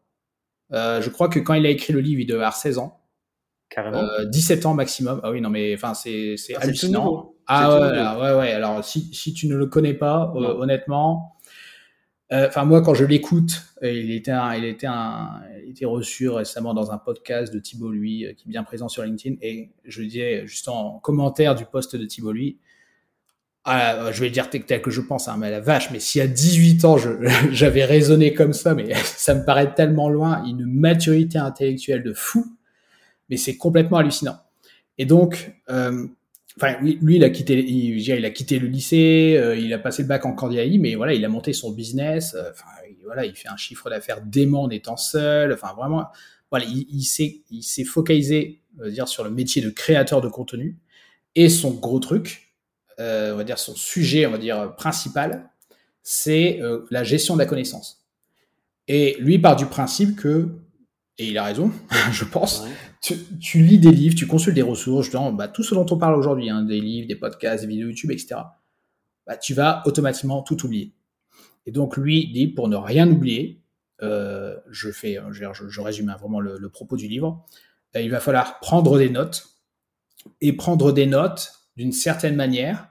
je 0.72 1.10
crois 1.10 1.30
que 1.30 1.40
quand 1.40 1.54
il 1.54 1.66
a 1.66 1.70
écrit 1.70 1.94
le 1.94 2.02
livre, 2.02 2.20
il 2.20 2.26
devait 2.26 2.40
avoir 2.40 2.56
16 2.58 2.80
ans. 2.80 2.99
Carrément. 3.70 4.00
Euh, 4.00 4.26
17 4.26 4.66
ans 4.66 4.74
maximum. 4.74 5.20
Ah 5.24 5.32
oui, 5.32 5.42
non, 5.42 5.50
mais 5.50 5.74
enfin, 5.76 5.94
c'est 5.94 6.36
ah, 6.56 6.60
hallucinant. 6.62 7.34
Ah 7.48 7.80
ouais, 7.80 7.88
alors, 7.88 8.22
ouais, 8.22 8.40
ouais. 8.40 8.52
Alors, 8.52 8.84
si, 8.84 9.14
si 9.14 9.34
tu 9.34 9.48
ne 9.48 9.56
le 9.56 9.68
connais 9.68 9.94
pas, 9.94 10.34
euh, 10.36 10.56
honnêtement, 10.56 11.36
enfin, 12.32 12.64
euh, 12.64 12.66
moi, 12.66 12.82
quand 12.82 12.96
je 12.96 13.06
l'écoute, 13.06 13.62
il 13.84 14.12
était, 14.12 14.32
un, 14.32 14.56
il 14.56 14.66
était 14.66 14.88
un, 14.88 15.42
il 15.64 15.72
était 15.72 15.86
reçu 15.86 16.30
récemment 16.30 16.74
dans 16.74 16.92
un 16.92 16.98
podcast 16.98 17.54
de 17.54 17.60
Thibault 17.60 17.92
Lui, 17.92 18.26
qui 18.38 18.48
est 18.48 18.50
bien 18.50 18.64
présent 18.64 18.90
sur 18.90 19.04
LinkedIn, 19.04 19.38
et 19.42 19.70
je 19.86 20.02
disais 20.02 20.48
juste 20.48 20.68
en 20.68 21.00
commentaire 21.00 21.54
du 21.54 21.66
post 21.66 21.96
de 21.96 22.06
Thibault 22.06 22.32
Lui, 22.34 22.58
ah, 23.66 24.12
je 24.12 24.22
vais 24.22 24.32
dire 24.32 24.50
tel 24.50 24.82
que 24.82 24.90
je 24.90 25.02
pense, 25.02 25.28
hein, 25.28 25.36
mais 25.38 25.52
la 25.52 25.60
vache, 25.60 25.92
mais 25.92 26.00
si 26.00 26.20
à 26.22 26.28
18 26.28 26.86
ans 26.86 26.98
j'avais 27.52 27.86
raisonné 27.86 28.34
comme 28.34 28.54
ça, 28.54 28.74
mais 28.74 28.94
ça 29.04 29.36
me 29.36 29.46
paraît 29.46 29.76
tellement 29.76 30.10
loin, 30.10 30.44
une 30.46 30.66
maturité 30.66 31.38
intellectuelle 31.38 32.02
de 32.02 32.14
fou 32.14 32.46
mais 33.30 33.38
c'est 33.38 33.58
complètement 33.58 33.98
hallucinant. 33.98 34.38
Et 34.98 35.06
donc, 35.06 35.54
euh, 35.70 36.08
lui, 36.82 37.16
il 37.16 37.24
a 37.24 37.30
quitté, 37.30 37.64
il, 37.64 38.26
a 38.26 38.30
quitté 38.32 38.60
le 38.60 38.68
lycée, 38.68 39.36
euh, 39.38 39.56
il 39.56 39.74
a 39.74 39.80
passé 39.80 40.02
le 40.02 40.08
bac 40.08 40.26
en 40.26 40.34
candidat 40.34 40.64
mais 40.78 40.96
voilà, 40.96 41.14
il 41.14 41.24
a 41.24 41.30
monté 41.30 41.54
son 41.54 41.72
business. 41.72 42.36
Euh, 42.36 42.52
voilà, 43.06 43.26
il 43.26 43.36
fait 43.36 43.48
un 43.48 43.58
chiffre 43.58 43.90
d'affaires 43.90 44.22
dément 44.22 44.64
en 44.64 44.70
étant 44.70 44.98
seul. 44.98 45.54
Enfin, 45.54 45.74
vraiment, 45.74 46.06
voilà, 46.52 46.66
il, 46.66 47.04
s'est, 47.04 47.42
il 47.50 47.64
s'est 47.64 47.86
focalisé, 47.86 48.62
dire, 48.88 49.08
sur 49.08 49.24
le 49.24 49.32
métier 49.32 49.62
de 49.62 49.70
créateur 49.70 50.22
de 50.22 50.28
contenu. 50.28 50.78
Et 51.36 51.50
son 51.50 51.72
gros 51.72 52.00
truc, 52.00 52.54
on 53.00 53.36
va 53.36 53.44
dire 53.44 53.58
son 53.58 53.74
sujet, 53.76 54.26
on 54.26 54.32
va 54.32 54.38
dire 54.38 54.76
principal, 54.76 55.50
c'est 56.04 56.60
la 56.92 57.04
gestion 57.04 57.36
de 57.36 57.40
la 57.40 57.46
connaissance. 57.48 58.06
Et 58.88 59.16
lui 59.20 59.40
part 59.40 59.56
du 59.56 59.66
principe 59.66 60.16
que 60.16 60.50
et 61.20 61.28
il 61.28 61.38
a 61.38 61.44
raison, 61.44 61.72
je 62.12 62.24
pense. 62.24 62.64
Ouais. 62.64 62.70
Tu, 63.02 63.16
tu, 63.40 63.60
lis 63.62 63.78
des 63.78 63.92
livres, 63.92 64.16
tu 64.16 64.26
consultes 64.26 64.56
des 64.56 64.62
ressources, 64.62 65.06
justement, 65.06 65.32
bah, 65.32 65.48
tout 65.48 65.64
ce 65.64 65.76
dont 65.76 65.86
on 65.92 65.98
parle 65.98 66.16
aujourd'hui, 66.16 66.50
hein, 66.50 66.64
des 66.64 66.82
livres, 66.82 67.08
des 67.08 67.16
podcasts, 67.16 67.64
des 67.64 67.70
vidéos 67.70 67.90
YouTube, 67.90 68.12
etc. 68.12 68.42
Bah, 69.28 69.38
tu 69.38 69.54
vas 69.54 69.84
automatiquement 69.86 70.42
tout 70.42 70.66
oublier. 70.66 70.94
Et 71.66 71.72
donc 71.72 71.98
lui 71.98 72.32
dit, 72.32 72.48
pour 72.48 72.68
ne 72.68 72.76
rien 72.76 73.08
oublier, 73.10 73.62
je 74.02 74.92
fais, 74.92 75.20
je, 75.32 75.82
résume 75.82 76.16
vraiment 76.18 76.40
le, 76.40 76.58
le, 76.58 76.70
propos 76.70 76.96
du 76.96 77.08
livre. 77.08 77.46
il 77.94 78.10
va 78.10 78.22
falloir 78.22 78.60
prendre 78.62 78.98
des 78.98 79.10
notes 79.10 79.46
et 80.42 80.54
prendre 80.54 80.92
des 80.94 81.06
notes 81.06 81.52
d'une 81.76 81.92
certaine 81.92 82.36
manière 82.36 82.90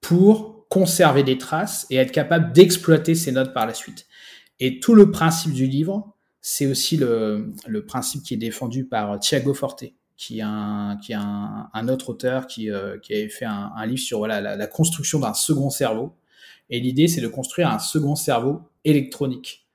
pour 0.00 0.66
conserver 0.68 1.22
des 1.22 1.38
traces 1.38 1.86
et 1.90 1.96
être 1.96 2.12
capable 2.12 2.52
d'exploiter 2.52 3.14
ces 3.14 3.32
notes 3.32 3.54
par 3.54 3.66
la 3.66 3.74
suite. 3.74 4.06
Et 4.58 4.80
tout 4.80 4.94
le 4.94 5.10
principe 5.10 5.52
du 5.52 5.66
livre, 5.66 6.16
c'est 6.52 6.66
aussi 6.66 6.96
le, 6.96 7.54
principe 7.86 8.24
qui 8.24 8.34
est 8.34 8.36
défendu 8.36 8.84
par 8.84 9.20
Thiago 9.20 9.54
Forte, 9.54 9.84
qui 10.16 10.40
est 10.40 10.42
un, 10.42 11.88
autre 11.88 12.08
auteur 12.08 12.48
qui, 12.48 12.72
euh, 12.72 12.96
avait 13.08 13.28
fait 13.28 13.44
un, 13.44 13.86
livre 13.86 14.00
sur 14.00 14.26
la, 14.26 14.66
construction 14.66 15.20
d'un 15.20 15.32
second 15.32 15.70
cerveau. 15.70 16.12
Et 16.68 16.80
l'idée, 16.80 17.06
c'est 17.06 17.20
de 17.20 17.28
construire 17.28 17.70
un 17.70 17.78
second 17.78 18.16
cerveau 18.16 18.62
électronique. 18.84 19.68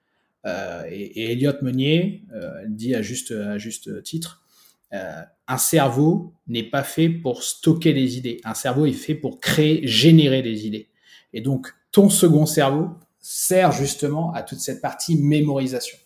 Euh, 0.45 0.83
et, 0.91 1.31
Elliot 1.31 1.53
Meunier 1.61 2.25
euh, 2.33 2.51
dit 2.67 2.93
à 2.93 3.01
juste, 3.01 3.31
à 3.31 3.57
juste 3.57 4.03
titre, 4.03 4.43
euh, 4.91 5.21
un 5.47 5.57
cerveau 5.57 6.33
n'est 6.45 6.69
pas 6.69 6.83
fait 6.83 7.07
pour 7.07 7.41
stocker 7.41 7.93
des 7.93 8.17
idées. 8.17 8.41
Un 8.43 8.53
cerveau 8.53 8.85
est 8.85 8.91
fait 8.91 9.15
pour 9.15 9.39
créer, 9.39 9.88
générer 9.88 10.41
des 10.41 10.67
idées. 10.67 10.89
Et 11.31 11.39
donc, 11.39 11.73
ton 11.93 12.09
second 12.09 12.45
cerveau 12.45 12.89
sert 13.21 13.71
justement 13.71 14.33
à 14.33 14.43
toute 14.43 14.59
cette 14.59 14.81
partie 14.81 15.15
mémorisation. 15.15 15.97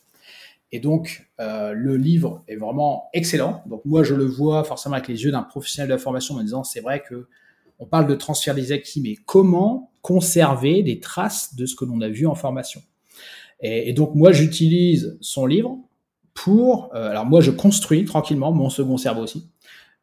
Et 0.72 0.80
donc, 0.80 1.30
euh, 1.40 1.74
le 1.74 1.98
livre 1.98 2.44
est 2.48 2.56
vraiment 2.56 3.10
excellent. 3.14 3.64
Donc, 3.66 3.84
moi, 3.86 4.04
je 4.04 4.14
le 4.14 4.26
vois 4.26 4.64
forcément 4.64 4.96
avec 4.96 5.08
les 5.08 5.24
yeux 5.24 5.32
d'un 5.32 5.44
professionnel 5.44 5.90
de 5.90 5.94
la 5.94 6.00
formation 6.00 6.36
en 6.36 6.38
me 6.38 6.44
disant, 6.44 6.64
c'est 6.64 6.82
vrai 6.82 7.02
que 7.02 7.28
on 7.80 7.86
parle 7.86 8.08
de 8.08 8.16
transfert 8.16 8.54
des 8.54 8.72
acquis, 8.72 9.02
mais 9.02 9.16
comment 9.26 9.92
conserver 10.02 10.84
des 10.84 11.00
traces 11.00 11.56
de 11.56 11.66
ce 11.66 11.76
que 11.76 11.86
l'on 11.86 12.02
a 12.02 12.10
vu 12.10 12.28
en 12.28 12.36
formation? 12.36 12.82
Et, 13.62 13.94
donc, 13.94 14.16
moi, 14.16 14.32
j'utilise 14.32 15.18
son 15.22 15.46
livre 15.46 15.78
pour. 16.34 16.92
Euh, 16.96 17.10
alors, 17.10 17.26
moi, 17.26 17.42
je 17.42 17.52
construis 17.52 18.06
tranquillement 18.06 18.52
mon 18.52 18.70
second 18.70 18.98
cerveau 18.98 19.24
aussi. 19.24 19.50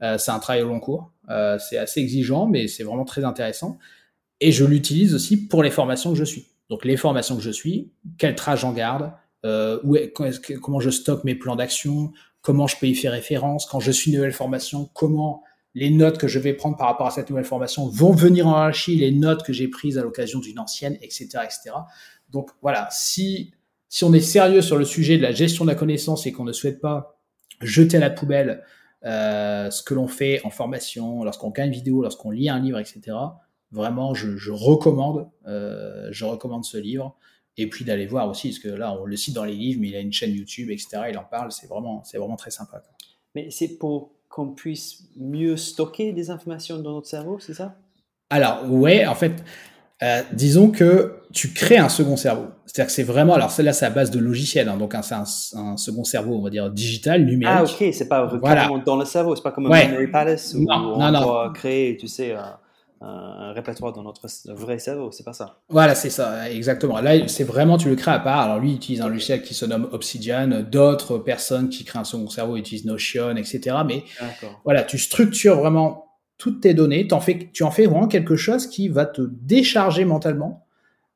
Euh, 0.02 0.18
c'est 0.18 0.31
un 0.31 0.38
travail 0.38 0.62
au 0.62 0.68
long 0.68 0.81
cours. 0.81 1.11
Euh, 1.31 1.59
c'est 1.59 1.79
assez 1.79 2.00
exigeant, 2.00 2.46
mais 2.46 2.68
c'est 2.68 2.85
vraiment 2.85 3.05
très 3.05 3.24
intéressant. 3.24 3.79
Et 4.40 4.52
je 4.52 4.64
l'utilise 4.64 5.14
aussi 5.14 5.46
pour 5.46 5.62
les 5.62 5.70
formations 5.70 6.12
que 6.12 6.18
je 6.18 6.24
suis. 6.24 6.46
Donc, 6.68 6.85
les 6.85 6.96
formations 6.96 7.37
que 7.37 7.42
je 7.42 7.50
suis, 7.50 7.92
quel 8.18 8.35
trace 8.35 8.61
j'en 8.61 8.72
garde, 8.72 9.12
euh, 9.46 10.09
comment 10.61 10.80
je 10.80 10.90
stocke 10.90 11.24
mes 11.24 11.35
plans 11.35 11.56
d'action, 11.56 12.12
comment 12.42 12.66
je 12.66 12.76
peux 12.78 12.87
y 12.87 12.94
faire 12.94 13.12
référence, 13.12 13.66
quand 13.66 13.80
je 13.80 13.90
suis 13.90 14.11
une 14.11 14.18
nouvelle 14.18 14.32
formation, 14.32 14.90
comment 14.94 15.42
les 15.74 15.90
notes 15.90 16.18
que 16.18 16.26
je 16.26 16.38
vais 16.38 16.54
prendre 16.54 16.76
par 16.76 16.87
rapport 16.87 17.06
à 17.06 17.11
cette 17.11 17.28
nouvelle 17.28 17.44
formation 17.44 17.87
vont 17.88 18.12
venir 18.12 18.46
en 18.46 18.54
archi 18.54 18.96
les 18.96 19.12
notes 19.12 19.42
que 19.42 19.52
j'ai 19.52 19.68
prises 19.68 19.98
à 19.98 20.02
l'occasion 20.02 20.38
d'une 20.38 20.59
ancienne, 20.59 20.96
etc., 21.02 21.28
etc. 21.44 21.76
Donc 22.30 22.50
voilà, 22.62 22.88
si 22.90 23.52
si 23.88 24.04
on 24.04 24.12
est 24.12 24.20
sérieux 24.20 24.62
sur 24.62 24.76
le 24.76 24.85
sujet 24.85 25.16
de 25.16 25.22
la 25.22 25.32
gestion 25.32 25.64
de 25.64 25.70
la 25.70 25.76
connaissance 25.76 26.26
et 26.26 26.32
qu'on 26.32 26.44
ne 26.44 26.52
souhaite 26.52 26.80
pas 26.80 27.20
jeter 27.61 27.98
à 27.98 28.00
la 28.00 28.11
poubelle 28.11 28.64
euh, 29.04 29.70
ce 29.70 29.82
que 29.82 29.94
l'on 29.94 30.09
fait 30.09 30.40
en 30.44 30.50
formation, 30.50 31.22
lorsqu'on 31.22 31.50
gagne 31.50 31.68
une 31.68 31.74
vidéo, 31.74 32.02
lorsqu'on 32.02 32.30
lit 32.30 32.48
un 32.48 32.59
livre, 32.59 32.78
etc. 32.78 33.16
Vraiment, 33.70 34.14
je 34.14 34.50
recommande, 34.50 35.28
euh, 35.46 36.09
je 36.11 36.24
recommande 36.24 36.64
ce 36.64 36.78
livre. 36.78 37.16
Et 37.59 37.69
puis 37.69 37.85
d'aller 37.85 38.07
voir 38.07 38.29
aussi, 38.29 38.51
parce 38.51 38.59
que 38.59 38.69
là, 38.69 38.92
on 38.92 39.05
le 39.07 39.16
cite 39.16 39.35
dans 39.35 39.45
les 39.45 39.55
livres, 39.55 39.81
mais 39.81 39.88
il 39.88 39.97
a 39.97 40.01
une 40.01 40.12
chaîne 40.12 40.35
YouTube, 40.35 40.71
etc. 40.71 41.03
Il 41.11 41.19
en 41.19 41.25
parle, 41.25 41.51
c'est 41.53 41.66
vraiment, 41.66 42.03
c'est 42.05 42.19
vraiment 42.19 42.37
très 42.37 42.51
sympa. 42.51 42.79
Quoi. 42.79 42.92
Mais 43.35 43.51
c'est 43.51 43.79
pour 43.79 44.12
qu'on 44.29 44.49
puisse 44.49 45.05
mieux 45.16 45.57
stocker 45.57 46.12
des 46.12 46.31
informations 46.31 46.79
dans 46.79 46.92
notre 46.92 47.07
cerveau, 47.07 47.38
c'est 47.40 47.55
ça? 47.55 47.77
Alors, 48.29 48.71
ouais, 48.71 49.07
en 49.07 49.14
fait, 49.14 49.42
euh, 50.03 50.23
disons 50.33 50.71
que 50.71 51.21
tu 51.33 51.55
crées 51.55 51.79
un 51.79 51.88
second 51.88 52.16
cerveau. 52.16 52.49
C'est-à-dire 52.66 52.88
que 52.88 52.92
c'est 52.92 53.03
vraiment, 53.03 53.35
alors 53.35 53.51
celle-là, 53.51 53.73
c'est 53.73 53.87
à 53.87 53.90
base 53.90 54.11
de 54.11 54.19
logiciel, 54.19 54.69
hein, 54.69 54.77
donc 54.77 54.95
c'est 55.03 55.14
un, 55.14 55.25
un, 55.55 55.77
second 55.79 56.05
cerveau, 56.05 56.35
on 56.35 56.42
va 56.42 56.51
dire 56.51 56.71
digital, 56.71 57.25
numérique. 57.25 57.57
Ah 57.59 57.64
ok, 57.64 57.95
c'est 57.95 58.09
pas 58.09 58.27
voilà. 58.27 58.69
dans 58.85 58.97
le 58.97 59.05
cerveau, 59.07 59.35
c'est 59.37 59.42
pas 59.42 59.53
comme 59.53 59.66
un 59.66 59.71
ouais. 59.71 59.88
memory 59.88 60.09
palace 60.09 60.55
où, 60.55 60.64
non, 60.64 60.95
on 60.97 61.11
non, 61.11 61.23
doit 61.23 61.53
créer, 61.55 61.97
tu 61.97 62.09
sais, 62.09 62.35
un, 63.00 63.52
répertoire 63.52 63.92
dans 63.92 64.02
notre 64.02 64.26
vrai 64.52 64.78
cerveau, 64.78 65.11
c'est 65.12 65.24
pas 65.24 65.32
ça. 65.32 65.61
Voilà, 65.68 65.94
c'est 65.94 66.11
ça, 66.11 66.50
exactement. 66.50 67.00
Là, 67.00 67.28
c'est 67.28 67.44
vraiment, 67.44 67.76
tu 67.76 67.88
le 67.88 67.96
crées 67.96 68.12
à 68.12 68.18
part. 68.18 68.40
Alors 68.40 68.59
lui, 68.59 68.70
il 68.70 68.76
utilise 68.76 69.00
un 69.00 69.09
logiciel 69.09 69.42
qui 69.42 69.54
se 69.54 69.64
nomme 69.66 69.88
Obsidian, 69.92 70.62
d'autres 70.62 71.18
personnes 71.18 71.68
qui 71.68 71.85
créent 71.85 71.98
un 71.98 72.04
second 72.04 72.28
cerveau 72.28 72.56
utilisent 72.56 72.85
Notion, 72.85 73.37
etc. 73.37 73.76
Mais 73.87 74.04
voilà, 74.64 74.82
tu 74.82 74.98
structures 74.98 75.59
vraiment 75.59 76.06
toutes 76.38 76.61
tes 76.61 76.74
données, 76.74 77.09
en 77.12 77.20
fais, 77.20 77.50
tu 77.52 77.62
en 77.62 77.70
fais 77.70 77.87
vraiment 77.87 78.09
quelque 78.09 78.37
chose 78.37 78.66
qui 78.66 78.88
va 78.88 79.06
te 79.06 79.22
décharger 79.22 80.04
mentalement. 80.04 80.64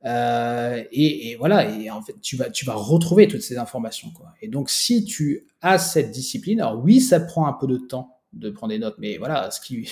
Euh, 0.06 0.82
et, 0.92 1.30
et, 1.30 1.36
voilà, 1.36 1.68
et 1.68 1.90
en 1.90 2.00
fait, 2.00 2.18
tu 2.22 2.36
vas, 2.36 2.48
tu 2.48 2.64
vas 2.64 2.74
retrouver 2.74 3.28
toutes 3.28 3.42
ces 3.42 3.58
informations. 3.58 4.08
Quoi. 4.10 4.32
Et 4.40 4.48
donc, 4.48 4.70
si 4.70 5.04
tu 5.04 5.46
as 5.60 5.78
cette 5.78 6.10
discipline, 6.10 6.60
alors 6.60 6.82
oui, 6.82 7.00
ça 7.00 7.20
prend 7.20 7.46
un 7.46 7.52
peu 7.52 7.66
de 7.66 7.76
temps 7.76 8.16
de 8.32 8.48
prendre 8.48 8.72
des 8.72 8.78
notes, 8.78 8.96
mais 8.98 9.18
voilà, 9.18 9.50
ce 9.50 9.60
qui, 9.60 9.90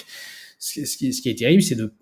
ce 0.58 0.96
qui, 0.96 1.08
est 1.08 1.38
terrible, 1.38 1.62
c'est 1.62 1.74
de 1.74 1.92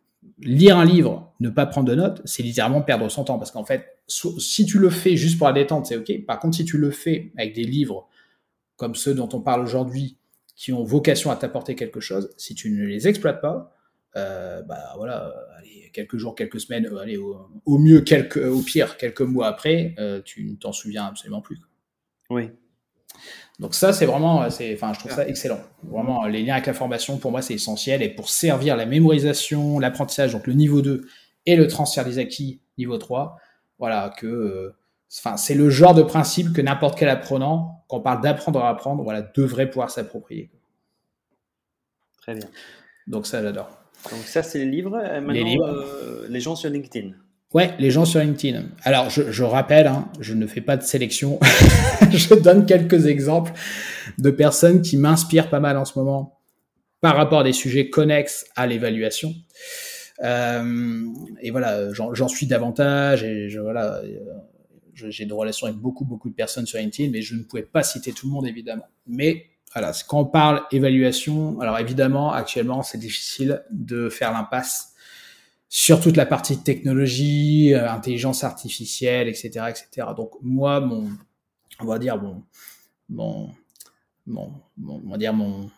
lire 0.41 0.79
un 0.79 0.85
livre, 0.85 1.35
ne 1.41 1.51
pas 1.51 1.67
prendre 1.67 1.89
de 1.89 1.95
notes, 1.95 2.23
c'est 2.25 2.43
littéralement 2.43 2.83
perdre 2.83 3.09
son 3.09 3.25
temps. 3.25 3.39
Parce 3.39 3.51
qu'en 3.51 3.65
fait, 3.65 3.99
si 4.07 4.67
tu 4.67 4.79
le 4.79 4.91
fais 4.91 5.17
juste 5.17 5.39
pour 5.39 5.47
la 5.47 5.53
détente, 5.53 5.87
c'est 5.87 5.97
OK. 5.97 6.25
Par 6.27 6.39
contre, 6.39 6.57
si 6.57 6.65
tu 6.65 6.79
le 6.79 6.91
fais 6.91 7.33
avec 7.37 7.55
des 7.55 7.65
livres 7.65 8.09
comme 8.77 8.95
ceux 8.95 9.15
dont 9.15 9.29
on 9.33 9.41
parle 9.41 9.63
aujourd'hui, 9.63 10.17
qui 10.55 10.73
ont 10.73 10.85
vocation 10.85 11.31
à 11.31 11.37
t'apporter 11.37 11.75
quelque 11.75 12.01
chose, 12.01 12.33
si 12.37 12.55
tu 12.55 12.71
ne 12.71 12.85
les 12.85 13.07
exploites 13.09 13.41
pas, 13.41 13.75
euh, 14.17 14.63
bah 14.63 14.95
voilà, 14.97 15.35
quelques 15.93 16.17
jours, 16.17 16.35
quelques 16.35 16.61
semaines, 16.61 16.87
euh, 16.87 17.27
au, 17.67 17.79
mieux, 17.79 18.01
quelques, 18.01 18.39
au 18.39 18.63
pire, 18.63 18.97
quelques 18.97 19.23
mois 19.23 19.47
après, 19.47 19.95
euh, 19.99 20.23
tu 20.23 20.45
ne 20.45 20.57
t'en 20.57 20.73
souviens 20.73 21.07
absolument 21.07 21.43
plus. 21.43 21.59
Oui. 22.31 22.51
Donc 23.59 23.75
ça, 23.75 23.93
c'est 23.93 24.05
vraiment, 24.05 24.51
c'est, 24.51 24.75
enfin, 24.75 24.93
je 24.93 24.99
trouve 24.99 25.13
ça 25.13 25.27
excellent. 25.27 25.61
Vraiment, 25.83 26.27
les 26.27 26.43
liens 26.43 26.55
avec 26.55 26.67
la 26.67 26.75
formation, 26.75 27.17
pour 27.17 27.31
moi, 27.31 27.41
c'est 27.41 27.55
essentiel. 27.55 28.03
Et 28.03 28.09
pour 28.09 28.29
servir 28.29 28.77
la 28.77 28.85
mémorisation, 28.85 29.79
l'apprentissage, 29.79 30.33
donc 30.33 30.47
le 30.47 30.53
niveau 30.53 30.83
2 30.83 31.07
et 31.47 31.57
le 31.57 31.67
transfert 31.67 32.05
des 32.05 32.19
acquis, 32.19 32.61
niveau 32.77 32.99
3, 32.99 33.39
voilà, 33.79 34.13
que, 34.19 34.27
euh, 34.27 34.77
enfin, 35.19 35.39
c'est 35.39 35.55
le 35.55 35.71
genre 35.71 35.95
de 35.95 36.03
principe 36.03 36.53
que 36.53 36.61
n'importe 36.61 36.99
quel 36.99 37.09
apprenant, 37.09 37.85
quand 37.89 37.99
on 37.99 38.01
parle 38.01 38.21
d'apprendre 38.21 38.63
à 38.63 38.69
apprendre, 38.69 39.03
voilà, 39.03 39.23
devrait 39.23 39.71
pouvoir 39.71 39.91
s'approprier. 39.91 40.51
Très 42.21 42.35
bien. 42.35 42.49
Donc 43.07 43.27
ça, 43.27 43.43
j'adore. 43.43 43.71
Donc 44.11 44.21
ça, 44.25 44.43
c'est 44.43 44.59
les 44.59 44.67
livres. 44.67 44.99
Maintenant, 44.99 45.33
les, 45.33 45.45
livres. 45.45 45.67
Euh, 45.67 46.27
les 46.29 46.41
gens 46.41 46.57
sur 46.57 46.69
LinkedIn. 46.69 47.13
Ouais, 47.55 47.75
les 47.79 47.91
gens 47.91 48.05
sur 48.05 48.21
LinkedIn. 48.21 48.65
Alors, 48.83 49.09
je, 49.09 49.31
je 49.31 49.43
rappelle, 49.45 49.87
hein, 49.87 50.09
je 50.21 50.35
ne 50.35 50.47
fais 50.47 50.61
pas 50.61 50.77
de 50.77 50.83
sélection. 50.83 51.39
je 52.11 52.35
donne 52.35 52.67
quelques 52.67 53.07
exemples 53.07 53.53
de 54.19 54.31
personnes 54.31 54.83
qui 54.83 54.97
m'inspirent 54.97 55.49
pas 55.49 55.61
mal 55.61 55.77
en 55.77 55.85
ce 55.85 55.99
moment 55.99 56.41
par 57.01 57.17
rapport 57.17 57.41
à 57.41 57.45
des 57.45 57.53
sujets 57.53 57.89
connexes 57.89 58.47
à 58.57 58.67
l'évaluation. 58.67 59.33
Euh, 60.25 61.05
et 61.41 61.51
voilà, 61.51 61.93
j'en 61.93 62.29
suis 62.29 62.47
davantage 62.47 63.23
et 63.23 63.49
je, 63.49 63.61
voilà, 63.61 64.03
j'ai 64.95 65.27
des 65.27 65.33
relations 65.33 65.67
avec 65.67 65.79
beaucoup, 65.79 66.05
beaucoup 66.05 66.31
de 66.31 66.35
personnes 66.35 66.67
sur 66.67 66.79
LinkedIn, 66.79 67.13
mais 67.13 67.23
je 67.23 67.35
ne 67.35 67.43
pouvais 67.43 67.63
pas 67.63 67.83
citer 67.83 68.13
tout 68.13 68.27
le 68.27 68.33
monde, 68.33 68.47
évidemment. 68.47 68.89
Mais 69.07 69.47
voilà, 69.73 69.93
quand 70.09 70.21
on 70.21 70.25
parle 70.25 70.63
évaluation, 70.73 71.61
alors 71.61 71.79
évidemment, 71.79 72.33
actuellement, 72.33 72.83
c'est 72.83 72.99
difficile 72.99 73.63
de 73.71 74.09
faire 74.09 74.33
l'impasse 74.33 74.95
sur 75.69 76.01
toute 76.01 76.17
la 76.17 76.27
partie 76.27 76.59
technologie, 76.59 77.75
euh, 77.75 77.91
intelligence 77.91 78.45
artificielle, 78.45 79.29
etc., 79.29 79.51
etc. 79.69 80.09
Donc 80.17 80.33
moi, 80.43 80.81
mon, 80.81 81.09
on 81.81 81.87
va 81.87 81.99
dire 81.99 82.21
mon, 82.21 82.43
mon, 83.09 83.51
mon, 84.27 84.53
on 84.87 85.11
va 85.11 85.19
dire 85.19 85.35
mon, 85.35 85.71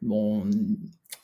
mon 0.00 0.48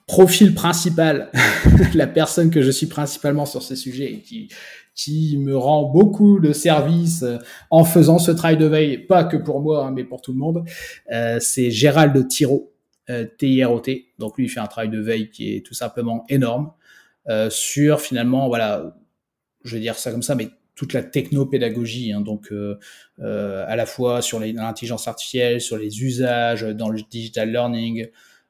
profil 0.06 0.54
principal, 0.54 1.30
la 1.94 2.06
personne 2.06 2.50
que 2.50 2.62
je 2.62 2.70
suis 2.70 2.86
principalement 2.86 3.46
sur 3.46 3.62
ces 3.62 3.76
sujets 3.76 4.12
et 4.12 4.20
qui, 4.20 4.48
qui 4.94 5.36
me 5.38 5.56
rend 5.56 5.84
beaucoup 5.84 6.40
de 6.40 6.52
services 6.52 7.22
euh, 7.22 7.38
en 7.70 7.84
faisant 7.84 8.18
ce 8.18 8.32
travail 8.32 8.56
de 8.56 8.66
veille, 8.66 8.98
pas 8.98 9.22
que 9.24 9.36
pour 9.36 9.60
moi, 9.60 9.86
hein, 9.86 9.92
mais 9.92 10.04
pour 10.04 10.20
tout 10.20 10.32
le 10.32 10.38
monde, 10.38 10.64
euh, 11.12 11.38
c'est 11.40 11.70
Gérald 11.70 12.26
Thiraud, 12.26 12.72
euh, 13.10 13.24
T-I-R-O-T. 13.38 14.06
Donc 14.18 14.36
lui, 14.36 14.46
il 14.46 14.48
fait 14.48 14.60
un 14.60 14.66
travail 14.66 14.90
de 14.90 14.98
veille 14.98 15.30
qui 15.30 15.54
est 15.54 15.64
tout 15.64 15.74
simplement 15.74 16.24
énorme 16.28 16.72
sur 17.50 18.00
finalement, 18.00 18.48
voilà, 18.48 18.96
je 19.64 19.74
vais 19.74 19.80
dire 19.80 19.96
ça 19.96 20.10
comme 20.10 20.22
ça, 20.22 20.34
mais 20.34 20.50
toute 20.78 20.92
la 20.92 21.02
technopédagogie, 21.02 22.12
hein, 22.12 22.20
donc 22.20 22.52
euh, 22.52 22.78
euh, 23.18 23.64
à 23.66 23.74
la 23.74 23.84
fois 23.84 24.22
sur 24.22 24.38
l'intelligence 24.38 25.08
artificielle, 25.08 25.60
sur 25.60 25.76
les 25.76 26.04
usages 26.04 26.62
dans 26.62 26.88
le 26.88 27.00
digital 27.10 27.50
learning, 27.50 28.06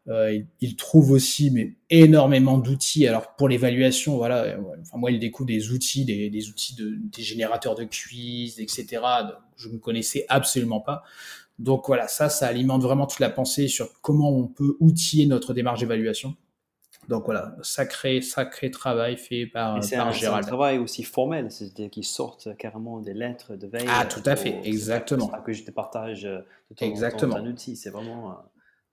euh, 0.09 0.35
il, 0.35 0.47
il, 0.61 0.77
trouve 0.77 1.11
aussi 1.11 1.51
mais 1.51 1.77
énormément 1.89 2.59
d'outils. 2.59 3.07
Alors 3.07 3.35
pour 3.37 3.49
l'évaluation, 3.49 4.19
voilà, 4.19 4.43
euh, 4.43 4.59
enfin 4.83 4.99
moi 4.99 5.11
il 5.11 5.19
découvre 5.19 5.47
des 5.47 5.71
outils, 5.71 6.05
des, 6.05 6.29
des 6.29 6.51
outils 6.51 6.75
de, 6.75 6.99
des 7.01 7.23
générateurs 7.23 7.75
de 7.75 7.85
quiz, 7.85 8.61
etc. 8.61 9.03
Je 9.57 9.71
ne 9.71 9.79
connaissais 9.79 10.27
absolument 10.29 10.81
pas. 10.81 11.05
Donc 11.59 11.87
voilà, 11.87 12.09
ça, 12.09 12.29
ça 12.29 12.47
alimente 12.47 12.83
vraiment 12.83 13.07
toute 13.07 13.21
la 13.21 13.31
pensée 13.31 13.69
sur 13.69 14.03
comment 14.03 14.31
on 14.31 14.49
peut 14.49 14.77
outiller 14.81 15.25
notre 15.25 15.55
démarche 15.55 15.81
d'évaluation. 15.81 16.37
Donc 17.09 17.25
voilà, 17.25 17.57
sacré, 17.63 18.21
sacré 18.21 18.71
travail 18.71 19.17
fait 19.17 19.47
par, 19.47 19.75
par 19.75 19.83
C'est 19.83 19.97
un 19.97 20.41
travail 20.41 20.79
aussi 20.79 21.03
formel, 21.03 21.51
c'est-à-dire 21.51 21.89
qu'ils 21.91 22.05
sortent 22.05 22.55
carrément 22.59 23.01
des 23.01 23.15
lettres 23.15 23.57
de 23.57 23.67
veille. 23.67 23.87
Ah, 23.89 24.05
tout 24.05 24.23
à 24.27 24.37
fait, 24.37 24.61
exactement. 24.65 25.29
Que 25.45 25.53
je 25.53 25.65
te 25.65 25.71
partage 25.71 26.23
de 26.23 26.45
ton, 26.77 26.85
exactement. 26.85 27.37
un 27.37 27.47
outil, 27.47 27.77
c'est 27.77 27.91
vraiment 27.91 28.37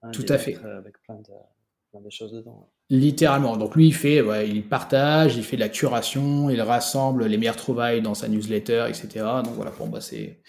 un 0.01 0.11
tout 0.11 0.25
à 0.29 0.37
fait. 0.37 0.55
avec 0.55 1.01
plein 1.01 1.15
de, 1.15 2.09
choses 2.09 2.31
dedans. 2.31 2.69
Littéralement. 2.89 3.57
Donc 3.57 3.75
lui, 3.75 3.87
il 3.87 3.93
fait, 3.93 4.21
ouais, 4.21 4.47
il 4.47 4.67
partage, 4.67 5.35
il 5.35 5.43
fait 5.43 5.55
de 5.57 5.61
la 5.61 5.69
curation, 5.69 6.49
il 6.49 6.61
rassemble 6.61 7.25
les 7.25 7.37
meilleures 7.37 7.55
trouvailles 7.55 8.01
dans 8.01 8.13
sa 8.13 8.27
newsletter, 8.27 8.85
etc. 8.89 9.25
Donc 9.43 9.55
voilà, 9.55 9.71
pour 9.71 9.87
moi, 9.87 10.01
c'est 10.01 10.39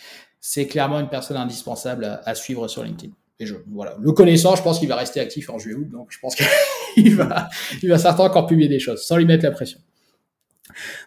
c'est 0.49 0.69
clairement 0.69 1.01
une 1.01 1.09
personne 1.09 1.37
indispensable 1.37 2.21
à, 2.25 2.35
suivre 2.37 2.69
sur 2.69 2.85
LinkedIn. 2.85 3.12
Et 3.39 3.47
je, 3.47 3.55
voilà, 3.70 3.97
le 4.01 4.12
connaissant, 4.12 4.57
je 4.57 4.62
pense 4.62 4.78
qu'il 4.78 4.89
va 4.89 4.97
rester 4.97 5.20
actif 5.20 5.51
en 5.51 5.59
juillet-août, 5.59 5.89
donc 5.91 6.09
je 6.11 6.18
pense 6.18 6.34
qu'il 6.34 7.14
va, 7.16 7.49
il 7.82 7.89
va 7.89 7.99
certainement 7.99 8.30
encore 8.30 8.47
publier 8.47 8.68
des 8.68 8.78
choses, 8.78 9.03
sans 9.03 9.16
lui 9.16 9.26
mettre 9.26 9.45
la 9.45 9.51
pression. 9.51 9.78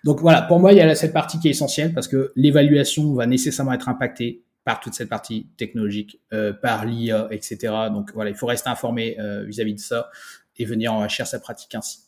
Donc 0.03 0.21
voilà, 0.21 0.43
pour 0.43 0.59
moi, 0.59 0.71
il 0.71 0.77
y 0.77 0.81
a 0.81 0.95
cette 0.95 1.13
partie 1.13 1.39
qui 1.39 1.47
est 1.47 1.51
essentielle 1.51 1.93
parce 1.93 2.07
que 2.07 2.31
l'évaluation 2.35 3.13
va 3.13 3.25
nécessairement 3.25 3.73
être 3.73 3.89
impactée 3.89 4.43
par 4.63 4.79
toute 4.79 4.93
cette 4.93 5.09
partie 5.09 5.47
technologique, 5.57 6.19
euh, 6.33 6.53
par 6.53 6.85
l'IA, 6.85 7.27
etc. 7.31 7.73
Donc 7.91 8.11
voilà, 8.13 8.29
il 8.29 8.35
faut 8.35 8.45
rester 8.45 8.69
informé 8.69 9.19
euh, 9.19 9.43
vis-à-vis 9.43 9.73
de 9.73 9.79
ça 9.79 10.09
et 10.57 10.65
venir 10.65 10.93
enrichir 10.93 11.25
sa 11.25 11.39
pratique 11.39 11.73
ainsi. 11.75 11.99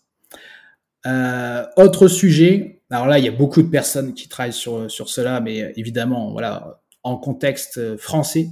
Euh, 1.08 1.66
autre 1.78 2.08
sujet, 2.08 2.84
alors 2.92 3.08
là, 3.08 3.18
il 3.18 3.26
y 3.26 3.28
a 3.28 3.32
beaucoup 3.32 3.64
de 3.64 3.70
personnes 3.70 4.14
qui 4.14 4.30
travaillent 4.30 4.54
sur, 4.54 4.90
sur 4.92 5.10
cela, 5.10 5.40
mais 5.40 5.74
évidemment, 5.76 6.32
voilà, 6.32 6.82
en 7.04 7.18
contexte 7.18 7.78
euh, 7.78 7.98
français, 7.98 8.50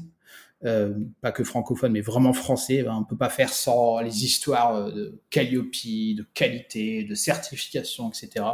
euh, 0.65 0.93
pas 1.21 1.31
que 1.31 1.43
francophone, 1.43 1.93
mais 1.93 2.01
vraiment 2.01 2.33
français. 2.33 2.83
Ben, 2.83 2.93
on 2.95 2.99
ne 3.01 3.05
peut 3.05 3.15
pas 3.15 3.29
faire 3.29 3.53
sans 3.53 3.99
les 4.01 4.25
histoires 4.25 4.75
euh, 4.75 4.91
de 4.91 5.21
Calliope, 5.29 5.71
de 5.71 6.25
qualité, 6.33 7.03
de 7.03 7.15
certification, 7.15 8.09
etc. 8.09 8.45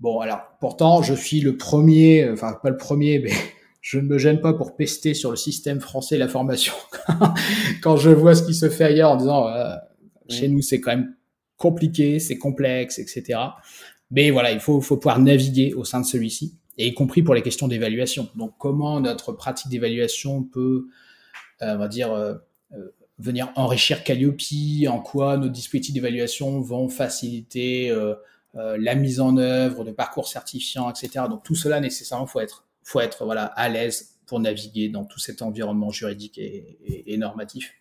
Bon, 0.00 0.20
alors, 0.20 0.40
pourtant, 0.60 1.02
je 1.02 1.12
suis 1.12 1.40
le 1.40 1.56
premier, 1.56 2.28
enfin, 2.30 2.54
pas 2.62 2.70
le 2.70 2.78
premier, 2.78 3.18
mais 3.24 3.32
je 3.82 3.98
ne 3.98 4.06
me 4.06 4.18
gêne 4.18 4.40
pas 4.40 4.54
pour 4.54 4.74
pester 4.74 5.12
sur 5.12 5.30
le 5.30 5.36
système 5.36 5.80
français 5.80 6.16
la 6.16 6.28
formation. 6.28 6.74
Quand 7.82 7.96
je 7.96 8.10
vois 8.10 8.34
ce 8.34 8.42
qui 8.42 8.54
se 8.54 8.70
fait 8.70 8.84
ailleurs 8.84 9.10
en 9.10 9.16
disant, 9.16 9.46
chez 10.28 10.48
nous, 10.48 10.60
c'est 10.60 10.80
quand 10.80 10.90
même 10.90 11.14
compliqué, 11.56 12.18
c'est 12.18 12.36
complexe, 12.36 12.98
etc. 12.98 13.38
Mais 14.10 14.30
voilà, 14.30 14.50
il 14.50 14.60
faut, 14.60 14.80
faut 14.80 14.96
pouvoir 14.96 15.20
naviguer 15.20 15.72
au 15.74 15.84
sein 15.84 16.00
de 16.00 16.06
celui-ci 16.06 16.56
et 16.78 16.88
y 16.88 16.94
compris 16.94 17.22
pour 17.22 17.34
les 17.34 17.42
questions 17.42 17.68
d'évaluation. 17.68 18.28
Donc, 18.34 18.54
comment 18.58 19.00
notre 19.00 19.32
pratique 19.32 19.70
d'évaluation 19.70 20.42
peut, 20.42 20.88
euh, 21.62 21.74
on 21.74 21.78
va 21.78 21.88
dire, 21.88 22.12
euh, 22.12 22.34
euh, 22.72 22.90
venir 23.18 23.50
enrichir 23.56 24.04
Calliope, 24.04 24.40
en 24.88 25.00
quoi 25.00 25.36
nos 25.38 25.48
dispositifs 25.48 25.94
d'évaluation 25.94 26.60
vont 26.60 26.88
faciliter 26.88 27.94
la 28.54 28.94
mise 28.94 29.20
en 29.20 29.36
œuvre 29.38 29.84
de 29.84 29.90
parcours 29.90 30.28
certifiants, 30.28 30.90
etc. 30.90 31.24
Donc, 31.28 31.42
tout 31.42 31.54
cela, 31.54 31.80
nécessairement, 31.80 32.26
faut 32.26 32.40
être, 32.40 32.66
faut 32.82 33.00
être 33.00 33.24
voilà, 33.24 33.46
à 33.46 33.68
l'aise 33.70 34.18
pour 34.26 34.40
naviguer 34.40 34.90
dans 34.90 35.04
tout 35.04 35.18
cet 35.18 35.40
environnement 35.40 35.90
juridique 35.90 36.36
et, 36.36 37.16
normatif. 37.16 37.72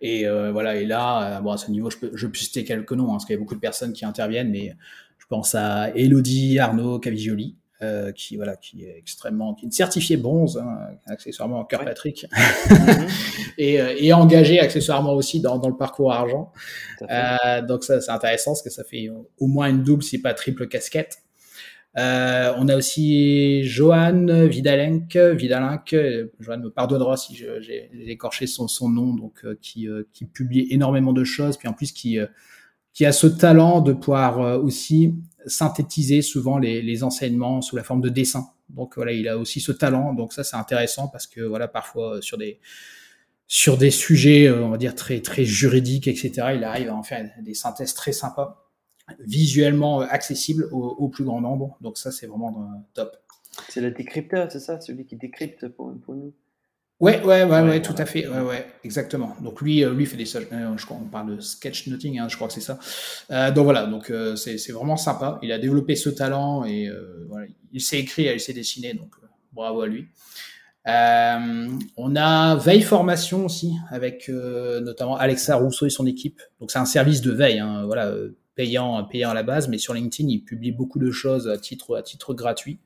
Et 0.00 0.24
voilà, 0.52 0.76
et 0.76 0.86
là, 0.86 1.40
bon, 1.40 1.50
à 1.50 1.56
ce 1.56 1.68
niveau, 1.72 1.90
je 1.90 1.98
peux, 1.98 2.12
je 2.14 2.28
peux 2.28 2.38
citer 2.38 2.64
quelques 2.64 2.92
noms, 2.92 3.08
hein, 3.08 3.14
parce 3.14 3.24
qu'il 3.24 3.34
y 3.34 3.36
a 3.36 3.40
beaucoup 3.40 3.56
de 3.56 3.60
personnes 3.60 3.92
qui 3.92 4.04
interviennent, 4.04 4.50
mais 4.50 4.72
je 5.18 5.26
pense 5.26 5.56
à 5.56 5.90
Elodie 5.96 6.60
Arnaud 6.60 7.00
Cavigioli, 7.00 7.56
euh, 7.82 8.12
qui 8.12 8.36
voilà, 8.36 8.54
qui 8.54 8.84
est 8.84 8.96
extrêmement, 8.96 9.54
qui 9.54 9.66
est 9.66 9.72
certifié 9.72 10.16
bronze, 10.16 10.56
hein, 10.56 10.78
accessoirement 11.06 11.58
en 11.58 11.64
cœur 11.64 11.84
Patrick, 11.84 12.26
mhm. 12.70 13.06
et, 13.58 13.80
euh, 13.80 13.94
et, 13.98 14.12
engagé 14.12 14.60
accessoirement 14.60 15.14
aussi 15.14 15.40
dans, 15.40 15.58
dans 15.58 15.68
le 15.68 15.76
parcours 15.76 16.12
argent. 16.12 16.52
Euh, 17.10 17.62
donc 17.62 17.82
ça, 17.82 18.00
c'est 18.00 18.10
intéressant 18.12 18.52
parce 18.52 18.62
que 18.62 18.70
ça 18.70 18.84
fait 18.84 19.10
au 19.38 19.46
moins 19.48 19.68
une 19.68 19.82
double, 19.82 20.02
si 20.02 20.20
pas 20.20 20.32
triple 20.32 20.68
casquette. 20.68 21.18
Euh, 21.98 22.52
on 22.56 22.68
a 22.68 22.76
aussi 22.76 23.64
Johan 23.64 24.26
Vidalenk, 24.46 25.16
Vidalenk, 25.16 25.96
Johan 26.38 26.58
me 26.58 26.68
pardonnera 26.68 27.16
si 27.16 27.34
j'ai 27.34 27.90
écorché 28.06 28.46
son, 28.46 28.68
son 28.68 28.90
nom, 28.90 29.14
donc 29.14 29.44
qui, 29.60 29.88
qui 30.12 30.24
publie 30.24 30.68
énormément 30.70 31.12
de 31.12 31.24
choses, 31.24 31.56
puis 31.56 31.68
en 31.68 31.72
plus 31.72 31.90
qui 31.90 32.18
qui 32.94 33.06
a 33.06 33.12
ce 33.12 33.26
talent 33.26 33.80
de 33.80 33.94
pouvoir 33.94 34.62
aussi 34.62 35.14
synthétiser 35.46 36.22
souvent 36.22 36.58
les, 36.58 37.04
enseignements 37.04 37.62
sous 37.62 37.76
la 37.76 37.84
forme 37.84 38.00
de 38.00 38.08
dessin. 38.08 38.50
Donc 38.68 38.96
voilà, 38.96 39.12
il 39.12 39.28
a 39.28 39.38
aussi 39.38 39.60
ce 39.60 39.72
talent. 39.72 40.14
Donc 40.14 40.32
ça, 40.32 40.44
c'est 40.44 40.56
intéressant 40.56 41.08
parce 41.08 41.26
que 41.26 41.40
voilà, 41.40 41.68
parfois 41.68 42.16
euh, 42.16 42.20
sur 42.20 42.38
des 42.38 42.60
sur 43.48 43.76
des 43.76 43.90
sujets, 43.90 44.46
euh, 44.46 44.64
on 44.64 44.70
va 44.70 44.78
dire 44.78 44.94
très 44.94 45.20
très 45.20 45.44
juridiques, 45.44 46.08
etc. 46.08 46.52
Il 46.54 46.64
arrive 46.64 46.88
à 46.88 46.94
en 46.94 47.02
faire 47.02 47.30
des 47.42 47.54
synthèses 47.54 47.94
très 47.94 48.12
sympas, 48.12 48.70
visuellement 49.20 50.02
euh, 50.02 50.06
accessibles 50.08 50.68
au, 50.72 50.82
au 50.82 51.08
plus 51.08 51.24
grand 51.24 51.40
nombre. 51.40 51.76
Donc 51.80 51.98
ça, 51.98 52.10
c'est 52.12 52.26
vraiment 52.26 52.86
top. 52.94 53.16
C'est 53.68 53.82
le 53.82 53.90
décrypteur, 53.90 54.50
c'est 54.50 54.60
ça, 54.60 54.80
celui 54.80 55.04
qui 55.04 55.16
décrypte 55.16 55.68
pour, 55.68 55.94
pour 56.00 56.14
nous. 56.14 56.32
Ouais, 57.02 57.20
ouais, 57.24 57.42
ouais, 57.42 57.62
ouais, 57.62 57.82
tout 57.82 57.96
à 57.98 58.06
fait, 58.06 58.28
ouais, 58.28 58.42
ouais, 58.42 58.64
exactement. 58.84 59.34
Donc 59.40 59.60
lui, 59.60 59.84
euh, 59.84 59.92
lui 59.92 60.06
fait 60.06 60.16
des, 60.16 60.36
euh, 60.36 60.76
je 60.76 60.86
crois, 60.86 60.98
on 61.02 61.08
parle 61.08 61.34
de 61.34 61.40
sketchnoting, 61.40 62.20
hein, 62.20 62.28
je 62.28 62.36
crois 62.36 62.46
que 62.46 62.54
c'est 62.54 62.60
ça. 62.60 62.78
Euh, 63.32 63.50
donc 63.50 63.64
voilà, 63.64 63.86
donc 63.86 64.08
euh, 64.08 64.36
c'est 64.36 64.70
vraiment 64.70 64.96
sympa. 64.96 65.40
Il 65.42 65.50
a 65.50 65.58
développé 65.58 65.96
ce 65.96 66.10
talent 66.10 66.64
et 66.64 66.86
euh, 66.86 67.26
voilà, 67.28 67.48
il 67.72 67.80
s'est 67.80 67.98
écrit, 67.98 68.26
il 68.32 68.38
s'est 68.38 68.52
dessiné, 68.52 68.94
donc 68.94 69.16
bravo 69.52 69.80
à 69.80 69.88
lui. 69.88 70.06
on 70.86 72.14
a 72.14 72.54
Veille 72.54 72.82
Formation 72.82 73.46
aussi 73.46 73.74
avec 73.90 74.28
notamment 74.28 75.16
Alexa 75.16 75.56
Rousseau 75.56 75.86
et 75.86 75.90
son 75.90 76.06
équipe. 76.06 76.40
Donc 76.60 76.70
c'est 76.70 76.78
un 76.78 76.84
service 76.84 77.20
de 77.20 77.32
veille, 77.32 77.58
hein, 77.58 77.82
voilà, 77.84 78.14
payant, 78.54 79.02
payant 79.02 79.30
à 79.30 79.34
la 79.34 79.42
base, 79.42 79.66
mais 79.66 79.78
sur 79.78 79.92
LinkedIn, 79.92 80.28
il 80.28 80.44
publie 80.44 80.70
beaucoup 80.70 81.00
de 81.00 81.10
choses 81.10 81.48
à 81.48 81.58
titre, 81.58 81.96
à 81.96 82.02
titre 82.04 82.32
gratuit. 82.32 82.78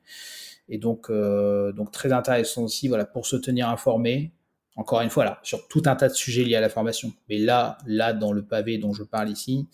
Et 0.69 0.77
donc, 0.77 1.09
euh, 1.09 1.71
donc 1.71 1.91
très 1.91 2.11
intéressant 2.11 2.63
aussi, 2.63 2.87
voilà, 2.87 3.05
pour 3.05 3.25
se 3.25 3.35
tenir 3.35 3.69
informé. 3.69 4.31
Encore 4.75 5.01
une 5.01 5.09
fois, 5.09 5.25
là, 5.25 5.39
sur 5.41 5.67
tout 5.67 5.81
un 5.87 5.95
tas 5.95 6.07
de 6.07 6.13
sujets 6.13 6.43
liés 6.43 6.55
à 6.55 6.61
la 6.61 6.69
formation. 6.69 7.11
Mais 7.29 7.39
là, 7.39 7.79
là, 7.87 8.13
dans 8.13 8.31
le 8.31 8.43
pavé 8.43 8.77
dont 8.77 8.93
je 8.93 9.01
parle 9.01 9.29
ici, 9.29 9.67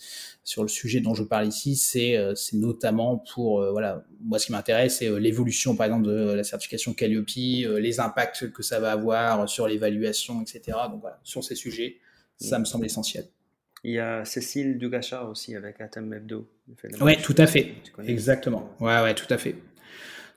sur 0.45 0.61
le 0.61 0.69
sujet 0.69 1.01
dont 1.01 1.13
je 1.13 1.23
parle 1.23 1.45
ici, 1.45 1.75
c'est, 1.75 2.15
euh, 2.15 2.35
c'est 2.35 2.55
notamment 2.55 3.17
pour, 3.33 3.59
euh, 3.59 3.71
voilà, 3.71 4.05
moi, 4.21 4.39
ce 4.39 4.45
qui 4.45 4.53
m'intéresse, 4.53 4.99
c'est 4.99 5.19
l'évolution, 5.19 5.75
par 5.75 5.87
exemple, 5.87 6.07
de 6.07 6.31
la 6.31 6.43
certification 6.45 6.93
Calliope, 6.93 7.27
les 7.35 7.99
impacts 7.99 8.49
que 8.53 8.63
ça 8.63 8.79
va 8.79 8.93
avoir 8.93 9.49
sur 9.49 9.67
l'évaluation, 9.67 10.41
etc. 10.41 10.77
Donc 10.89 11.01
voilà, 11.01 11.19
sur 11.23 11.43
ces 11.43 11.55
sujets, 11.55 11.97
ça 12.37 12.57
me 12.57 12.65
semble 12.65 12.85
essentiel. 12.85 13.25
Il 13.83 13.91
y 13.91 13.99
a 13.99 14.23
Cécile 14.23 14.77
Dugacha 14.77 15.25
aussi 15.25 15.55
avec 15.55 15.81
Atem 15.81 16.13
Hebdo. 16.13 16.47
Oui, 17.01 17.17
tout 17.21 17.35
à 17.37 17.45
fait. 17.45 17.73
Exactement. 18.07 18.69
Ouais, 18.79 19.01
ouais, 19.01 19.13
tout 19.13 19.31
à 19.31 19.37
fait. 19.37 19.55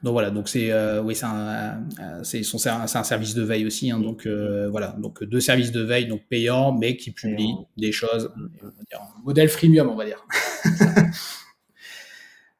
Donc 0.02 0.12
voilà, 0.12 0.30
donc 0.30 0.48
c'est 0.48 0.70
euh, 0.72 1.00
oui, 1.02 1.14
c'est 1.14 1.24
un, 1.24 1.82
c'est 2.22 2.42
un, 2.42 3.04
service 3.04 3.34
de 3.34 3.42
veille 3.42 3.66
aussi, 3.66 3.90
hein, 3.90 3.98
donc 3.98 4.26
euh, 4.26 4.68
voilà, 4.70 4.88
donc 4.98 5.24
deux 5.24 5.40
services 5.40 5.72
de 5.72 5.80
veille 5.80 6.06
donc 6.06 6.26
payants, 6.28 6.72
mais 6.72 6.96
qui 6.96 7.12
publient 7.12 7.56
des 7.78 7.92
choses, 7.92 8.30
modèle 9.24 9.48
freemium, 9.48 9.88
on 9.88 9.96
va 9.96 10.04
dire. 10.04 10.22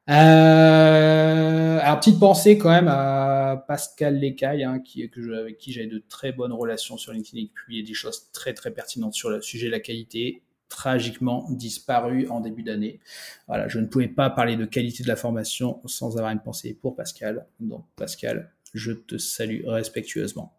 euh, 0.09 1.79
alors 1.79 1.99
petite 1.99 2.19
pensée 2.19 2.57
quand 2.57 2.71
même 2.71 2.87
à 2.87 3.63
Pascal 3.67 4.19
Lecaille, 4.19 4.63
hein, 4.63 4.79
qui, 4.79 5.07
que 5.07 5.21
je, 5.21 5.31
avec 5.31 5.59
qui 5.59 5.71
j'avais 5.71 5.87
de 5.87 6.03
très 6.09 6.31
bonnes 6.31 6.53
relations 6.53 6.97
sur 6.97 7.13
LinkedIn 7.13 7.43
et 7.43 7.45
qui 7.45 7.53
publiait 7.53 7.83
des 7.83 7.93
choses 7.93 8.31
très 8.33 8.55
très 8.55 8.71
pertinentes 8.71 9.13
sur 9.13 9.29
le 9.29 9.43
sujet 9.43 9.67
de 9.67 9.71
la 9.73 9.79
qualité 9.79 10.41
tragiquement 10.69 11.47
disparu 11.49 12.27
en 12.29 12.39
début 12.39 12.63
d'année. 12.63 12.99
Voilà, 13.47 13.67
je 13.67 13.79
ne 13.79 13.85
pouvais 13.85 14.07
pas 14.07 14.29
parler 14.29 14.55
de 14.55 14.65
qualité 14.65 15.03
de 15.03 15.07
la 15.07 15.15
formation 15.15 15.81
sans 15.85 16.17
avoir 16.17 16.31
une 16.31 16.39
pensée 16.39 16.77
pour 16.79 16.95
Pascal. 16.95 17.45
Donc 17.59 17.85
Pascal, 17.95 18.51
je 18.73 18.91
te 18.91 19.17
salue 19.17 19.65
respectueusement. 19.65 20.53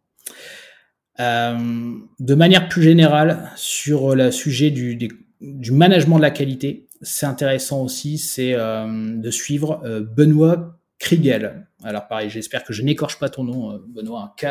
Euh, 1.20 1.98
de 2.20 2.34
manière 2.34 2.68
plus 2.68 2.82
générale, 2.82 3.50
sur 3.56 4.14
le 4.14 4.30
sujet 4.30 4.70
du, 4.70 5.08
management 5.72 6.16
de 6.16 6.22
la 6.22 6.30
qualité, 6.30 6.86
c'est 7.02 7.26
intéressant 7.26 7.82
aussi, 7.82 8.18
c'est 8.18 8.54
euh, 8.54 9.16
de 9.16 9.30
suivre 9.30 9.80
euh, 9.84 10.00
Benoît 10.00 10.78
Kriegel. 10.98 11.66
Alors 11.82 12.08
pareil, 12.08 12.30
j'espère 12.30 12.64
que 12.64 12.72
je 12.72 12.82
n'écorche 12.82 13.18
pas 13.18 13.28
ton 13.28 13.44
nom, 13.44 13.80
Benoît, 13.88 14.34
K 14.36 14.46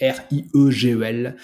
R-I-E-G-E-L, 0.00 1.36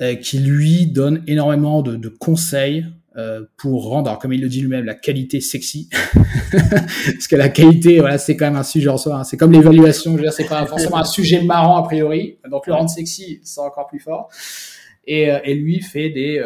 euh, 0.00 0.14
qui 0.14 0.38
lui 0.38 0.86
donne 0.86 1.22
énormément 1.26 1.82
de, 1.82 2.08
conseils 2.08 2.86
euh, 3.16 3.42
pour 3.56 3.88
rendre, 3.88 4.18
comme 4.18 4.32
il 4.32 4.40
le 4.40 4.48
dit 4.48 4.60
lui-même, 4.60 4.84
la 4.84 4.94
qualité 4.94 5.40
sexy. 5.40 5.88
Parce 6.52 7.28
que 7.28 7.36
la 7.36 7.48
qualité, 7.48 8.00
voilà, 8.00 8.18
c'est 8.18 8.36
quand 8.36 8.46
même 8.46 8.56
un 8.56 8.62
sujet 8.62 8.88
en 8.88 8.98
soi. 8.98 9.16
Hein. 9.16 9.24
C'est 9.24 9.36
comme 9.36 9.52
l'évaluation, 9.52 10.16
c'est 10.30 10.48
pas 10.48 10.66
forcément 10.66 10.98
un 10.98 11.04
sujet 11.04 11.42
marrant 11.42 11.76
a 11.76 11.82
priori. 11.82 12.38
Donc 12.50 12.66
le 12.66 12.74
rendre 12.74 12.90
sexy, 12.90 13.40
c'est 13.42 13.60
encore 13.60 13.86
plus 13.86 14.00
fort. 14.00 14.28
Et, 15.06 15.30
euh, 15.30 15.38
lui 15.54 15.80
fait 15.80 16.10
des, 16.10 16.42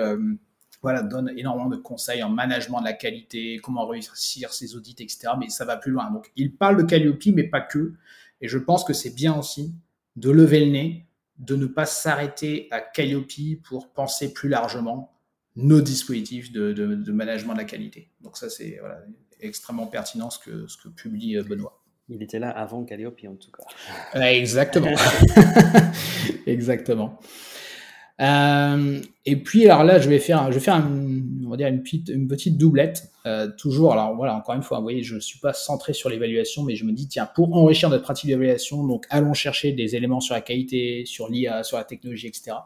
voilà, 0.83 1.03
donne 1.03 1.33
énormément 1.37 1.69
de 1.69 1.77
conseils 1.77 2.23
en 2.23 2.31
management 2.31 2.81
de 2.81 2.87
la 2.87 2.93
qualité, 2.95 3.61
comment 3.63 3.87
réussir 3.87 4.53
ses 4.53 4.75
audits, 4.77 4.97
etc. 4.99 5.33
Mais 5.39 5.49
ça 5.49 5.65
va 5.65 5.77
plus 5.77 5.93
loin. 5.93 6.11
Donc 6.11 6.31
il 6.37 6.55
parle 6.55 6.79
de 6.79 6.83
Calliope, 6.83 7.27
mais 7.35 7.45
pas 7.45 7.61
que. 7.61 7.93
Et 8.41 8.49
je 8.49 8.59
pense 8.59 8.85
que 8.85 8.93
c'est 8.93 9.15
bien 9.15 9.37
aussi 9.39 9.75
de 10.17 10.31
lever 10.31 10.65
le 10.65 10.73
nez 10.73 11.07
de 11.41 11.57
ne 11.57 11.67
pas 11.67 11.87
s'arrêter 11.87 12.69
à 12.71 12.81
Calliope 12.81 13.63
pour 13.65 13.93
penser 13.93 14.33
plus 14.33 14.49
largement 14.49 15.13
nos 15.57 15.81
dispositifs 15.81 16.53
de, 16.53 16.73
de, 16.73 17.13
management 17.13 17.55
de 17.55 17.59
la 17.59 17.65
qualité. 17.65 18.11
Donc 18.21 18.37
ça, 18.37 18.49
c'est 18.49 18.77
voilà, 18.79 19.01
extrêmement 19.41 19.87
pertinent 19.87 20.31
ce 20.31 20.39
que, 20.39 20.67
ce 20.69 20.77
que 20.77 20.89
publie 20.89 21.37
Benoît. 21.43 21.83
Il 22.09 22.23
était 22.23 22.39
là 22.39 22.51
avant 22.51 22.85
Calliope, 22.85 23.21
en 23.27 23.37
tout 23.37 23.51
cas. 23.51 24.21
exactement. 24.31 24.95
exactement. 26.47 27.19
Euh, 28.21 29.01
et 29.25 29.37
puis, 29.37 29.69
alors 29.69 29.85
là, 29.85 29.99
je 29.99 30.09
vais 30.09 30.19
faire, 30.19 30.51
je 30.53 30.59
vais 30.59 30.65
faire 30.65 30.77
on 30.77 31.51
va 31.51 31.57
dire 31.57 31.69
une, 31.69 31.83
petite, 31.83 32.09
une 32.09 32.29
petite 32.29 32.59
doublette. 32.59 33.11
Euh, 33.27 33.49
toujours, 33.57 33.93
alors 33.93 34.15
voilà, 34.15 34.35
encore 34.35 34.55
une 34.55 34.63
fois, 34.63 34.79
vous 34.79 34.85
voyez, 34.85 35.03
je 35.03 35.15
ne 35.15 35.21
suis 35.21 35.39
pas 35.39 35.53
centré 35.53 35.95
sur 35.95 36.11
l'évaluation, 36.11 36.63
mais 36.63 36.77
je 36.77 36.85
me 36.85 36.93
dis, 36.93 37.09
tiens, 37.09 37.27
pour 37.27 37.55
enrichir 37.57 37.89
notre 37.89 38.03
pratique 38.03 38.29
d'évaluation, 38.29 38.87
donc 38.87 39.07
allons 39.11 39.35
chercher 39.35 39.73
des 39.73 39.97
éléments 39.97 40.21
sur 40.21 40.35
la 40.35 40.43
qualité, 40.43 41.05
sur 41.07 41.29
l'IA, 41.29 41.63
sur 41.63 41.79
la 41.79 41.85
technologie, 41.85 42.27
etc. 42.27 42.57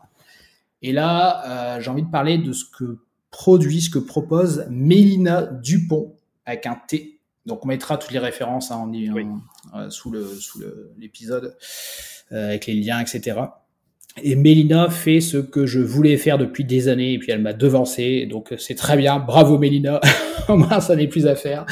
Et 0.83 0.93
là, 0.93 1.77
euh, 1.77 1.81
j'ai 1.81 1.91
envie 1.91 2.03
de 2.03 2.11
parler 2.11 2.39
de 2.39 2.53
ce 2.53 2.65
que 2.65 2.99
produit, 3.31 3.81
ce 3.81 3.91
que 3.91 3.99
propose 3.99 4.67
Mélina 4.71 5.43
Dupont 5.43 6.15
avec 6.47 6.67
un 6.67 6.79
T. 6.87 7.21
Donc 7.47 7.65
on 7.65 7.69
mettra 7.69 7.97
toutes 7.97 8.13
les 8.13 8.19
références 8.19 8.71
hein, 8.71 8.91
en, 9.73 9.91
sous 9.91 10.11
le 10.11 10.25
sous 10.27 10.63
l'épisode 10.99 11.57
avec 12.31 12.67
les 12.67 12.75
liens, 12.75 13.01
etc. 13.01 13.41
Et 14.23 14.37
Mélina 14.37 14.91
fait 14.91 15.21
ce 15.21 15.39
que 15.39 15.67
je 15.67 15.81
voulais 15.81 16.17
faire 16.17 16.39
depuis 16.39 16.65
des 16.65 16.89
années 16.89 17.15
et 17.15 17.19
puis 17.19 17.33
elle 17.33 17.43
m'a 17.43 17.53
devancé. 17.53 18.27
Donc 18.27 18.55
c'est 18.59 18.77
très 18.77 18.97
bien. 18.97 19.19
Bravo 19.19 19.59
Mélina. 19.59 20.01
Moins 20.49 20.81
ça 20.81 20.95
n'est 20.95 21.09
plus 21.09 21.27
à 21.27 21.35
faire. 21.35 21.67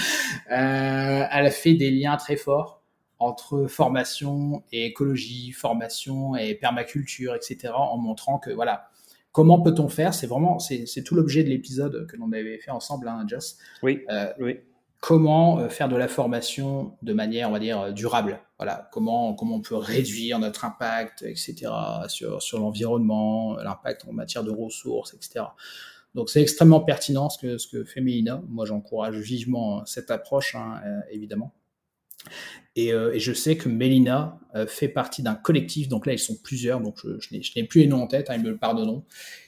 Euh, 0.51 1.25
elle 1.31 1.47
a 1.47 1.51
fait 1.51 1.75
des 1.75 1.91
liens 1.91 2.17
très 2.17 2.37
forts 2.37 2.83
entre 3.21 3.67
formation 3.69 4.65
et 4.73 4.87
écologie, 4.87 5.53
formation 5.53 6.35
et 6.35 6.55
permaculture, 6.55 7.37
etc. 7.37 7.73
En 7.75 7.97
montrant 7.97 8.41
que 8.41 8.51
voilà, 8.51 8.91
comment 9.31 9.61
peut-on 9.61 9.89
faire? 9.89 10.13
C'est 10.13 10.27
vraiment 10.27 10.59
c'est 10.59 11.05
tout 11.05 11.15
l'objet 11.15 11.45
de 11.45 11.49
l'épisode 11.49 12.09
que 12.09 12.17
l'on 12.17 12.33
avait 12.33 12.59
fait 12.59 12.73
ensemble, 12.73 13.07
hein, 13.07 13.25
Joss. 13.29 13.59
Oui. 13.85 14.03
Euh, 14.11 14.33
oui 14.41 14.59
comment 15.03 15.59
euh, 15.59 15.69
faire 15.69 15.89
de 15.89 15.97
la 15.97 16.07
formation 16.07 16.97
de 17.03 17.13
manière, 17.13 17.49
on 17.49 17.53
va 17.53 17.59
dire, 17.59 17.81
euh, 17.81 17.91
durable. 17.91 18.39
Voilà, 18.57 18.89
comment, 18.93 19.35
comment 19.35 19.57
on 19.57 19.61
peut 19.61 19.75
réduire 19.75 20.39
notre 20.39 20.65
impact, 20.65 21.23
etc., 21.23 21.67
sur, 22.07 22.41
sur 22.41 22.61
l'environnement, 22.61 23.57
l'impact 23.57 24.07
en 24.09 24.13
matière 24.13 24.45
de 24.45 24.53
ressources, 24.53 25.13
etc. 25.15 25.47
Donc 26.15 26.31
c'est 26.31 26.41
extrêmement 26.41 26.81
pertinent 26.81 27.29
ce 27.31 27.39
que, 27.39 27.59
ce 27.59 27.67
que 27.67 27.83
fait 27.83 28.01
Mélina. 28.01 28.45
Moi, 28.49 28.65
j'encourage 28.65 29.17
vivement 29.17 29.85
cette 29.87 30.13
approche, 30.13 30.55
hein, 30.55 30.81
euh, 30.87 31.01
évidemment. 31.11 31.53
Et, 32.77 32.91
et, 32.91 33.19
je 33.19 33.33
sais 33.33 33.57
que 33.57 33.69
Mélina 33.69 34.39
fait 34.69 34.87
partie 34.87 35.23
d'un 35.25 35.35
collectif, 35.35 35.89
donc 35.89 36.07
là 36.07 36.13
ils 36.13 36.21
sont 36.21 36.37
plusieurs, 36.37 36.81
donc 36.81 36.97
je, 37.03 37.19
je 37.19 37.51
n'ai 37.57 37.65
plus 37.65 37.81
les 37.81 37.87
noms 37.89 38.03
en 38.03 38.07
tête, 38.07 38.31
hein, 38.31 38.37
ils 38.37 38.43
me 38.43 38.51
le 38.51 38.57
pardonneront, 38.57 39.05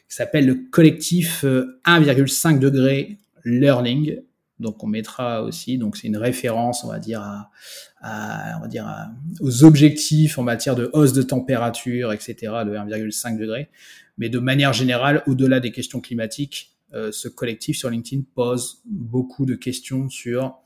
qui 0.09 0.17
s'appelle 0.17 0.45
le 0.45 0.57
collectif 0.73 1.45
1,5 1.45 2.59
degré 2.59 3.21
learning, 3.45 4.19
donc 4.61 4.83
on 4.85 4.87
mettra 4.87 5.43
aussi, 5.43 5.79
donc 5.79 5.97
c'est 5.97 6.07
une 6.07 6.17
référence, 6.17 6.85
on 6.85 6.89
va 6.89 6.99
dire, 6.99 7.21
à, 7.21 8.57
on 8.59 8.61
va 8.61 8.69
dire 8.69 8.87
aux 9.41 9.65
objectifs 9.65 10.39
en 10.39 10.43
matière 10.43 10.77
de 10.77 10.91
hausse 10.93 11.13
de 11.13 11.23
température, 11.23 12.13
etc., 12.13 12.35
de 12.65 12.77
1,5 12.77 13.39
degré. 13.39 13.69
Mais 14.17 14.29
de 14.29 14.39
manière 14.39 14.73
générale, 14.73 15.23
au-delà 15.27 15.61
des 15.61 15.73
questions 15.73 16.01
climatiques, 16.01 16.77
euh, 16.95 17.11
ce 17.11 17.29
collectif 17.29 17.77
sur 17.77 17.91
LinkedIn 17.91 18.23
pose 18.35 18.81
beaucoup 18.85 19.47
de 19.47 19.57
questions 19.57 20.09
sur 20.09 20.57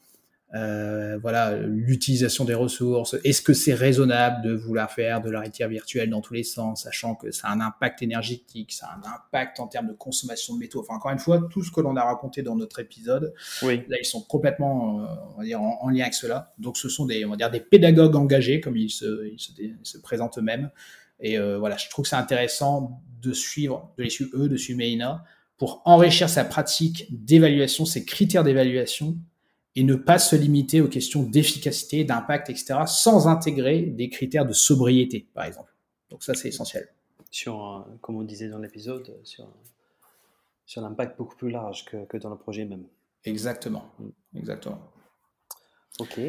euh, 0.54 1.18
voilà, 1.20 1.56
l'utilisation 1.58 2.44
des 2.44 2.54
ressources. 2.54 3.16
Est-ce 3.22 3.42
que 3.42 3.52
c'est 3.52 3.74
raisonnable 3.74 4.42
de 4.42 4.54
vouloir 4.54 4.90
faire 4.90 5.20
de 5.20 5.28
la 5.30 5.40
réalité 5.40 5.66
virtuelle 5.66 6.08
dans 6.08 6.22
tous 6.22 6.32
les 6.32 6.42
sens, 6.42 6.84
sachant 6.84 7.14
que 7.14 7.30
ça 7.30 7.48
a 7.48 7.52
un 7.52 7.60
impact 7.60 8.02
énergétique, 8.02 8.72
ça 8.72 8.86
a 8.86 8.96
un 8.96 9.12
impact 9.14 9.60
en 9.60 9.66
termes 9.66 9.88
de 9.88 9.92
consommation 9.92 10.54
de 10.54 10.60
métaux? 10.60 10.80
Enfin, 10.80 10.94
encore 10.94 11.10
une 11.10 11.18
fois, 11.18 11.46
tout 11.50 11.62
ce 11.62 11.70
que 11.70 11.82
l'on 11.82 11.96
a 11.96 12.04
raconté 12.04 12.42
dans 12.42 12.56
notre 12.56 12.78
épisode, 12.78 13.34
oui. 13.62 13.82
là, 13.88 13.98
ils 14.00 14.06
sont 14.06 14.22
complètement, 14.22 15.02
euh, 15.02 15.06
on 15.34 15.38
va 15.38 15.44
dire, 15.44 15.60
en, 15.60 15.88
lien 15.90 16.02
avec 16.02 16.14
cela. 16.14 16.54
Donc, 16.58 16.78
ce 16.78 16.88
sont 16.88 17.04
des, 17.04 17.26
on 17.26 17.30
va 17.30 17.36
dire, 17.36 17.50
des 17.50 17.60
pédagogues 17.60 18.16
engagés, 18.16 18.60
comme 18.60 18.76
ils 18.76 18.90
se, 18.90 19.26
ils 19.26 19.38
se, 19.38 19.52
se 19.82 19.98
présentent 19.98 20.38
eux-mêmes. 20.38 20.70
Et 21.20 21.38
euh, 21.38 21.58
voilà, 21.58 21.76
je 21.76 21.90
trouve 21.90 22.04
que 22.04 22.08
c'est 22.08 22.16
intéressant 22.16 23.02
de 23.20 23.32
suivre, 23.32 23.92
de 23.98 24.04
les 24.04 24.10
suivre 24.10 24.30
eux, 24.34 24.48
de 24.48 24.56
suivre 24.56 24.78
Meina, 24.78 25.24
pour 25.58 25.82
enrichir 25.84 26.28
sa 26.28 26.44
pratique 26.44 27.06
d'évaluation, 27.10 27.84
ses 27.84 28.04
critères 28.04 28.44
d'évaluation 28.44 29.18
et 29.78 29.84
ne 29.84 29.94
pas 29.94 30.18
se 30.18 30.34
limiter 30.34 30.80
aux 30.80 30.88
questions 30.88 31.22
d'efficacité, 31.22 32.02
d'impact, 32.02 32.50
etc., 32.50 32.80
sans 32.86 33.28
intégrer 33.28 33.82
des 33.82 34.08
critères 34.08 34.44
de 34.44 34.52
sobriété, 34.52 35.28
par 35.34 35.44
exemple. 35.44 35.72
Donc 36.10 36.24
ça, 36.24 36.34
c'est 36.34 36.48
essentiel. 36.48 36.88
Sur, 37.30 37.86
comme 38.00 38.16
on 38.16 38.22
disait 38.22 38.48
dans 38.48 38.58
l'épisode, 38.58 39.14
sur, 39.22 39.46
sur 40.66 40.82
l'impact 40.82 41.16
beaucoup 41.16 41.36
plus 41.36 41.50
large 41.50 41.84
que, 41.84 42.04
que, 42.06 42.16
dans 42.16 42.30
le 42.30 42.36
projet 42.36 42.64
même. 42.64 42.86
Exactement. 43.24 43.84
Mm. 44.00 44.38
Exactement. 44.38 44.80
Ok. 46.00 46.20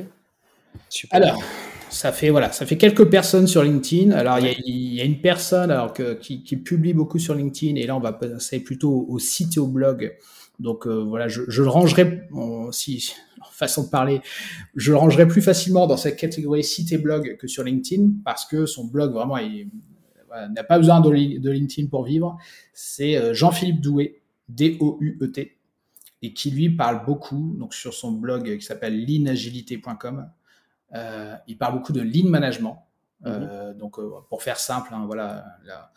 Super. 0.87 1.17
Alors, 1.17 1.41
ça 1.89 2.11
fait 2.11 2.29
voilà, 2.29 2.51
ça 2.51 2.67
fait 2.67 2.77
quelques 2.77 3.09
personnes 3.09 3.47
sur 3.47 3.63
LinkedIn. 3.63 4.11
Alors 4.11 4.37
il 4.37 4.53
y, 4.67 4.97
y, 4.97 5.01
a 5.01 5.05
une 5.05 5.21
personne 5.21 5.71
alors 5.71 5.91
que, 5.91 6.13
qui, 6.13 6.43
qui, 6.43 6.57
publie 6.57 6.93
beaucoup 6.93 7.17
sur 7.17 7.33
LinkedIn 7.33 7.77
et 7.77 7.87
là 7.87 7.95
on 7.95 7.99
va 7.99 8.13
passer 8.13 8.59
plutôt 8.59 9.07
au 9.09 9.17
site 9.17 9.57
et 9.57 9.59
au 9.59 9.65
blog 9.65 10.15
donc 10.59 10.87
euh, 10.87 11.03
voilà, 11.03 11.27
je, 11.27 11.41
je, 11.47 11.63
le 11.63 11.69
rangerai, 11.69 12.27
si 12.71 13.15
façon 13.51 13.83
de 13.83 13.89
parler, 13.89 14.21
je 14.75 14.91
le 14.91 14.97
rangerai 14.97 15.27
plus 15.27 15.41
facilement 15.41 15.87
dans 15.87 15.97
cette 15.97 16.17
catégorie 16.17 16.63
site 16.63 16.91
et 16.91 16.97
blog 16.97 17.37
que 17.37 17.47
sur 17.47 17.63
LinkedIn 17.63 18.09
parce 18.23 18.45
que 18.45 18.65
son 18.65 18.85
blog 18.85 19.13
vraiment 19.13 19.37
n'a 20.49 20.63
pas 20.63 20.77
besoin 20.77 21.01
de, 21.01 21.09
LinkedIn 21.09 21.87
pour 21.87 22.03
vivre. 22.03 22.37
C'est 22.73 23.15
euh, 23.15 23.33
Jean-Philippe 23.33 23.81
Douet, 23.81 24.21
D-O-U-E-T, 24.47 25.57
et 26.21 26.33
qui 26.33 26.51
lui 26.51 26.69
parle 26.69 27.05
beaucoup, 27.05 27.55
donc 27.57 27.73
sur 27.73 27.93
son 27.93 28.11
blog 28.11 28.57
qui 28.57 28.65
s'appelle 28.65 29.05
leanagilité.com, 29.05 30.29
euh, 30.95 31.35
il 31.47 31.57
parle 31.57 31.73
beaucoup 31.75 31.93
de 31.93 32.01
lean 32.01 32.29
management. 32.29 32.85
Euh, 33.25 33.73
mm-hmm. 33.73 33.77
donc 33.77 33.99
pour 34.29 34.43
faire 34.43 34.57
simple, 34.57 34.93
hein, 34.93 35.03
voilà, 35.05 35.45
la, 35.65 35.91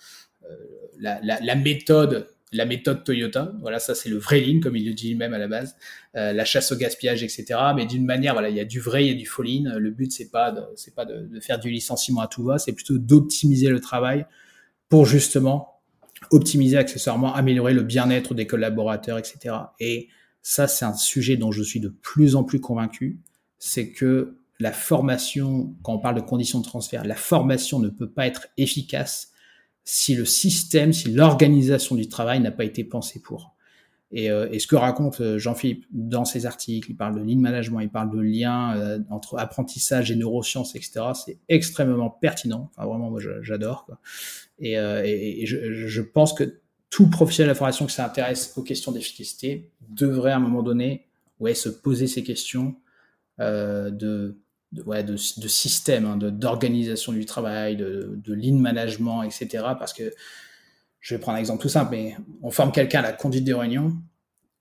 la, 0.99 1.21
la, 1.23 1.41
la 1.41 1.55
méthode 1.55 2.29
la 2.53 2.67
méthode 2.67 3.05
Toyota. 3.05 3.53
Voilà, 3.61 3.79
ça 3.79 3.95
c'est 3.95 4.09
le 4.09 4.19
vrai 4.19 4.41
lean, 4.41 4.61
comme 4.61 4.77
il 4.77 4.87
le 4.87 4.95
dit 4.95 5.09
lui-même 5.09 5.35
à 5.35 5.39
la 5.39 5.49
base. 5.49 5.77
Euh, 6.17 6.33
la 6.33 6.45
chasse 6.45 6.71
au 6.73 6.77
gaspillage, 6.77 7.23
etc. 7.23 7.59
Mais 7.75 7.87
d'une 7.87 8.05
manière, 8.05 8.35
voilà, 8.35 8.51
il 8.51 8.57
y 8.57 8.61
a 8.61 8.65
du 8.65 8.81
vrai, 8.81 9.05
il 9.05 9.09
y 9.09 9.15
a 9.15 9.19
du 9.19 9.27
faux 9.27 9.43
lean. 9.43 9.79
Le 9.79 9.91
but 9.91 10.13
c'est 10.13 10.31
pas, 10.31 10.55
c'est 10.77 10.95
pas 10.95 11.05
de, 11.05 11.41
faire 11.41 11.59
du 11.59 11.71
licenciement 11.71 12.21
à 12.21 12.27
tout 12.27 12.45
va, 12.45 12.59
c'est 12.59 12.73
plutôt 12.73 12.99
d'optimiser 12.99 13.69
le 13.69 13.81
travail 13.81 14.27
pour 14.89 15.07
justement 15.07 15.81
optimiser 16.31 16.77
accessoirement, 16.77 17.35
améliorer 17.35 17.75
le 17.75 17.83
bien-être 17.83 18.35
des 18.35 18.47
collaborateurs, 18.47 19.19
etc. 19.19 19.57
Et 19.81 20.09
ça, 20.43 20.69
c'est 20.69 20.85
un 20.85 20.95
sujet 20.95 21.37
dont 21.37 21.53
je 21.53 21.63
suis 21.63 21.81
de 21.81 21.89
plus 21.89 22.37
en 22.37 22.45
plus 22.45 22.61
convaincu, 22.61 23.21
c'est 23.59 23.91
que 23.91 24.37
la 24.61 24.73
formation, 24.73 25.75
quand 25.83 25.95
on 25.95 25.99
parle 25.99 26.15
de 26.17 26.21
conditions 26.21 26.61
de 26.61 26.65
transfert, 26.65 27.05
la 27.05 27.17
formation 27.17 27.81
ne 27.81 27.89
peut 27.89 28.11
pas 28.11 28.27
être 28.27 28.47
efficace 28.57 29.32
si 29.85 30.15
le 30.15 30.25
système, 30.25 30.93
si 30.93 31.11
l'organisation 31.11 31.95
du 31.95 32.09
travail 32.09 32.41
n'a 32.41 32.51
pas 32.51 32.65
été 32.65 32.85
pensée 32.85 33.21
pour. 33.21 33.55
Et, 34.15 34.31
euh, 34.31 34.47
et 34.53 34.59
ce 34.59 34.67
que 34.67 34.77
raconte 34.77 35.21
euh, 35.23 35.39
Jean-Philippe 35.39 35.87
dans 35.91 36.27
ses 36.27 36.45
articles, 36.45 36.91
il 36.91 36.97
parle 36.97 37.15
de 37.15 37.21
lean 37.21 37.39
management, 37.39 37.81
il 37.81 37.89
parle 37.89 38.11
de 38.11 38.21
lien 38.21 38.77
euh, 38.77 38.99
entre 39.09 39.39
apprentissage 39.39 40.11
et 40.11 40.17
neurosciences, 40.17 40.75
etc. 40.75 41.01
C'est 41.15 41.39
extrêmement 41.49 42.11
pertinent. 42.11 42.71
Enfin, 42.71 42.87
vraiment, 42.87 43.11
moi, 43.11 43.21
j'adore. 43.41 43.87
Et, 44.59 44.73
et, 44.73 45.43
et 45.43 45.47
je, 45.47 45.73
je, 45.73 46.03
pense 46.03 46.35
que 46.35 46.61
tout 46.91 47.09
professionnel 47.09 47.49
de 47.49 47.53
la 47.53 47.59
formation 47.59 47.87
qui 47.87 47.95
s'intéresse 47.95 48.53
aux 48.57 48.63
questions 48.63 48.93
d'efficacité 48.93 49.71
devrait 49.89 50.33
à 50.33 50.37
un 50.37 50.41
moment 50.41 50.63
donné 50.63 51.07
ouais, 51.41 51.55
se 51.55 51.71
poser 51.71 52.07
ces 52.07 52.23
questions 52.23 52.77
euh, 53.41 53.91
de 53.91 54.42
de, 54.73 54.83
ouais, 54.83 55.05
de, 55.05 55.13
de 55.13 55.49
système, 55.49 56.07
hein, 56.07 56.17
d'organisation 56.17 57.13
du 57.13 57.25
travail, 57.25 57.77
de, 57.77 58.19
de 58.25 58.35
lean 58.35 58.57
management, 58.57 59.23
etc. 59.23 59.49
Parce 59.79 59.93
que 59.93 60.13
je 61.01 61.15
vais 61.15 61.21
prendre 61.21 61.37
un 61.37 61.41
exemple 61.41 61.63
tout 61.63 61.69
simple, 61.69 61.91
mais 61.93 62.17
on 62.43 62.51
forme 62.51 62.73
quelqu'un 62.73 63.01
à 63.01 63.03
la 63.03 63.13
conduite 63.13 63.45
des 63.45 63.55
réunions. 63.55 63.93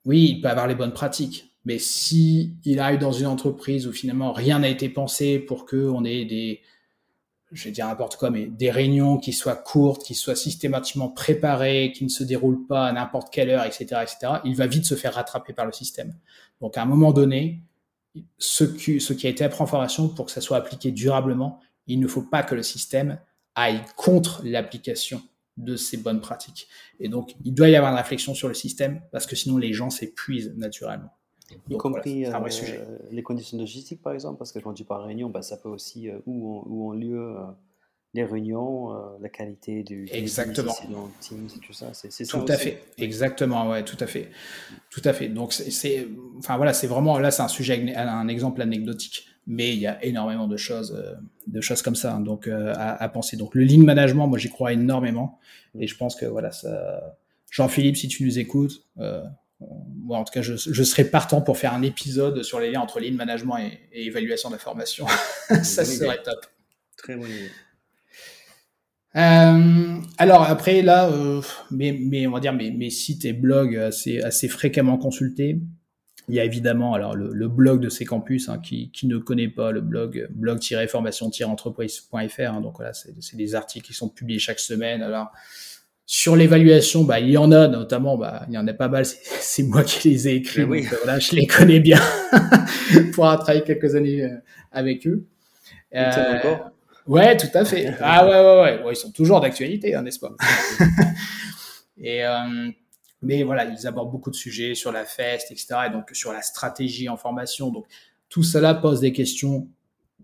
Oui, 0.05 0.33
il 0.35 0.41
peut 0.41 0.49
avoir 0.49 0.67
les 0.67 0.75
bonnes 0.75 0.93
pratiques, 0.93 1.53
mais 1.65 1.77
si 1.77 2.55
il 2.65 2.79
arrive 2.79 2.99
dans 2.99 3.11
une 3.11 3.27
entreprise 3.27 3.87
où 3.87 3.93
finalement 3.93 4.31
rien 4.33 4.59
n'a 4.59 4.67
été 4.67 4.89
pensé 4.89 5.37
pour 5.37 5.65
que 5.65 5.87
on 5.87 6.03
ait 6.03 6.25
des, 6.25 6.61
je 7.51 7.65
vais 7.65 7.71
dire 7.71 7.87
n'importe 7.87 8.15
quoi, 8.15 8.31
mais 8.31 8.47
des 8.47 8.71
réunions 8.71 9.17
qui 9.17 9.33
soient 9.33 9.55
courtes, 9.55 10.03
qui 10.03 10.15
soient 10.15 10.35
systématiquement 10.35 11.09
préparées, 11.09 11.91
qui 11.93 12.03
ne 12.03 12.09
se 12.09 12.23
déroulent 12.23 12.65
pas 12.65 12.87
à 12.87 12.91
n'importe 12.91 13.31
quelle 13.31 13.51
heure, 13.51 13.65
etc., 13.65 13.85
etc., 14.01 14.33
il 14.43 14.55
va 14.55 14.65
vite 14.65 14.85
se 14.85 14.95
faire 14.95 15.13
rattraper 15.13 15.53
par 15.53 15.67
le 15.67 15.71
système. 15.71 16.15
Donc 16.61 16.77
à 16.77 16.81
un 16.81 16.85
moment 16.85 17.11
donné, 17.11 17.61
ce 18.37 18.63
qui, 18.63 18.99
ce 18.99 19.13
qui 19.13 19.27
a 19.27 19.29
été 19.29 19.43
appris 19.43 19.61
en 19.61 19.67
formation 19.67 20.09
pour 20.09 20.25
que 20.25 20.31
ça 20.31 20.41
soit 20.41 20.57
appliqué 20.57 20.91
durablement, 20.91 21.59
il 21.87 21.99
ne 21.99 22.07
faut 22.07 22.21
pas 22.21 22.43
que 22.43 22.55
le 22.55 22.63
système 22.63 23.19
aille 23.55 23.81
contre 23.95 24.41
l'application 24.43 25.21
de 25.57 25.75
ces 25.75 25.97
bonnes 25.97 26.21
pratiques. 26.21 26.67
Et 26.99 27.09
donc, 27.09 27.35
il 27.43 27.53
doit 27.53 27.69
y 27.69 27.75
avoir 27.75 27.91
une 27.91 27.97
réflexion 27.97 28.33
sur 28.33 28.47
le 28.47 28.53
système 28.53 29.01
parce 29.11 29.25
que 29.25 29.35
sinon 29.35 29.57
les 29.57 29.73
gens 29.73 29.89
s'épuisent 29.89 30.53
naturellement. 30.55 31.13
y 31.69 31.77
compris 31.77 32.25
euh, 32.25 32.97
les 33.11 33.23
conditions 33.23 33.57
logistiques, 33.57 34.01
par 34.01 34.13
exemple, 34.13 34.37
parce 34.37 34.51
que 34.51 34.59
quand 34.59 34.73
tu 34.73 34.85
parles 34.85 35.05
réunion, 35.05 35.29
bah, 35.29 35.41
ça 35.41 35.57
peut 35.57 35.69
aussi, 35.69 36.09
euh, 36.09 36.19
lieu 36.93 37.35
les 38.13 38.25
réunions, 38.25 38.93
euh, 38.93 39.17
la 39.21 39.29
qualité 39.29 39.83
du, 39.83 40.07
Exactement. 40.11 40.75
Teams 41.21 41.47
et 41.55 41.59
tout 41.59 41.73
ça. 41.73 41.91
C'est 41.93 42.25
Tout 42.25 42.45
à 42.47 42.57
fait. 42.57 42.83
Exactement, 42.97 43.69
ouais, 43.69 43.83
tout 43.83 43.97
à 43.99 44.07
fait. 44.07 44.29
Tout 44.89 45.01
à 45.05 45.13
fait. 45.13 45.29
Donc, 45.29 45.53
c'est, 45.53 46.07
enfin 46.37 46.57
voilà, 46.57 46.73
c'est 46.73 46.87
vraiment, 46.87 47.19
là, 47.19 47.31
c'est 47.31 47.41
un 47.41 47.47
sujet, 47.47 47.95
un 47.95 48.27
exemple 48.27 48.61
anecdotique. 48.61 49.27
Mais 49.47 49.73
il 49.73 49.79
y 49.79 49.87
a 49.87 50.03
énormément 50.05 50.47
de 50.47 50.55
choses, 50.55 50.95
euh, 50.95 51.15
de 51.47 51.61
choses 51.61 51.81
comme 51.81 51.95
ça, 51.95 52.13
hein, 52.13 52.19
donc 52.19 52.47
euh, 52.47 52.73
à, 52.77 53.09
penser. 53.09 53.37
Donc, 53.37 53.55
le 53.55 53.63
lean 53.63 53.83
management, 53.83 54.27
moi, 54.27 54.37
j'y 54.37 54.49
crois 54.49 54.73
énormément. 54.73 55.39
Et 55.79 55.87
je 55.87 55.97
pense 55.97 56.15
que 56.15 56.25
voilà, 56.25 56.51
ça, 56.51 57.17
Jean-Philippe, 57.49 57.97
si 57.97 58.07
tu 58.07 58.23
nous 58.25 58.39
écoutes, 58.39 58.85
moi, 58.97 60.17
en 60.17 60.23
tout 60.23 60.33
cas, 60.33 60.41
je, 60.41 60.55
je, 60.55 60.83
serais 60.83 61.05
partant 61.05 61.41
pour 61.41 61.57
faire 61.57 61.73
un 61.73 61.83
épisode 61.83 62.43
sur 62.43 62.59
les 62.59 62.71
liens 62.71 62.81
entre 62.81 62.99
lean 62.99 63.13
management 63.13 63.57
et, 63.57 64.05
évaluation 64.05 64.49
de 64.49 64.55
la 64.55 64.59
formation. 64.59 65.07
ça 65.63 65.85
serait 65.85 66.21
top. 66.23 66.45
Très 66.97 67.15
bonne 67.15 67.29
idée. 67.29 67.51
Euh, 69.15 69.97
alors 70.17 70.43
après 70.43 70.81
là, 70.81 71.09
euh, 71.09 71.41
mais, 71.69 71.97
mais, 71.99 72.27
on 72.27 72.31
va 72.31 72.39
dire 72.39 72.53
mes, 72.53 72.71
mes 72.71 72.89
sites 72.89 73.25
et 73.25 73.33
blogs 73.33 73.75
assez, 73.75 74.21
assez 74.21 74.47
fréquemment 74.47 74.97
consultés. 74.97 75.59
Il 76.29 76.35
y 76.35 76.39
a 76.39 76.45
évidemment 76.45 76.93
alors 76.93 77.15
le, 77.15 77.31
le 77.33 77.47
blog 77.49 77.81
de 77.81 77.89
ces 77.89 78.05
campus 78.05 78.47
hein, 78.47 78.59
qui, 78.59 78.89
qui, 78.91 79.07
ne 79.07 79.17
connaît 79.17 79.49
pas 79.49 79.71
le 79.71 79.81
blog 79.81 80.29
blog-formation-entreprise.fr. 80.31 82.39
Hein, 82.39 82.61
donc 82.61 82.77
voilà, 82.77 82.93
c'est 82.93 83.35
des 83.35 83.55
articles 83.55 83.87
qui 83.87 83.93
sont 83.93 84.07
publiés 84.07 84.39
chaque 84.39 84.59
semaine. 84.59 85.01
Alors 85.01 85.31
sur 86.13 86.35
l'évaluation, 86.35 87.05
bah, 87.05 87.21
il 87.21 87.29
y 87.29 87.37
en 87.37 87.53
a 87.53 87.69
notamment, 87.69 88.17
bah, 88.17 88.45
il 88.49 88.53
y 88.53 88.57
en 88.57 88.67
a 88.67 88.73
pas 88.73 88.89
mal. 88.89 89.05
C'est 89.05 89.63
moi 89.67 89.81
qui 89.81 90.09
les 90.09 90.27
ai 90.27 90.35
écrits. 90.35 90.63
Oui. 90.63 90.83
Donc, 90.83 90.93
voilà, 91.03 91.19
je 91.19 91.33
les 91.33 91.45
connais 91.45 91.79
bien 91.79 92.01
pour 93.13 93.25
avoir 93.25 93.39
travaillé 93.39 93.63
quelques 93.63 93.95
années 93.95 94.25
euh, 94.25 94.35
avec 94.73 95.07
eux. 95.07 95.25
Euh, 95.95 96.37
encore? 96.37 96.71
Ouais, 97.07 97.35
tout 97.37 97.47
à 97.53 97.65
fait. 97.65 97.95
Ah 97.99 98.25
ouais, 98.25 98.31
ouais, 98.31 98.61
ouais. 98.61 98.83
ouais 98.83 98.93
ils 98.93 98.97
sont 98.97 99.11
toujours 99.11 99.41
d'actualité, 99.41 99.95
hein, 99.95 100.03
n'est-ce 100.03 100.19
pas? 100.19 100.31
Et 101.97 102.25
euh, 102.25 102.71
mais 103.21 103.43
voilà, 103.43 103.65
ils 103.65 103.87
abordent 103.87 104.11
beaucoup 104.11 104.31
de 104.31 104.35
sujets 104.35 104.75
sur 104.75 104.91
la 104.91 105.05
feste, 105.05 105.51
etc. 105.51 105.67
Et 105.87 105.89
donc 105.91 106.09
sur 106.13 106.33
la 106.33 106.41
stratégie 106.41 107.09
en 107.09 107.17
formation. 107.17 107.69
Donc 107.69 107.85
tout 108.29 108.43
cela 108.43 108.73
pose 108.73 109.01
des 109.01 109.13
questions 109.13 109.67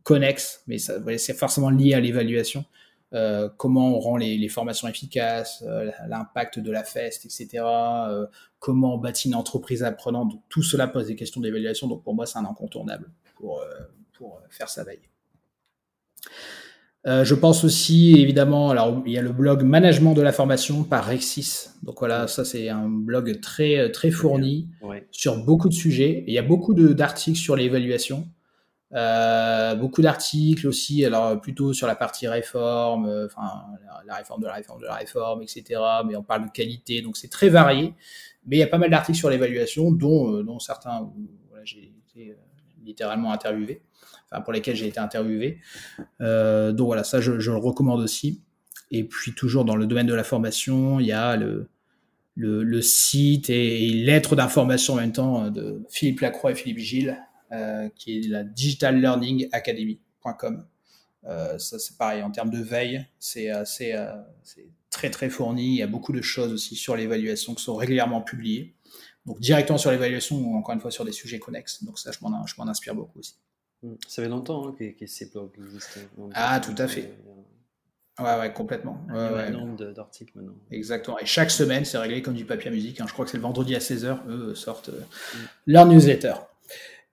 connexes, 0.03 0.63
mais 0.67 0.78
c'est 0.78 1.34
forcément 1.34 1.69
lié 1.69 1.93
à 1.93 1.99
l'évaluation. 1.99 2.65
Euh, 3.13 3.49
comment 3.57 3.95
on 3.95 3.99
rend 3.99 4.17
les, 4.17 4.38
les 4.38 4.49
formations 4.49 4.88
efficaces, 4.88 5.63
euh, 5.65 5.91
l'impact 6.07 6.59
de 6.59 6.71
la 6.71 6.84
feste, 6.84 7.25
etc. 7.25 7.63
Euh, 7.63 8.25
comment 8.59 8.95
on 8.95 8.97
bâtit 8.97 9.30
une 9.30 9.36
entreprise 9.36 9.84
apprenante. 9.84 10.32
Donc, 10.32 10.41
tout 10.49 10.63
cela 10.63 10.88
pose 10.88 11.07
des 11.07 11.15
questions 11.15 11.39
d'évaluation. 11.39 11.88
Donc 11.88 12.03
pour 12.03 12.15
moi, 12.15 12.25
c'est 12.25 12.38
un 12.38 12.45
incontournable 12.45 13.09
pour, 13.36 13.63
pour 14.13 14.41
faire 14.49 14.69
sa 14.69 14.84
veille. 14.84 15.01
Euh, 17.05 17.23
je 17.23 17.35
pense 17.35 17.63
aussi, 17.63 18.19
évidemment, 18.19 18.69
alors 18.69 19.01
il 19.05 19.13
y 19.13 19.17
a 19.17 19.21
le 19.21 19.31
blog 19.31 19.63
Management 19.63 20.13
de 20.13 20.21
la 20.21 20.33
formation 20.33 20.83
par 20.83 21.05
Rexis. 21.05 21.69
Donc 21.83 21.99
voilà, 21.99 22.27
ça 22.27 22.43
c'est 22.43 22.69
un 22.69 22.89
blog 22.89 23.39
très 23.39 23.91
très 23.91 24.11
fourni 24.11 24.67
sur 25.11 25.37
beaucoup 25.45 25.69
de 25.69 25.73
sujets. 25.73 26.23
il 26.27 26.33
y 26.33 26.39
a 26.39 26.41
beaucoup 26.41 26.73
d'articles 26.73 27.37
sur 27.37 27.55
l'évaluation, 27.55 28.27
euh, 28.93 29.75
beaucoup 29.75 30.01
d'articles 30.01 30.67
aussi, 30.67 31.05
alors 31.05 31.39
plutôt 31.39 31.71
sur 31.71 31.87
la 31.87 31.95
partie 31.95 32.27
réforme, 32.27 33.05
euh, 33.05 33.27
enfin 33.27 33.63
la, 34.05 34.15
réforme 34.15 34.41
de 34.41 34.47
la 34.47 34.53
réforme 34.53 34.81
de 34.81 34.87
la 34.87 34.95
réforme, 34.95 35.43
etc. 35.43 35.79
Mais 36.05 36.15
on 36.17 36.23
parle 36.23 36.45
de 36.45 36.51
qualité, 36.51 37.01
donc 37.01 37.15
c'est 37.15 37.29
très 37.29 37.47
varié. 37.47 37.93
Mais 38.47 38.57
il 38.57 38.59
y 38.59 38.63
a 38.63 38.67
pas 38.67 38.79
mal 38.79 38.89
d'articles 38.89 39.17
sur 39.17 39.29
l'évaluation, 39.29 39.91
dont, 39.91 40.43
dont 40.43 40.59
certains 40.59 41.09
voilà, 41.49 41.63
j'ai 41.63 41.93
été 42.09 42.35
littéralement 42.83 43.31
interviewé 43.31 43.81
pour 44.43 44.53
lesquels 44.53 44.75
j'ai 44.75 44.88
été 44.88 44.99
interviewé. 44.99 45.59
Euh, 46.21 46.71
donc 46.71 46.88
voilà, 46.88 47.03
ça 47.03 47.21
je, 47.21 47.32
le 47.32 47.57
recommande 47.57 48.01
aussi. 48.01 48.41
Et 48.91 49.03
puis 49.03 49.34
toujours 49.34 49.65
dans 49.65 49.75
le 49.75 49.86
domaine 49.86 50.07
de 50.07 50.13
la 50.13 50.23
formation, 50.23 50.99
il 50.99 51.07
y 51.07 51.11
a 51.11 51.36
le, 51.36 51.69
le, 52.36 52.82
site 52.82 53.49
et, 53.49 53.89
lettre 53.89 54.36
d'information 54.36 54.93
en 54.93 54.97
même 54.97 55.11
temps 55.11 55.49
de 55.49 55.82
Philippe 55.89 56.21
Lacroix 56.21 56.51
et 56.51 56.55
Philippe 56.55 56.80
Gilles, 56.80 57.17
euh, 57.51 57.89
qui 57.95 58.19
est 58.19 58.28
la 58.28 58.43
Digital 58.43 58.99
Learning 58.99 59.47
Academy.com. 59.51 60.65
Euh, 61.25 61.57
ça 61.57 61.80
c'est 61.80 61.97
pareil 61.97 62.23
en 62.23 62.32
termes 62.32 62.51
de 62.51 62.61
veille, 62.61 63.05
c'est 63.19 63.49
assez 63.49 63.93
euh, 63.93 64.13
très 64.89 65.09
très 65.09 65.30
fourni. 65.30 65.65
Il 65.65 65.75
y 65.75 65.84
a 65.84 65.88
beaucoup 65.88 66.13
de 66.13 66.21
choses 66.21 66.53
aussi 66.53 66.75
sur 66.75 66.95
l'évaluation 66.95 67.53
qui 67.55 67.63
sont 67.63 67.75
régulièrement 67.75 68.21
publiées. 68.21 68.75
Donc 69.25 69.41
directement 69.41 69.78
sur 69.78 69.91
l'évaluation 69.91 70.38
ou 70.38 70.55
encore 70.55 70.73
une 70.73 70.80
fois 70.80 70.91
sur 70.91 71.03
des 71.03 71.11
sujets 71.11 71.39
connexes. 71.39 71.84
Donc 71.84 71.99
ça 71.99 72.11
je 72.11 72.19
m'en 72.21 72.67
inspire 72.67 72.95
beaucoup 72.95 73.19
aussi. 73.19 73.36
Ça 74.07 74.23
fait 74.23 74.29
longtemps 74.29 74.67
hein, 74.67 74.75
que, 74.77 75.07
ces 75.07 75.29
blogs 75.29 75.51
existent. 75.57 75.99
ah, 76.33 76.59
tout 76.59 76.75
à 76.77 76.88
fait. 76.88 77.11
Ouais, 78.19 78.39
ouais, 78.39 78.51
complètement. 78.51 79.05
Il 79.09 79.15
y 79.15 79.19
a 79.19 79.38
un 79.45 79.49
nombre 79.51 79.91
d'articles 79.91 80.31
maintenant. 80.35 80.55
Exactement. 80.71 81.19
Et 81.19 81.25
chaque 81.25 81.51
semaine, 81.51 81.85
c'est 81.85 81.99
réglé 81.99 82.21
comme 82.21 82.33
du 82.33 82.45
papier 82.45 82.69
à 82.71 82.73
musique. 82.73 82.99
Hein. 82.99 83.05
Je 83.07 83.13
crois 83.13 83.25
que 83.25 83.31
c'est 83.31 83.38
le 83.38 83.43
vendredi 83.43 83.75
à 83.75 83.79
16h, 83.79 84.17
eux 84.27 84.55
sortent 84.55 84.89
euh, 84.89 84.99
mm. 85.35 85.38
leur 85.67 85.85
newsletter. 85.85 86.33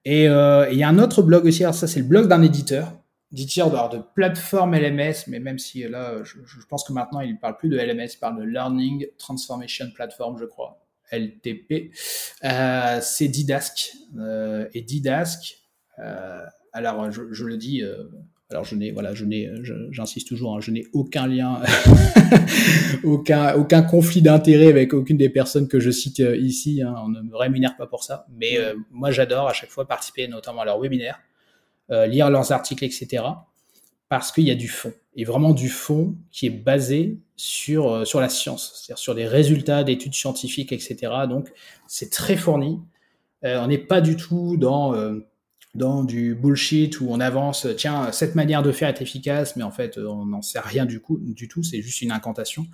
Euh, 0.07 0.67
et 0.67 0.73
il 0.73 0.79
y 0.79 0.83
a 0.83 0.89
un 0.89 0.99
autre 0.99 1.23
blog 1.23 1.47
aussi, 1.47 1.63
alors 1.63 1.75
ça 1.75 1.87
c'est 1.87 2.01
le 2.01 2.07
blog 2.07 2.29
d'un 2.29 2.43
éditeur, 2.43 2.93
éditeur 3.33 3.71
de, 3.71 3.97
de 3.97 4.03
plateforme 4.15 4.75
LMS, 4.77 5.29
mais 5.29 5.41
même 5.41 5.59
si 5.59 5.87
là, 5.89 6.23
je, 6.25 6.37
pense 6.69 6.85
que 6.85 6.93
maintenant 6.93 7.21
il 7.21 7.33
ne 7.33 7.39
parle 7.39 7.57
plus 7.57 7.71
de 7.71 7.79
LMS, 7.79 8.09
il 8.13 8.19
parle 8.19 8.39
de 8.39 8.45
Learning 8.45 9.07
Transformation 9.19 9.87
Platform, 9.95 10.37
je 10.39 10.45
crois, 10.45 10.87
LTP. 11.11 11.91
Euh, 12.45 12.99
c'est 13.01 13.29
Didask. 13.29 13.93
et 14.75 14.83
Didask, 14.83 15.59
euh, 15.99 16.45
alors, 16.75 17.09
je, 17.13 17.45
le 17.45 17.57
dis, 17.57 17.83
euh, 17.83 18.03
alors 18.51 18.65
je 18.65 18.75
n'ai, 18.75 18.91
voilà, 18.91 19.15
je 19.15 19.25
n'ai, 19.25 19.49
j'insiste 19.93 20.27
toujours, 20.27 20.57
hein, 20.57 20.61
je 20.61 20.73
n'ai 20.73 20.85
aucun 20.93 21.29
lien, 21.29 21.63
aucun, 23.05 23.83
conflit 23.83 24.23
d'intérêt 24.23 24.67
avec 24.67 24.93
aucune 24.93 25.17
des 25.17 25.29
personnes 25.29 25.69
que 25.69 25.79
je 25.79 25.93
cite 25.93 26.19
euh, 26.19 26.37
ici. 26.37 26.83
Hein, 26.83 26.97
on 27.05 27.09
ne 27.09 27.23
me 27.23 27.37
rémunère 27.37 27.77
pas 27.77 27.87
pour 27.87 28.03
ça, 28.03 28.27
mais 28.37 28.59
moi 28.91 29.13
j'adore 29.13 29.47
à 29.47 29.53
chaque 29.53 29.71
fois 29.71 29.87
participer, 29.87 30.27
notamment 30.27 30.63
à 30.63 30.65
leurs 30.65 30.81
webinaires, 30.81 31.21
lire 31.91 32.29
leurs 32.29 32.51
articles, 32.51 32.85
etc. 32.85 33.23
Parce 34.09 34.33
qu'il 34.33 34.45
y 34.45 34.51
a 34.51 34.57
du 34.57 34.69
fond, 34.69 34.93
et 35.15 35.25
vraiment 35.25 35.53
du 35.53 35.69
fond 35.69 36.17
qui 36.33 36.47
est 36.47 36.51
basé 36.51 37.21
sur 37.37 38.05
sur 38.05 38.21
la 38.21 38.29
science, 38.29 38.73
c'est-à-dire 38.75 38.99
sur 38.99 39.15
des 39.15 39.29
résultats 39.29 39.85
d'études 39.85 40.15
scientifiques, 40.15 40.73
etc. 40.73 41.13
Donc 41.29 41.53
c'est 41.87 42.11
très 42.11 42.37
fourni. 42.37 42.81
on 43.45 43.69
n'est 43.69 43.79
pas 43.79 44.01
du 44.01 44.17
tout 44.17 44.57
dans 44.57 44.93
dans 45.75 46.05
du 46.05 46.35
bullshit 46.35 47.01
où 47.01 47.09
on 47.11 47.21
avance, 47.21 47.67
tiens, 47.77 48.13
cette 48.13 48.35
manière 48.35 48.63
de 48.63 48.71
faire 48.71 48.89
est 48.89 49.03
efficace, 49.03 49.57
mais 49.57 49.65
en 49.65 49.73
fait, 49.73 49.99
on 49.99 50.25
n'en 50.27 50.43
sait 50.43 50.61
rien 50.61 50.87
du, 50.87 51.01
coup, 51.01 51.19
du 51.21 51.49
tout, 51.49 51.63
c'est 51.63 51.83
juste 51.83 52.03
une 52.03 52.13
incantation. 52.13 52.67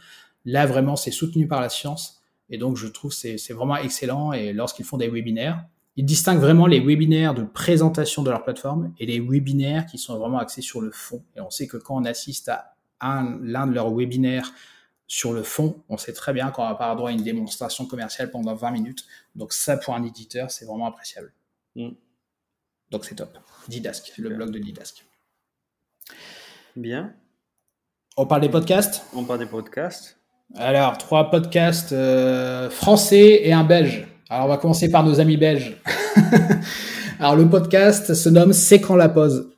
Là, 0.45 0.67
vraiment, 0.67 0.97
c'est 0.97 1.11
soutenu 1.11 1.47
par 1.47 1.61
la 1.61 1.69
science. 1.69 2.23
Et 2.51 2.59
donc, 2.59 2.77
je 2.77 2.87
trouve 2.87 3.13
c'est 3.13 3.39
c'est 3.39 3.53
vraiment 3.53 3.77
excellent. 3.77 4.33
Et 4.33 4.53
lorsqu'ils 4.53 4.85
font 4.85 4.99
des 4.99 5.09
webinaires, 5.09 5.65
ils 5.97 6.05
distinguent 6.05 6.41
vraiment 6.41 6.67
les 6.67 6.81
webinaires 6.81 7.35
de 7.35 7.43
présentation 7.43 8.23
de 8.23 8.31
leur 8.31 8.43
plateforme 8.43 8.93
et 8.99 9.07
les 9.07 9.21
webinaires 9.21 9.87
qui 9.87 9.99
sont 9.99 10.19
vraiment 10.19 10.39
axés 10.39 10.63
sur 10.63 10.81
le 10.81 10.91
fond. 10.91 11.23
Et 11.37 11.41
on 11.41 11.51
sait 11.51 11.67
que 11.67 11.77
quand 11.77 11.97
on 11.97 12.05
assiste 12.05 12.49
à 12.49 12.75
l'un 13.43 13.67
de 13.67 13.73
leurs 13.73 13.95
webinaires 13.95 14.53
sur 15.07 15.33
le 15.33 15.43
fond, 15.43 15.83
on 15.89 15.97
sait 15.97 16.13
très 16.13 16.33
bien 16.33 16.51
qu'on 16.51 16.63
va 16.63 16.75
pas 16.75 16.95
droit 16.95 17.11
à 17.11 17.13
une 17.13 17.23
démonstration 17.23 17.87
commerciale 17.87 18.31
pendant 18.31 18.55
20 18.55 18.71
minutes. 18.71 19.05
Donc 19.35 19.53
ça, 19.53 19.77
pour 19.77 19.95
un 19.95 20.05
éditeur, 20.05 20.51
c'est 20.51 20.65
vraiment 20.65 20.87
appréciable. 20.87 21.33
Mm. 21.77 21.91
Donc 22.91 23.05
c'est 23.05 23.15
top. 23.15 23.39
Didask, 23.69 24.13
le 24.19 24.31
blog 24.31 24.51
de 24.51 24.59
Didask. 24.59 25.05
Bien. 26.77 27.13
On 28.17 28.27
parle 28.27 28.43
des 28.43 28.49
podcasts 28.49 29.05
On 29.15 29.25
parle 29.25 29.41
des 29.41 29.47
podcasts. 29.47 30.17
Alors, 30.57 30.99
trois 30.99 31.31
podcasts 31.31 31.93
euh, 31.93 32.69
français 32.71 33.43
et 33.45 33.53
un 33.53 33.63
belge. 33.63 34.09
Alors, 34.29 34.47
on 34.47 34.49
va 34.49 34.57
commencer 34.57 34.91
par 34.91 35.05
nos 35.05 35.21
amis 35.21 35.37
belges. 35.37 35.77
Alors, 37.21 37.37
le 37.37 37.49
podcast 37.49 38.15
se 38.15 38.29
nomme 38.29 38.53
C'est 38.53 38.81
quand 38.81 38.97
la 38.97 39.09
pause? 39.09 39.57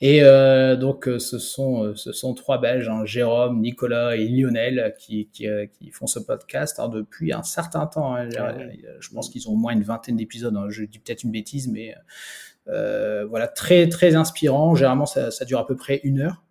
Et 0.00 0.22
euh, 0.22 0.76
donc, 0.76 1.08
euh, 1.08 1.18
ce 1.18 1.38
sont, 1.38 1.94
ce 1.94 2.12
sont 2.12 2.34
trois 2.34 2.58
Belges, 2.58 2.88
hein, 2.88 3.04
Jérôme, 3.04 3.60
Nicolas 3.60 4.16
et 4.16 4.26
Lionel, 4.28 4.94
qui, 4.98 5.28
qui, 5.32 5.46
qui 5.72 5.90
font 5.90 6.06
ce 6.06 6.18
podcast 6.18 6.78
hein, 6.78 6.88
depuis 6.88 7.32
un 7.32 7.42
certain 7.42 7.86
temps. 7.86 8.14
Hein. 8.14 8.28
Ah 8.38 8.54
je 9.00 9.08
pense 9.10 9.30
qu'ils 9.30 9.48
ont 9.48 9.52
au 9.52 9.56
moins 9.56 9.72
une 9.72 9.82
vingtaine 9.82 10.16
d'épisodes. 10.16 10.58
Je 10.68 10.84
dis 10.84 10.98
peut-être 10.98 11.22
une 11.22 11.30
bêtise, 11.30 11.68
mais 11.68 11.94
voilà, 12.66 13.48
très 13.48 13.88
très 13.88 14.14
inspirant. 14.14 14.74
Généralement, 14.74 15.06
ça, 15.06 15.30
ça, 15.30 15.44
dure 15.44 15.58
à 15.58 15.66
peu 15.66 15.76
près 15.76 16.00
une 16.04 16.20
heure. 16.20 16.44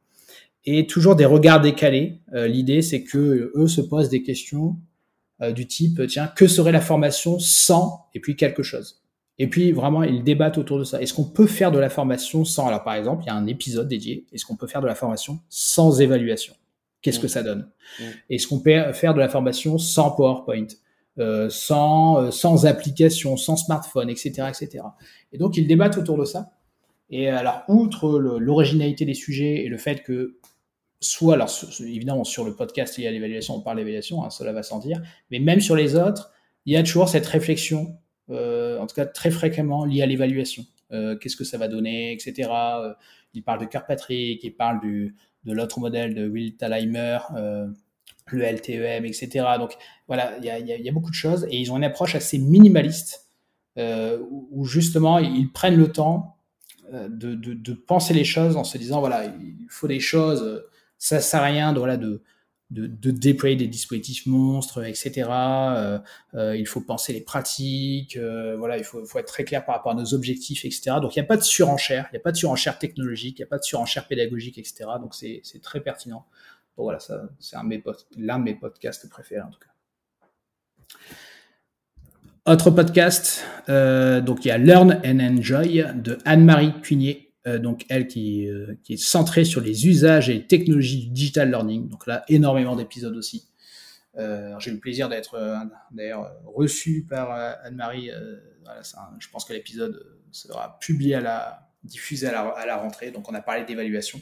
Et 0.65 0.87
toujours 0.87 1.15
des 1.15 1.25
regards 1.25 1.61
décalés. 1.61 2.21
Euh, 2.33 2.47
l'idée, 2.47 2.81
c'est 2.81 3.03
que 3.03 3.51
eux 3.55 3.67
se 3.67 3.81
posent 3.81 4.09
des 4.09 4.23
questions 4.23 4.77
euh, 5.41 5.51
du 5.51 5.67
type, 5.67 6.01
tiens, 6.07 6.27
que 6.27 6.47
serait 6.47 6.71
la 6.71 6.81
formation 6.81 7.37
sans 7.39 8.07
et 8.13 8.19
puis 8.19 8.35
quelque 8.35 8.63
chose. 8.63 9.01
Et 9.39 9.47
puis 9.47 9.71
vraiment, 9.71 10.03
ils 10.03 10.23
débattent 10.23 10.57
autour 10.57 10.79
de 10.79 10.83
ça. 10.83 11.01
Est-ce 11.01 11.13
qu'on 11.13 11.25
peut 11.25 11.47
faire 11.47 11.71
de 11.71 11.79
la 11.79 11.89
formation 11.89 12.45
sans? 12.45 12.67
Alors 12.67 12.83
par 12.83 12.93
exemple, 12.93 13.23
il 13.23 13.27
y 13.27 13.29
a 13.29 13.35
un 13.35 13.47
épisode 13.47 13.87
dédié. 13.87 14.25
Est-ce 14.31 14.45
qu'on 14.45 14.55
peut 14.55 14.67
faire 14.67 14.81
de 14.81 14.87
la 14.87 14.95
formation 14.95 15.39
sans 15.49 15.99
évaluation? 15.99 16.53
Qu'est-ce 17.01 17.19
que 17.19 17.27
ça 17.27 17.43
donne? 17.43 17.69
Est-ce 18.29 18.47
qu'on 18.47 18.59
peut 18.59 18.93
faire 18.93 19.13
de 19.13 19.19
la 19.19 19.27
formation 19.27 19.77
sans 19.77 20.11
PowerPoint? 20.11 20.67
Euh, 21.19 21.49
sans, 21.49 22.21
euh, 22.21 22.31
sans 22.31 22.65
application, 22.65 23.37
sans 23.37 23.55
smartphone, 23.55 24.09
etc., 24.09 24.49
etc. 24.49 24.83
Et 25.31 25.37
donc, 25.37 25.57
ils 25.57 25.67
débattent 25.67 25.97
autour 25.97 26.17
de 26.17 26.25
ça. 26.25 26.51
Et 27.09 27.29
alors, 27.29 27.63
outre 27.67 28.19
l'originalité 28.19 29.05
des 29.05 29.13
sujets 29.13 29.63
et 29.63 29.67
le 29.67 29.77
fait 29.77 30.01
que 30.03 30.39
soit, 31.03 31.35
alors 31.35 31.49
évidemment 31.81 32.23
sur 32.23 32.43
le 32.43 32.55
podcast 32.55 32.97
lié 32.97 33.07
à 33.07 33.11
l'évaluation, 33.11 33.55
on 33.55 33.61
parle 33.61 33.77
d'évaluation, 33.77 34.23
hein, 34.23 34.29
cela 34.29 34.53
va 34.53 34.63
sans 34.63 34.79
dire, 34.79 35.01
mais 35.29 35.39
même 35.39 35.61
sur 35.61 35.75
les 35.75 35.95
autres, 35.95 36.31
il 36.65 36.73
y 36.73 36.77
a 36.77 36.83
toujours 36.83 37.09
cette 37.09 37.25
réflexion, 37.25 37.97
euh, 38.29 38.79
en 38.79 38.87
tout 38.87 38.95
cas 38.95 39.05
très 39.05 39.31
fréquemment 39.31 39.85
liée 39.85 40.01
à 40.01 40.05
l'évaluation. 40.05 40.63
Euh, 40.91 41.17
qu'est-ce 41.17 41.35
que 41.35 41.43
ça 41.43 41.57
va 41.57 41.67
donner, 41.67 42.13
etc. 42.13 42.49
Euh, 42.51 42.93
il 43.33 43.43
parle 43.43 43.59
de 43.59 43.65
Kirkpatrick, 43.65 44.43
il 44.43 44.55
parle 44.55 44.79
du, 44.79 45.15
de 45.43 45.53
l'autre 45.53 45.79
modèle 45.79 46.13
de 46.13 46.27
Will 46.27 46.55
Thalheimer, 46.55 47.17
le 48.27 48.43
LTEM, 48.43 49.05
etc. 49.05 49.45
Donc 49.57 49.75
voilà, 50.07 50.37
il 50.39 50.45
y 50.45 50.89
a, 50.89 50.91
beaucoup 50.91 51.09
de 51.09 51.15
choses 51.15 51.45
et 51.49 51.57
ils 51.57 51.71
ont 51.71 51.77
une 51.77 51.83
approche 51.83 52.15
assez 52.15 52.37
minimaliste 52.37 53.27
où 53.77 54.65
justement 54.65 55.17
ils 55.17 55.51
prennent 55.51 55.77
le 55.77 55.91
temps 55.91 56.37
de, 56.91 57.33
de, 57.33 57.73
penser 57.73 58.13
les 58.13 58.23
choses 58.23 58.55
en 58.55 58.63
se 58.63 58.77
disant 58.77 58.99
voilà, 58.99 59.25
il 59.25 59.67
faut 59.69 59.87
des 59.87 59.99
choses 59.99 60.63
ça 61.03 61.19
sert 61.19 61.41
à 61.41 61.45
rien 61.45 61.73
de, 61.73 61.79
voilà, 61.79 61.97
de, 61.97 62.21
de, 62.73 63.11
déployer 63.11 63.57
des 63.57 63.67
dispositifs 63.67 64.25
monstres, 64.25 64.83
etc. 64.85 65.29
Euh, 65.29 65.99
euh, 66.33 66.55
il 66.55 66.65
faut 66.65 66.81
penser 66.81 67.11
les 67.11 67.21
pratiques, 67.21 68.15
euh, 68.15 68.55
voilà, 68.57 68.77
il 68.77 68.83
faut, 68.83 69.05
faut, 69.05 69.19
être 69.19 69.27
très 69.27 69.43
clair 69.43 69.65
par 69.65 69.75
rapport 69.75 69.91
à 69.91 69.95
nos 69.95 70.13
objectifs, 70.13 70.65
etc. 70.65 70.95
Donc 71.01 71.15
il 71.15 71.19
n'y 71.19 71.25
a 71.25 71.27
pas 71.27 71.37
de 71.37 71.43
surenchère, 71.43 72.07
il 72.11 72.15
n'y 72.15 72.19
a 72.19 72.23
pas 72.23 72.31
de 72.31 72.37
surenchère 72.37 72.79
technologique, 72.79 73.39
il 73.39 73.41
n'y 73.41 73.47
a 73.47 73.49
pas 73.49 73.57
de 73.57 73.63
surenchère 73.63 74.07
pédagogique, 74.07 74.57
etc. 74.57 74.85
Donc 75.01 75.13
c'est 75.13 75.41
très 75.61 75.81
pertinent. 75.81 76.25
Voilà, 76.77 76.99
ça 76.99 77.29
c'est 77.39 77.55
l'un 78.17 78.39
de 78.39 78.43
mes 78.43 78.55
podcasts 78.55 79.09
préférés 79.09 79.41
en 79.41 79.49
tout 79.51 79.59
cas. 79.59 79.67
Autre 82.45 82.71
podcast, 82.71 83.45
euh, 83.69 84.19
donc 84.19 84.43
il 84.43 84.49
y 84.49 84.51
a 84.51 84.57
Learn 84.57 85.01
and 85.05 85.19
Enjoy 85.19 85.85
de 85.95 86.17
Anne-Marie 86.25 86.73
Cunier 86.81 87.33
euh, 87.47 87.57
donc 87.57 87.85
elle 87.89 88.07
qui, 88.07 88.47
euh, 88.47 88.75
qui, 88.83 88.93
est 88.93 88.97
centrée 88.97 89.45
sur 89.45 89.61
les 89.61 89.87
usages 89.87 90.29
et 90.29 90.33
les 90.33 90.47
technologies 90.47 91.07
du 91.07 91.09
digital 91.11 91.49
learning. 91.49 91.89
Donc 91.89 92.07
là, 92.07 92.23
énormément 92.27 92.75
d'épisodes 92.75 93.15
aussi. 93.15 93.49
J'ai 94.15 94.69
eu 94.69 94.73
le 94.73 94.79
plaisir 94.79 95.09
d'être 95.09 95.37
d'ailleurs 95.91 96.31
reçu 96.45 97.05
par 97.09 97.31
Anne-Marie. 97.63 98.11
Je 99.19 99.29
pense 99.29 99.43
que 99.43 99.53
l'épisode 99.53 100.05
sera 100.31 100.77
publié 100.79 101.15
à 101.15 101.21
la 101.21 101.69
diffusé 101.83 102.27
à 102.27 102.31
la, 102.31 102.41
à 102.49 102.65
la, 102.65 102.77
rentrée. 102.77 103.11
Donc 103.11 103.29
on 103.29 103.33
a 103.33 103.41
parlé 103.41 103.65
d'évaluation. 103.65 104.21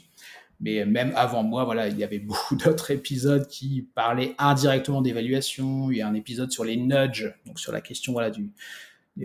Mais 0.61 0.85
même 0.85 1.11
avant 1.15 1.43
moi, 1.43 1.65
voilà, 1.65 1.87
il 1.87 1.97
y 1.97 2.03
avait 2.03 2.19
beaucoup 2.31 2.55
d'autres 2.55 2.91
épisodes 2.91 3.47
qui 3.47 3.89
parlaient 3.95 4.35
indirectement 4.37 5.01
d'évaluation. 5.01 5.91
Il 5.91 5.97
y 5.97 6.01
a 6.01 6.07
un 6.07 6.13
épisode 6.13 6.51
sur 6.51 6.63
les 6.63 6.77
nudges, 6.77 7.33
donc 7.45 7.59
sur 7.59 7.71
la 7.71 7.81
question 7.81 8.13
voilà 8.13 8.29
du 8.29 8.51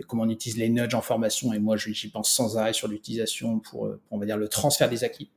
comment 0.05 0.23
on 0.23 0.29
utilise 0.29 0.57
les 0.57 0.69
nudges 0.69 0.95
en 0.95 1.01
formation. 1.01 1.53
Et 1.53 1.59
moi, 1.59 1.77
j'y 1.77 2.09
pense 2.09 2.33
sans 2.33 2.57
arrêt 2.57 2.73
sur 2.73 2.87
l'utilisation 2.87 3.59
pour, 3.59 3.87
euh, 3.87 4.01
on 4.11 4.17
va 4.17 4.25
dire, 4.25 4.37
le 4.37 4.47
transfert 4.47 4.89
des 4.89 5.03
acquis. 5.03 5.31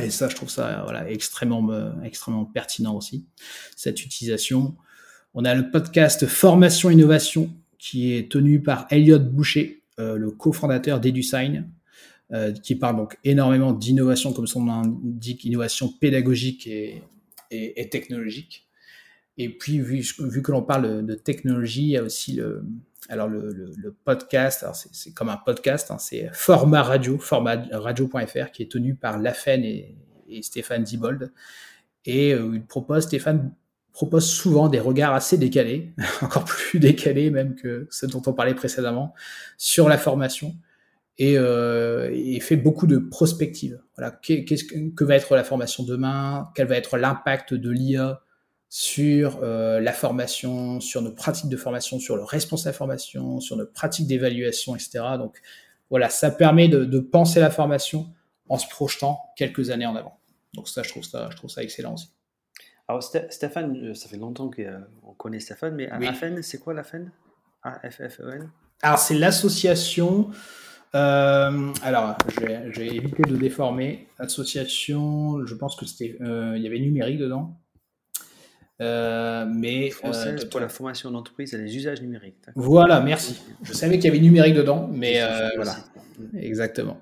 Et 0.00 0.10
ça, 0.10 0.28
je 0.28 0.36
trouve 0.36 0.50
ça 0.50 0.82
voilà, 0.84 1.10
extrêmement, 1.10 1.68
euh, 1.70 1.90
extrêmement 2.04 2.44
pertinent 2.44 2.94
aussi, 2.94 3.26
cette 3.76 4.04
utilisation. 4.04 4.76
On 5.34 5.44
a 5.44 5.54
le 5.54 5.70
podcast 5.70 6.26
Formation 6.26 6.90
Innovation 6.90 7.50
qui 7.78 8.12
est 8.12 8.30
tenu 8.30 8.62
par 8.62 8.86
Elliot 8.90 9.18
Boucher, 9.18 9.82
euh, 9.98 10.16
le 10.16 10.30
cofondateur 10.30 11.00
d'EduSign, 11.00 11.68
qui 12.62 12.74
parle 12.74 12.96
donc 12.96 13.18
énormément 13.24 13.72
d'innovation, 13.72 14.32
comme 14.34 14.46
son 14.46 14.62
nom 14.62 14.82
indique, 14.82 15.44
innovation 15.44 15.88
pédagogique 15.88 16.66
et, 16.66 17.88
technologique. 17.90 18.68
Et 19.38 19.48
puis, 19.48 19.80
vu, 19.80 20.02
que 20.42 20.52
l'on 20.52 20.62
parle 20.62 21.06
de 21.06 21.14
technologie, 21.14 21.82
il 21.82 21.90
y 21.90 21.96
a 21.96 22.02
aussi 22.02 22.34
le, 22.34 22.64
alors 23.08 23.28
le, 23.28 23.72
le, 23.76 23.92
podcast, 24.04 24.66
c'est 24.92 25.14
comme 25.14 25.30
un 25.30 25.36
podcast, 25.36 25.90
hein, 25.90 25.98
c'est 25.98 26.28
Format 26.32 26.82
Radio, 26.82 27.18
formatradio.fr, 27.18 28.50
qui 28.52 28.62
est 28.64 28.70
tenu 28.70 28.94
par 28.94 29.18
Lafen 29.18 29.64
et, 29.64 29.96
et 30.28 30.42
Stéphane 30.42 30.84
Dibold. 30.84 31.32
Et 32.04 32.34
euh, 32.34 32.50
il 32.54 32.64
propose, 32.64 33.04
Stéphane 33.04 33.52
propose 33.92 34.30
souvent 34.30 34.68
des 34.68 34.80
regards 34.80 35.14
assez 35.14 35.38
décalés, 35.38 35.92
encore 36.22 36.44
plus 36.44 36.78
décalés 36.78 37.30
même 37.30 37.54
que 37.54 37.86
ce 37.90 38.06
dont 38.06 38.22
on 38.26 38.32
parlait 38.32 38.54
précédemment, 38.54 39.14
sur 39.56 39.88
la 39.88 39.98
formation. 39.98 40.54
Et, 41.20 41.36
euh, 41.36 42.10
et 42.14 42.38
fait 42.38 42.56
beaucoup 42.56 42.86
de 42.86 42.98
prospectives. 42.98 43.82
Voilà, 43.96 44.12
qu'est-ce 44.22 44.62
que, 44.62 44.94
que 44.94 45.04
va 45.04 45.16
être 45.16 45.34
la 45.34 45.42
formation 45.42 45.82
demain? 45.82 46.48
Quel 46.54 46.68
va 46.68 46.76
être 46.76 46.96
l'impact 46.96 47.54
de 47.54 47.70
l'IA 47.70 48.22
sur 48.68 49.40
euh, 49.42 49.80
la 49.80 49.92
formation, 49.92 50.80
sur 50.80 51.00
nos 51.02 51.12
pratiques 51.12 51.48
de 51.48 51.56
formation, 51.56 51.98
sur 51.98 52.16
le 52.16 52.24
responsable 52.24 52.76
formation, 52.76 53.40
sur 53.40 53.56
nos 53.56 53.66
pratiques 53.66 54.06
d'évaluation, 54.06 54.74
etc. 54.76 55.00
Donc 55.18 55.40
voilà, 55.90 56.10
ça 56.10 56.30
permet 56.30 56.68
de, 56.68 56.98
penser 57.00 57.40
la 57.40 57.50
formation 57.50 58.12
en 58.48 58.58
se 58.58 58.68
projetant 58.68 59.20
quelques 59.36 59.70
années 59.70 59.86
en 59.86 59.96
avant. 59.96 60.20
Donc 60.54 60.68
ça, 60.68 60.82
je 60.82 60.90
trouve 60.90 61.04
ça, 61.04 61.28
je 61.30 61.36
trouve 61.36 61.50
ça 61.50 61.62
excellent 61.62 61.94
aussi. 61.94 62.10
Alors 62.86 63.02
Stéphane, 63.02 63.90
euh, 63.90 63.94
ça 63.94 64.08
fait 64.08 64.16
longtemps 64.16 64.50
qu'on 64.50 65.14
connaît 65.14 65.40
Stéphane, 65.40 65.74
mais 65.74 65.88
AFN, 65.90 66.42
c'est 66.42 66.58
quoi 66.58 66.74
l'AFN 66.74 67.10
A-F-F-E-N 67.62 68.50
Alors 68.82 68.98
c'est 68.98 69.14
l'association... 69.14 70.30
alors, 70.92 72.16
je 72.28 72.40
vais, 72.80 72.86
éviter 72.88 73.22
de 73.22 73.36
déformer. 73.36 74.08
Association, 74.18 75.46
je 75.46 75.54
pense 75.54 75.76
que 75.76 75.86
c'était, 75.86 76.16
il 76.20 76.62
y 76.62 76.66
avait 76.66 76.80
numérique 76.80 77.18
dedans. 77.18 77.58
Euh, 78.80 79.44
mais 79.48 79.90
euh, 80.04 80.36
pour 80.50 80.60
la 80.60 80.68
formation 80.68 81.10
d'entreprise 81.10 81.52
et 81.52 81.58
les 81.58 81.76
usages 81.76 82.00
numériques. 82.00 82.36
Voilà, 82.54 83.00
merci. 83.00 83.40
Je 83.62 83.72
savais 83.72 83.96
qu'il 83.98 84.04
y 84.04 84.08
avait 84.08 84.20
numérique 84.20 84.54
dedans, 84.54 84.88
mais 84.92 85.20
euh, 85.20 85.48
voilà, 85.56 85.76
exactement. 86.36 87.00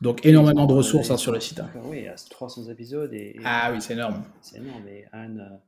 Donc 0.00 0.24
énormément 0.24 0.66
de 0.66 0.74
ressources 0.74 1.10
hein, 1.10 1.16
sur 1.16 1.32
le 1.32 1.40
site. 1.40 1.58
Hein. 1.58 1.70
Oui, 1.82 1.98
il 1.98 2.04
y 2.04 2.08
a 2.08 2.14
300 2.14 2.68
épisodes. 2.68 3.12
Et, 3.12 3.36
ah 3.44 3.70
oui, 3.72 3.82
c'est 3.82 3.94
énorme. 3.94 4.22
C'est 4.40 4.58
énorme. 4.58 4.86
Et 4.86 5.06
Anne, 5.10 5.60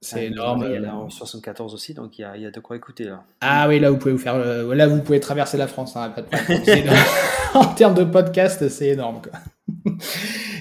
c'est 0.00 0.26
énorme. 0.26 0.64
Il 0.66 0.74
y 0.74 0.78
en 0.78 0.84
a 0.84 0.92
en 0.92 1.10
74 1.10 1.74
aussi, 1.74 1.94
donc 1.94 2.18
il 2.18 2.22
y, 2.22 2.24
a, 2.24 2.36
il 2.36 2.42
y, 2.42 2.46
a, 2.46 2.50
de 2.50 2.60
quoi 2.60 2.76
écouter 2.76 3.04
là. 3.04 3.24
Ah 3.40 3.68
oui, 3.68 3.78
là 3.78 3.90
vous 3.90 3.98
pouvez 3.98 4.12
vous 4.12 4.18
faire, 4.18 4.38
là 4.38 4.86
vous 4.86 5.02
pouvez 5.02 5.20
traverser 5.20 5.58
la 5.58 5.66
France, 5.66 5.96
hein, 5.96 6.10
pas 6.10 6.22
de 6.22 6.26
problème. 6.26 6.94
en 7.54 7.66
termes 7.74 7.94
de 7.94 8.04
podcast, 8.04 8.66
c'est 8.68 8.88
énorme. 8.88 9.20
Quoi. 9.20 9.98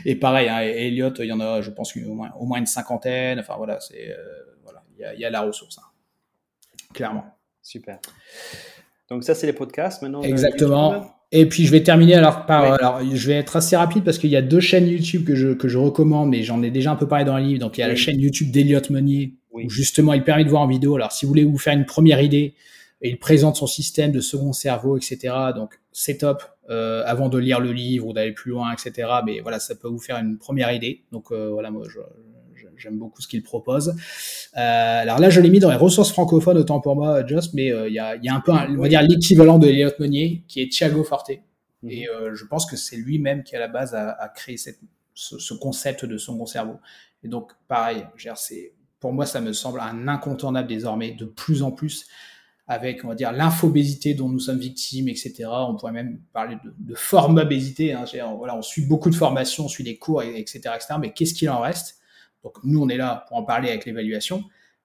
Et 0.06 0.16
pareil, 0.16 0.50
hein, 0.50 0.60
Elliot, 0.60 1.14
il 1.20 1.26
y 1.26 1.32
en 1.32 1.40
a, 1.40 1.62
je 1.62 1.72
pense, 1.72 1.96
au 1.96 2.14
moins, 2.14 2.32
au 2.38 2.46
moins 2.46 2.60
une 2.60 2.66
cinquantaine. 2.66 3.40
Enfin 3.40 3.56
voilà, 3.58 3.80
c'est 3.80 4.12
euh, 4.12 4.18
voilà, 4.64 4.84
il 4.98 5.20
y, 5.20 5.26
a 5.26 5.30
la 5.30 5.42
ressource, 5.42 5.78
hein. 5.80 5.88
clairement. 6.94 7.26
Super. 7.62 8.00
Donc 9.10 9.24
ça, 9.24 9.36
c'est 9.36 9.48
les 9.48 9.54
podcasts 9.54 10.02
maintenant. 10.02 10.22
Exactement. 10.22 11.19
Et 11.32 11.48
puis 11.48 11.66
je 11.66 11.72
vais 11.72 11.84
terminer 11.84 12.16
alors 12.16 12.46
par, 12.48 12.64
alors 12.74 13.02
je 13.04 13.28
vais 13.28 13.36
être 13.36 13.56
assez 13.56 13.76
rapide 13.76 14.04
parce 14.04 14.18
qu'il 14.18 14.32
y 14.32 14.36
a 14.36 14.42
deux 14.42 14.60
chaînes 14.60 14.88
YouTube 14.88 15.26
que 15.26 15.36
je, 15.36 15.50
que 15.50 15.68
je 15.68 15.78
recommande, 15.78 16.30
mais 16.30 16.42
j'en 16.42 16.64
ai 16.64 16.72
déjà 16.72 16.92
un 16.92 16.96
peu 16.96 17.08
parlé 17.08 17.24
dans 17.24 17.38
le 17.38 17.44
livre. 17.44 17.60
Donc 17.60 17.78
il 17.78 17.82
y 17.82 17.84
a 17.84 17.88
la 17.88 17.96
chaîne 17.96 18.20
YouTube 18.20 18.50
d'Eliot 18.50 18.82
Meunier, 18.90 19.36
où 19.52 19.70
justement 19.70 20.14
il 20.14 20.24
permet 20.24 20.44
de 20.44 20.50
voir 20.50 20.64
en 20.64 20.68
vidéo. 20.68 20.96
Alors 20.96 21.12
si 21.12 21.26
vous 21.26 21.30
voulez 21.30 21.44
vous 21.44 21.60
faire 21.60 21.74
une 21.74 21.86
première 21.86 22.20
idée, 22.22 22.56
il 23.02 23.20
présente 23.20 23.58
son 23.58 23.68
système 23.68 24.12
de 24.12 24.22
second 24.22 24.54
cerveau, 24.54 24.98
etc. 24.98 25.34
Donc 25.56 25.80
c'est 25.92 26.18
top 26.18 26.44
euh, 26.70 27.04
avant 27.06 27.30
de 27.30 27.38
lire 27.38 27.60
le 27.60 27.74
livre 27.74 28.08
ou 28.08 28.14
d'aller 28.14 28.32
plus 28.32 28.52
loin, 28.52 28.74
etc. 28.74 29.08
Mais 29.26 29.40
voilà, 29.42 29.60
ça 29.60 29.76
peut 29.76 29.88
vous 29.88 30.00
faire 30.00 30.18
une 30.18 30.38
première 30.38 30.72
idée. 30.72 31.04
Donc 31.12 31.32
euh, 31.32 31.50
voilà, 31.50 31.70
moi 31.70 31.84
j'aime 32.80 32.98
beaucoup 32.98 33.22
ce 33.22 33.28
qu'il 33.28 33.44
propose. 33.44 33.90
Euh, 33.90 34.62
alors 35.02 35.20
là, 35.20 35.30
je 35.30 35.42
l'ai 35.42 35.50
mis 35.50 35.60
dans 35.60 35.70
les 35.70 35.76
ressources 35.76 36.12
francophones, 36.12 36.58
autant 36.58 36.80
pour 36.80 36.96
moi, 36.96 37.26
Just, 37.26 37.54
mais 37.54 37.68
il 37.68 37.94
y 37.94 38.00
a, 38.00 38.16
y, 38.16 38.30
a, 38.30 38.36
un 38.36 38.42
peu, 38.42 38.52
on 38.52 38.82
va 38.82 38.88
dire, 38.88 39.02
l'équivalent 39.02 39.60
de 39.60 39.68
Elliot 39.68 39.92
Meunier, 40.00 40.44
qui 40.48 40.62
est 40.62 40.72
Thiago 40.72 41.04
Forte. 41.04 41.32
Mhm. 41.84 41.90
Et 41.92 42.08
je 42.34 42.46
pense 42.46 42.66
que 42.66 42.76
c'est 42.76 42.98
lui-même 42.98 43.44
qui, 43.44 43.56
à 43.56 43.60
la 43.60 43.68
base, 43.68 43.94
a, 43.94 44.12
a 44.12 44.30
créé 44.30 44.58
cette, 44.58 44.80
ce, 45.14 45.38
ce, 45.38 45.54
concept 45.54 46.06
de 46.06 46.18
second 46.18 46.46
cerveau. 46.46 46.78
Et 47.24 47.28
donc, 47.28 47.52
pareil, 47.68 48.06
c'est, 48.36 48.74
pour 49.00 49.14
moi, 49.14 49.26
ça 49.26 49.42
me 49.42 49.54
semble 49.54 49.80
un 49.80 50.08
incontournable 50.08 50.68
désormais, 50.68 51.12
de 51.12 51.26
plus 51.26 51.64
en 51.64 51.72
plus 51.72 52.08
avec, 52.70 53.04
on 53.04 53.08
va 53.08 53.16
dire, 53.16 53.32
l'infobésité 53.32 54.14
dont 54.14 54.30
nous 54.30 54.40
sommes 54.40 54.60
victimes, 54.60 55.10
etc. 55.10 55.46
On 55.50 55.76
pourrait 55.76 55.92
même 55.92 56.22
parler 56.34 56.56
de, 56.64 56.74
de 56.78 56.96
formabésité. 56.96 57.94
Hein. 57.94 58.06
Voilà, 58.38 58.56
on 58.56 58.62
suit 58.62 58.86
beaucoup 58.86 59.10
de 59.10 59.16
formations, 59.16 59.66
on 59.66 59.68
suit 59.68 59.84
des 59.84 59.98
cours, 59.98 60.22
etc., 60.22 60.60
etc. 60.76 60.94
Mais 61.00 61.12
qu'est-ce 61.12 61.34
qu'il 61.34 61.50
en 61.50 61.62
reste? 61.62 61.99
Donc, 62.44 62.58
nous, 62.64 62.82
on 62.82 62.90
est 62.90 62.98
là 62.98 63.26
pour 63.28 63.38
en 63.38 63.44
parler 63.44 63.70
avec 63.70 63.86
l'évaluation. 63.86 64.44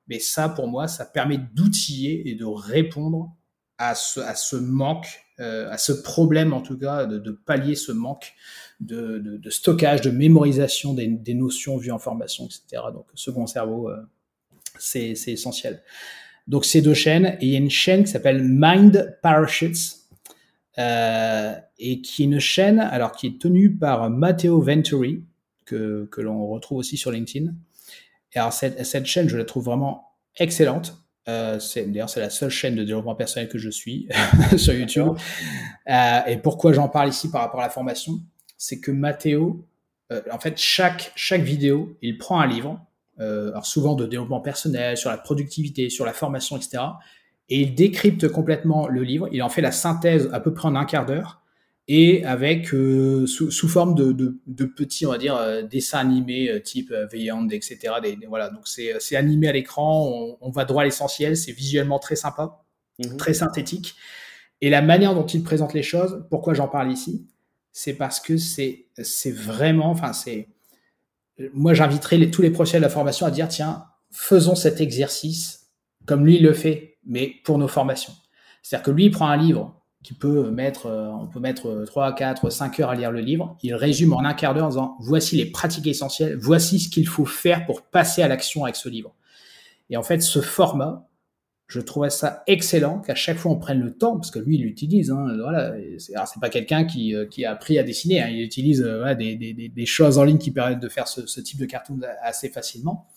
Mais 0.08 0.18
ça, 0.18 0.48
pour 0.48 0.68
moi, 0.68 0.88
ça 0.88 1.06
permet 1.06 1.38
d'outiller 1.38 2.28
et 2.28 2.34
de 2.34 2.44
répondre 2.44 3.34
à 3.78 3.94
ce, 3.94 4.20
à 4.20 4.34
ce 4.34 4.56
manque, 4.56 5.06
euh, 5.40 5.70
à 5.70 5.78
ce 5.78 5.92
problème, 5.92 6.52
en 6.52 6.60
tout 6.60 6.78
cas, 6.78 7.06
de, 7.06 7.18
de 7.18 7.32
pallier 7.32 7.74
ce 7.74 7.92
manque 7.92 8.32
de, 8.80 9.18
de, 9.18 9.36
de, 9.36 9.50
stockage, 9.50 10.00
de 10.00 10.10
mémorisation 10.10 10.94
des, 10.94 11.06
des, 11.06 11.34
notions 11.34 11.76
vues 11.76 11.90
en 11.90 11.98
formation, 11.98 12.46
etc. 12.46 12.82
Donc, 12.92 13.06
second 13.14 13.46
cerveau, 13.46 13.88
euh, 13.88 13.96
c'est 14.78 15.12
essentiel. 15.26 15.82
Donc 16.46 16.64
ces 16.64 16.82
deux 16.82 16.94
chaînes, 16.94 17.38
et 17.40 17.46
il 17.46 17.48
y 17.48 17.54
a 17.54 17.58
une 17.58 17.70
chaîne 17.70 18.04
qui 18.04 18.10
s'appelle 18.10 18.42
Mind 18.42 19.18
Parachutes, 19.22 19.96
euh, 20.78 21.54
et 21.78 22.00
qui 22.02 22.22
est 22.22 22.26
une 22.26 22.40
chaîne 22.40 22.80
alors 22.80 23.12
qui 23.12 23.28
est 23.28 23.40
tenue 23.40 23.74
par 23.74 24.10
Matteo 24.10 24.60
Venturi, 24.60 25.24
que, 25.64 26.08
que 26.10 26.20
l'on 26.20 26.46
retrouve 26.48 26.78
aussi 26.78 26.96
sur 26.96 27.10
LinkedIn. 27.10 27.52
Et 28.32 28.38
alors 28.38 28.52
cette, 28.52 28.84
cette 28.84 29.06
chaîne, 29.06 29.28
je 29.28 29.36
la 29.36 29.44
trouve 29.44 29.64
vraiment 29.64 30.12
excellente. 30.36 30.96
Euh, 31.28 31.58
D'ailleurs, 31.76 32.10
c'est 32.10 32.20
la 32.20 32.30
seule 32.30 32.50
chaîne 32.50 32.74
de 32.74 32.84
développement 32.84 33.14
personnel 33.14 33.48
que 33.48 33.58
je 33.58 33.70
suis 33.70 34.08
sur 34.56 34.74
YouTube. 34.74 35.16
Euh, 35.88 36.20
et 36.26 36.36
pourquoi 36.36 36.72
j'en 36.72 36.88
parle 36.88 37.08
ici 37.08 37.30
par 37.30 37.40
rapport 37.40 37.60
à 37.60 37.64
la 37.64 37.70
formation? 37.70 38.20
C'est 38.56 38.80
que 38.80 38.90
Matteo 38.90 39.66
en 40.30 40.38
fait, 40.38 40.56
chaque, 40.58 41.10
chaque 41.16 41.40
vidéo, 41.40 41.98
il 42.00 42.18
prend 42.18 42.38
un 42.38 42.46
livre, 42.46 42.80
alors 43.18 43.66
souvent 43.66 43.94
de 43.94 44.06
développement 44.06 44.40
personnel, 44.40 44.96
sur 44.96 45.10
la 45.10 45.16
productivité, 45.16 45.90
sur 45.90 46.04
la 46.04 46.12
formation, 46.12 46.56
etc. 46.56 46.84
Et 47.48 47.60
il 47.60 47.74
décrypte 47.74 48.28
complètement 48.28 48.86
le 48.86 49.02
livre. 49.02 49.28
Il 49.32 49.42
en 49.42 49.48
fait 49.48 49.60
la 49.60 49.72
synthèse 49.72 50.30
à 50.32 50.40
peu 50.40 50.54
près 50.54 50.68
en 50.68 50.76
un 50.76 50.84
quart 50.84 51.04
d'heure 51.04 51.42
et 51.86 52.24
avec 52.24 52.72
euh, 52.72 53.26
sous, 53.26 53.50
sous, 53.50 53.68
forme 53.68 53.94
de, 53.94 54.12
de, 54.12 54.38
de, 54.46 54.64
petits, 54.64 55.04
on 55.06 55.10
va 55.10 55.18
dire, 55.18 55.36
euh, 55.36 55.62
dessins 55.62 55.98
animés 55.98 56.48
euh, 56.48 56.60
type 56.60 56.92
Veillant, 57.12 57.46
etc. 57.48 57.94
Des, 58.02 58.18
voilà, 58.26 58.48
donc 58.48 58.66
c'est 58.66 59.16
animé 59.16 59.48
à 59.48 59.52
l'écran, 59.52 60.06
on, 60.06 60.38
on, 60.40 60.50
va 60.50 60.64
droit 60.64 60.82
à 60.82 60.84
l'essentiel, 60.86 61.36
c'est 61.36 61.52
visuellement 61.52 61.98
très 61.98 62.16
sympa, 62.16 62.64
mmh 62.98 63.16
très 63.18 63.34
synthétique. 63.34 63.94
Et 64.62 64.70
la 64.70 64.80
manière 64.80 65.14
dont 65.14 65.26
il 65.26 65.42
présente 65.42 65.74
les 65.74 65.82
choses, 65.82 66.24
pourquoi 66.30 66.54
j'en 66.54 66.68
parle 66.68 66.90
ici, 66.90 67.26
c'est 67.70 67.94
parce 67.94 68.18
que 68.20 68.38
c'est 68.38 68.86
vraiment, 69.30 69.90
enfin 69.90 70.12
c'est, 70.14 70.48
moi 71.52 71.74
j'inviterai 71.74 72.16
les, 72.16 72.30
tous 72.30 72.40
les 72.40 72.50
professionnels 72.50 72.82
de 72.82 72.86
la 72.86 72.94
formation 72.94 73.26
à 73.26 73.30
dire 73.30 73.48
tiens, 73.48 73.84
faisons 74.10 74.54
cet 74.54 74.80
exercice 74.80 75.72
comme 76.06 76.24
lui 76.24 76.38
le 76.38 76.52
fait, 76.52 76.98
mais 77.04 77.34
pour 77.44 77.58
nos 77.58 77.68
formations. 77.68 78.12
C'est-à-dire 78.62 78.84
que 78.84 78.90
lui 78.90 79.06
il 79.06 79.10
prend 79.10 79.28
un 79.28 79.36
livre 79.36 79.83
qui 80.04 80.12
peut 80.12 80.50
mettre, 80.50 80.86
euh, 80.86 81.08
on 81.08 81.26
peut 81.26 81.40
mettre 81.40 81.84
3, 81.86 82.14
4, 82.14 82.50
5 82.50 82.78
heures 82.80 82.90
à 82.90 82.94
lire 82.94 83.10
le 83.10 83.20
livre. 83.20 83.56
Il 83.62 83.74
résume 83.74 84.12
en 84.12 84.20
un 84.20 84.34
quart 84.34 84.54
d'heure 84.54 84.66
en 84.66 84.68
disant 84.68 84.96
voici 85.00 85.36
les 85.36 85.46
pratiques 85.46 85.86
essentielles, 85.86 86.36
voici 86.36 86.78
ce 86.78 86.90
qu'il 86.90 87.08
faut 87.08 87.24
faire 87.24 87.64
pour 87.64 87.82
passer 87.82 88.22
à 88.22 88.28
l'action 88.28 88.64
avec 88.64 88.76
ce 88.76 88.90
livre. 88.90 89.14
Et 89.88 89.96
en 89.96 90.02
fait, 90.02 90.20
ce 90.20 90.40
format, 90.40 91.08
je 91.68 91.80
trouvais 91.80 92.10
ça 92.10 92.42
excellent 92.46 93.00
qu'à 93.00 93.14
chaque 93.14 93.38
fois 93.38 93.50
on 93.50 93.56
prenne 93.56 93.80
le 93.80 93.96
temps, 93.96 94.16
parce 94.16 94.30
que 94.30 94.38
lui, 94.38 94.56
il 94.56 94.62
l'utilise. 94.62 95.10
Hein, 95.10 95.38
voilà, 95.40 95.74
c'est 95.98 96.40
pas 96.40 96.50
quelqu'un 96.50 96.84
qui, 96.84 97.14
euh, 97.14 97.24
qui, 97.24 97.46
a 97.46 97.52
appris 97.52 97.78
à 97.78 97.82
dessiner. 97.82 98.20
Hein, 98.20 98.28
il 98.28 98.42
utilise 98.42 98.82
euh, 98.82 98.98
voilà, 98.98 99.14
des, 99.14 99.36
des, 99.36 99.54
des, 99.54 99.86
choses 99.86 100.18
en 100.18 100.24
ligne 100.24 100.38
qui 100.38 100.50
permettent 100.50 100.80
de 100.80 100.88
faire 100.90 101.08
ce, 101.08 101.26
ce 101.26 101.40
type 101.40 101.58
de 101.58 101.64
cartoon 101.64 101.98
assez 102.22 102.50
facilement. 102.50 103.08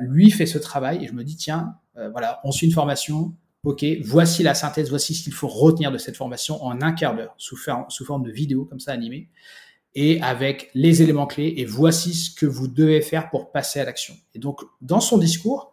Lui 0.00 0.30
fait 0.30 0.46
ce 0.46 0.58
travail 0.58 1.02
et 1.02 1.08
je 1.08 1.14
me 1.14 1.24
dis 1.24 1.36
tiens, 1.36 1.76
voilà, 2.12 2.40
on 2.44 2.52
suit 2.52 2.66
une 2.66 2.72
formation, 2.72 3.34
OK, 3.64 3.84
voici 4.04 4.42
la 4.42 4.54
synthèse, 4.54 4.88
voici 4.88 5.14
ce 5.14 5.24
qu'il 5.24 5.32
faut 5.32 5.48
retenir 5.48 5.90
de 5.90 5.98
cette 5.98 6.16
formation 6.16 6.62
en 6.64 6.80
un 6.80 6.92
quart 6.92 7.16
d'heure, 7.16 7.34
sous, 7.38 7.58
sous, 7.88 8.04
forme 8.04 8.22
de 8.22 8.30
vidéo 8.30 8.64
comme 8.64 8.78
ça 8.78 8.92
animée, 8.92 9.28
et 9.94 10.22
avec 10.22 10.70
les 10.74 11.02
éléments 11.02 11.26
clés, 11.26 11.54
et 11.56 11.64
voici 11.64 12.14
ce 12.14 12.30
que 12.32 12.46
vous 12.46 12.68
devez 12.68 13.00
faire 13.00 13.30
pour 13.30 13.50
passer 13.50 13.80
à 13.80 13.84
l'action. 13.84 14.14
Et 14.34 14.38
donc, 14.38 14.60
dans 14.80 15.00
son 15.00 15.18
discours, 15.18 15.72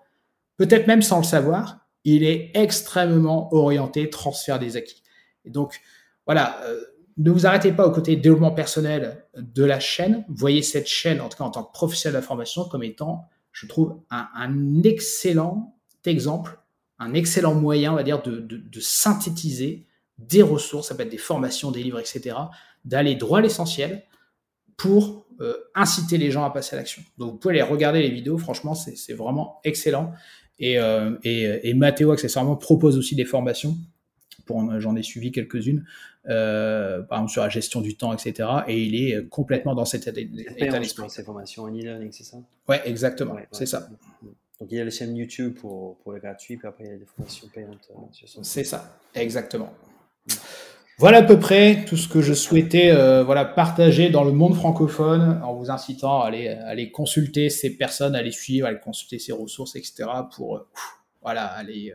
peut-être 0.57 0.87
même 0.87 1.03
sans 1.03 1.17
le 1.17 1.23
savoir, 1.23 1.87
il 2.05 2.23
est 2.23 2.51
extrêmement 2.55 3.53
orienté 3.53 4.09
transfert 4.09 4.57
des 4.57 4.77
acquis. 4.77 5.03
Et 5.43 5.51
donc, 5.51 5.79
voilà, 6.25 6.59
euh, 6.63 6.79
ne 7.17 7.29
vous 7.29 7.45
arrêtez 7.45 7.71
pas 7.71 7.85
au 7.85 7.91
côté 7.91 8.15
développement 8.15 8.51
personnel 8.51 9.25
de 9.37 9.63
la 9.63 9.79
chaîne. 9.79 10.25
Voyez 10.27 10.63
cette 10.63 10.87
chaîne, 10.87 11.21
en 11.21 11.29
tout 11.29 11.37
cas 11.37 11.43
en 11.43 11.51
tant 11.51 11.63
que 11.63 11.71
professionnel 11.71 12.15
de 12.15 12.19
la 12.19 12.25
formation, 12.25 12.65
comme 12.65 12.83
étant, 12.83 13.29
je 13.51 13.67
trouve, 13.67 14.01
un, 14.09 14.27
un 14.35 14.83
excellent 14.83 15.75
exemple 16.07 16.59
un 16.99 17.13
excellent 17.13 17.53
moyen, 17.53 17.93
on 17.93 17.95
va 17.95 18.03
dire, 18.03 18.21
de, 18.21 18.39
de, 18.39 18.79
synthétiser 18.79 19.85
des 20.17 20.41
ressources, 20.41 20.87
ça 20.87 20.95
peut 20.95 21.03
être 21.03 21.09
des 21.09 21.17
formations, 21.17 21.71
des 21.71 21.83
livres, 21.83 21.99
etc., 21.99 22.35
d'aller 22.85 23.15
droit 23.15 23.39
à 23.39 23.41
l'essentiel 23.41 24.03
pour 24.77 25.25
euh, 25.41 25.55
inciter 25.73 26.17
les 26.17 26.31
gens 26.31 26.45
à 26.45 26.49
passer 26.51 26.75
à 26.75 26.79
l'action. 26.79 27.01
Donc 27.17 27.33
vous 27.33 27.37
pouvez 27.37 27.59
aller 27.59 27.69
regarder 27.69 28.01
les 28.01 28.09
vidéos, 28.09 28.37
franchement, 28.37 28.75
c'est 28.75 29.13
vraiment 29.13 29.59
excellent. 29.63 30.13
Et, 30.57 30.79
euh, 30.79 31.17
et, 31.23 31.69
et, 31.69 31.73
Mathéo, 31.73 32.11
accessoirement, 32.11 32.55
propose 32.55 32.97
aussi 32.97 33.15
des 33.15 33.25
formations. 33.25 33.75
J'en 34.77 34.95
ai 34.95 35.01
suivi 35.01 35.31
quelques-unes, 35.31 35.83
euh, 36.29 37.01
par 37.01 37.17
exemple 37.17 37.31
sur 37.31 37.41
la 37.41 37.49
gestion 37.49 37.81
du 37.81 37.97
temps, 37.97 38.13
etc. 38.13 38.47
Et 38.67 38.83
il 38.83 38.95
est 38.95 39.27
complètement 39.27 39.73
dans 39.73 39.85
cet 39.85 40.03
état 40.03 40.11
d'esprit. 40.11 41.09
Ces 41.09 41.23
formations 41.23 41.63
en 41.63 41.69
e-learning, 41.69 42.11
c'est 42.11 42.23
ça? 42.23 42.37
Ouais, 42.69 42.81
exactement, 42.85 43.35
c'est 43.51 43.65
ça. 43.65 43.89
Donc 44.59 44.69
il 44.71 44.77
y 44.77 44.81
a 44.81 44.85
la 44.85 44.91
chaîne 44.91 45.15
YouTube 45.15 45.55
pour, 45.59 45.97
pour 45.97 46.13
le 46.13 46.19
gratuit, 46.19 46.55
puis 46.55 46.67
après 46.67 46.85
il 46.85 46.89
y 46.89 46.93
a 46.93 46.97
des 46.97 47.05
formations 47.05 47.47
payantes. 47.53 47.89
Euh, 47.91 48.39
c'est 48.41 48.63
ça, 48.63 48.97
exactement. 49.13 49.73
Voilà 50.97 51.17
à 51.17 51.23
peu 51.23 51.37
près 51.37 51.83
tout 51.85 51.97
ce 51.97 52.07
que 52.07 52.21
je 52.21 52.33
souhaitais 52.33 52.89
euh, 52.91 53.23
voilà, 53.23 53.43
partager 53.43 54.09
dans 54.09 54.23
le 54.23 54.31
monde 54.31 54.55
francophone 54.55 55.41
en 55.43 55.53
vous 55.55 55.69
incitant 55.69 56.21
à 56.21 56.27
aller, 56.27 56.47
aller 56.47 56.89
consulter 56.89 57.49
ces 57.49 57.75
personnes, 57.75 58.15
à 58.15 58.21
les 58.21 58.31
suivre, 58.31 58.65
à 58.65 58.69
aller 58.69 58.79
consulter 58.79 59.19
ces 59.19 59.33
ressources, 59.33 59.75
etc. 59.75 60.05
pour 60.33 60.55
euh, 60.55 60.67
voilà, 61.21 61.47
aller, 61.47 61.93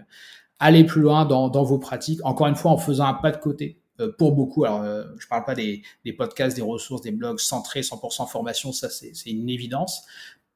aller 0.59 0.85
plus 0.85 1.01
loin 1.01 1.25
dans, 1.25 1.49
dans, 1.49 1.65
vos 1.65 1.79
pratiques. 1.79 2.21
Encore 2.25 2.47
une 2.47 2.57
fois, 2.57 2.73
en 2.73 2.79
faisant 2.79 3.07
un 3.07 3.15
pas 3.15 3.31
de 3.31 3.39
côté 3.39 3.79
pour 4.19 4.33
beaucoup. 4.33 4.65
Alors, 4.65 4.83
je 5.19 5.27
parle 5.29 5.45
pas 5.45 5.55
des, 5.55 5.83
des, 6.05 6.13
podcasts, 6.13 6.57
des 6.57 6.63
ressources, 6.63 7.03
des 7.03 7.11
blogs 7.11 7.39
centrés 7.39 7.83
100% 7.83 8.29
formation, 8.29 8.73
ça 8.73 8.89
c'est 8.91 9.13
une 9.27 9.49
évidence 9.49 10.05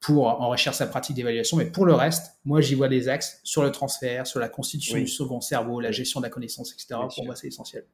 pour 0.05 0.27
enrichir 0.27 0.75
sa 0.75 0.87
pratique 0.87 1.17
d'évaluation. 1.17 1.57
Mais 1.57 1.65
pour 1.65 1.87
le 1.87 1.95
reste, 1.95 2.37
moi, 2.45 2.61
j'y 2.61 2.75
vois 2.75 2.89
des 2.89 3.09
axes 3.09 3.41
sur 3.43 3.63
le 3.63 3.73
transfert, 3.73 4.27
sur 4.27 4.39
la 4.39 4.51
constitution 4.51 4.99
du 4.99 5.07
second 5.07 5.41
cerveau, 5.41 5.81
la 5.81 5.93
gestion 5.93 6.21
de 6.21 6.27
la 6.27 6.31
connaissance, 6.31 6.75
etc. 6.75 7.01
pour 7.15 7.25
moi, 7.25 7.35
c'est 7.35 7.49
essentiel. 7.49 7.85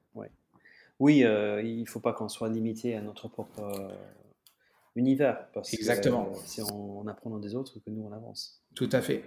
Oui, 0.99 1.25
euh, 1.25 1.63
il 1.63 1.81
ne 1.81 1.87
faut 1.87 2.01
pas 2.01 2.13
qu'on 2.13 2.29
soit 2.29 2.51
limité 2.51 2.95
à 2.95 3.01
notre 3.01 3.29
propre 3.29 3.63
euh, 3.63 3.89
univers. 4.97 5.47
Parce 5.55 5.73
Exactement. 5.73 6.27
Que, 6.27 6.39
c'est 6.45 6.63
en, 6.63 7.07
apprenant 7.07 7.39
des 7.39 7.55
autres 7.55 7.79
que 7.79 7.89
nous, 7.89 8.05
on 8.05 8.13
avance. 8.13 8.61
Tout 8.75 8.91
à 8.93 9.01
fait. 9.01 9.25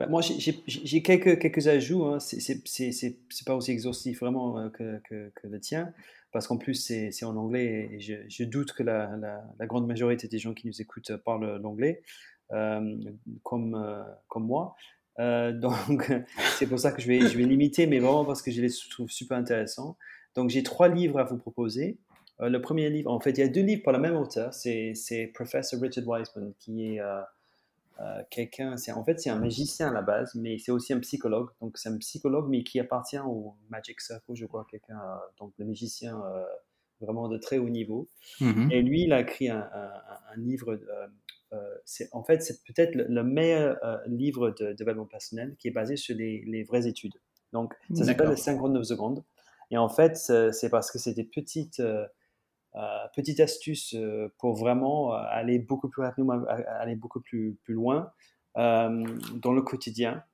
Bah, 0.00 0.06
moi, 0.08 0.22
j'ai 0.22 1.02
quelques, 1.02 1.38
quelques 1.38 1.68
ajouts. 1.68 2.06
Hein. 2.06 2.18
C'est 2.20 3.44
pas 3.44 3.54
aussi 3.54 3.70
exhaustif 3.70 4.20
vraiment 4.20 4.58
euh, 4.58 4.70
que, 4.70 4.98
que, 5.08 5.30
que 5.34 5.46
le 5.46 5.60
tien 5.60 5.92
parce 6.32 6.46
qu'en 6.46 6.58
plus 6.58 6.74
c'est 6.74 7.24
en 7.24 7.36
anglais 7.36 7.90
et 7.92 8.00
je, 8.00 8.44
doute 8.44 8.72
que 8.72 8.82
la, 8.82 9.10
grande 9.60 9.86
majorité 9.86 10.28
des 10.28 10.38
gens 10.38 10.54
qui 10.54 10.66
nous 10.66 10.80
écoutent 10.80 11.16
parlent 11.24 11.56
l'anglais, 11.62 12.02
euh, 12.52 12.96
comme, 13.42 13.74
euh, 13.74 14.02
comme 14.28 14.46
moi. 14.46 14.74
Euh, 15.18 15.52
donc 15.58 16.10
c'est 16.58 16.66
pour 16.66 16.78
ça 16.78 16.92
que 16.92 17.02
je 17.02 17.08
vais, 17.08 17.20
je 17.20 17.36
vais 17.36 17.44
limiter, 17.44 17.86
mais 17.86 17.98
vraiment 17.98 18.24
parce 18.24 18.42
que 18.42 18.50
je 18.50 18.60
les 18.60 18.70
trouve 18.90 19.10
super 19.10 19.38
intéressants. 19.38 19.96
Donc 20.34 20.50
j'ai 20.50 20.62
trois 20.62 20.88
livres 20.88 21.18
à 21.18 21.24
vous 21.24 21.38
proposer. 21.38 21.98
le 22.38 22.58
premier 22.58 22.90
livre, 22.90 23.10
en 23.10 23.20
fait, 23.20 23.30
il 23.30 23.40
y 23.40 23.42
a 23.42 23.48
deux 23.48 23.62
livres 23.62 23.82
par 23.82 23.92
le 23.92 23.98
même 23.98 24.16
auteur, 24.16 24.54
c'est 24.54 25.30
Professor 25.34 25.80
Richard 25.80 26.06
Wiseman, 26.06 26.52
qui 26.58 26.96
est 26.96 27.00
euh, 28.00 28.22
quelqu'un, 28.30 28.76
c'est 28.76 28.92
en 28.92 29.04
fait 29.04 29.18
c'est 29.18 29.30
un 29.30 29.38
magicien 29.38 29.88
à 29.88 29.92
la 29.92 30.02
base, 30.02 30.34
mais 30.36 30.58
c'est 30.58 30.70
aussi 30.70 30.92
un 30.92 31.00
psychologue. 31.00 31.48
Donc 31.60 31.78
c'est 31.78 31.88
un 31.88 31.98
psychologue, 31.98 32.46
mais 32.48 32.62
qui 32.62 32.78
appartient 32.78 33.18
au 33.18 33.56
Magic 33.70 34.00
Circle, 34.00 34.34
je 34.34 34.46
crois, 34.46 34.66
quelqu'un, 34.70 34.98
euh, 34.98 35.16
donc 35.40 35.52
le 35.58 35.64
magicien 35.64 36.20
euh, 36.20 36.44
vraiment 37.00 37.28
de 37.28 37.38
très 37.38 37.58
haut 37.58 37.68
niveau. 37.68 38.08
Mm-hmm. 38.40 38.72
Et 38.72 38.82
lui, 38.82 39.02
il 39.02 39.12
a 39.12 39.20
écrit 39.20 39.48
un, 39.48 39.66
livre. 40.36 40.78
c'est 41.84 42.08
en 42.12 42.22
fait 42.22 42.40
c'est 42.42 42.62
peut-être 42.64 42.94
le, 42.94 43.24
meilleur 43.24 43.78
livre 44.06 44.50
de, 44.50 44.72
développement 44.74 45.06
personnel 45.06 45.56
qui 45.58 45.66
est 45.66 45.72
basé 45.72 45.96
sur 45.96 46.14
les, 46.14 46.44
les 46.46 46.62
vraies 46.62 46.86
études. 46.86 47.14
Donc 47.52 47.74
ça 47.94 48.04
s'appelle 48.04 48.36
59 48.36 48.84
secondes. 48.84 49.24
Et 49.70 49.76
en 49.76 49.88
fait, 49.88 50.16
c'est 50.16 50.70
parce 50.70 50.92
que 50.92 50.98
c'est 50.98 51.14
des 51.14 51.24
petites 51.24 51.82
petite 53.14 53.40
astuce 53.40 53.94
euh, 53.94 54.32
pour 54.38 54.54
vraiment 54.54 55.14
euh, 55.14 55.18
aller 55.30 55.58
beaucoup 55.58 55.88
plus 55.88 56.02
rapidement, 56.02 56.40
aller 56.46 56.96
beaucoup 56.96 57.20
plus, 57.20 57.56
plus 57.64 57.74
loin 57.74 58.12
dans 58.54 59.52
le 59.52 59.62
quotidien. 59.62 60.24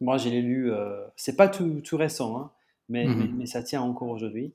Moi, 0.00 0.16
je 0.16 0.30
l'ai 0.30 0.40
lu, 0.40 0.72
c'est 1.16 1.36
pas 1.36 1.48
tout, 1.48 1.82
tout 1.82 1.98
récent, 1.98 2.38
hein, 2.38 2.50
mais, 2.88 3.04
mmh 3.04 3.36
mais, 3.36 3.44
ça 3.44 3.62
tient 3.62 3.82
encore 3.82 4.08
aujourd'hui. 4.08 4.54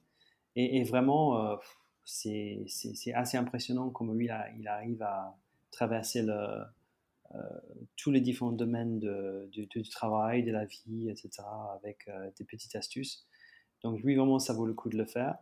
Et, 0.55 0.83
vraiment, 0.83 1.59
c'est 2.05 2.65
assez 3.13 3.37
impressionnant 3.37 3.91
comment 3.91 4.13
lui, 4.13 4.29
il 4.57 4.67
arrive 4.67 5.03
à 5.03 5.37
traverser 5.69 6.23
le, 6.23 6.63
tous 7.97 8.09
les 8.09 8.19
différents 8.19 8.51
domaines 8.51 8.97
de, 8.97 9.47
du, 9.51 9.89
travail, 9.89 10.41
de 10.41 10.51
la 10.51 10.65
vie, 10.65 11.11
etc., 11.11 11.43
avec 11.75 12.09
des 12.39 12.45
petites 12.45 12.75
astuces. 12.75 13.27
Donc 13.83 14.01
lui, 14.01 14.15
vraiment, 14.15 14.39
ça 14.39 14.53
vaut 14.53 14.65
le 14.65 14.73
coup 14.73 14.89
de 14.89 14.97
le 14.97 15.05
faire. 15.05 15.37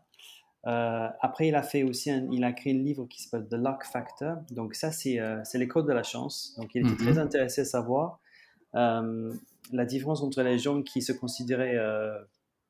Euh, 0.67 1.07
après, 1.19 1.47
il 1.47 1.55
a 1.55 1.61
fait 1.61 1.83
aussi, 1.83 2.11
il 2.31 2.43
a 2.43 2.51
créé 2.51 2.73
un 2.73 2.77
livre 2.77 3.05
qui 3.05 3.21
s'appelle 3.21 3.47
The 3.47 3.53
Luck 3.53 3.83
Factor. 3.85 4.37
Donc 4.51 4.73
ça, 4.73 4.91
c'est 4.91 5.19
euh, 5.19 5.41
les 5.53 5.67
codes 5.67 5.87
de 5.87 5.93
la 5.93 6.03
chance. 6.03 6.55
Donc 6.57 6.73
il 6.73 6.85
était 6.85 6.95
très 6.95 7.13
mhm. 7.13 7.19
intéressé 7.19 7.61
à 7.61 7.65
savoir 7.65 8.19
euh, 8.73 9.31
la 9.71 9.85
différence 9.85 10.21
entre 10.21 10.41
les 10.41 10.57
gens 10.57 10.81
qui 10.81 11.01
se 11.01 11.11
considéraient 11.11 11.77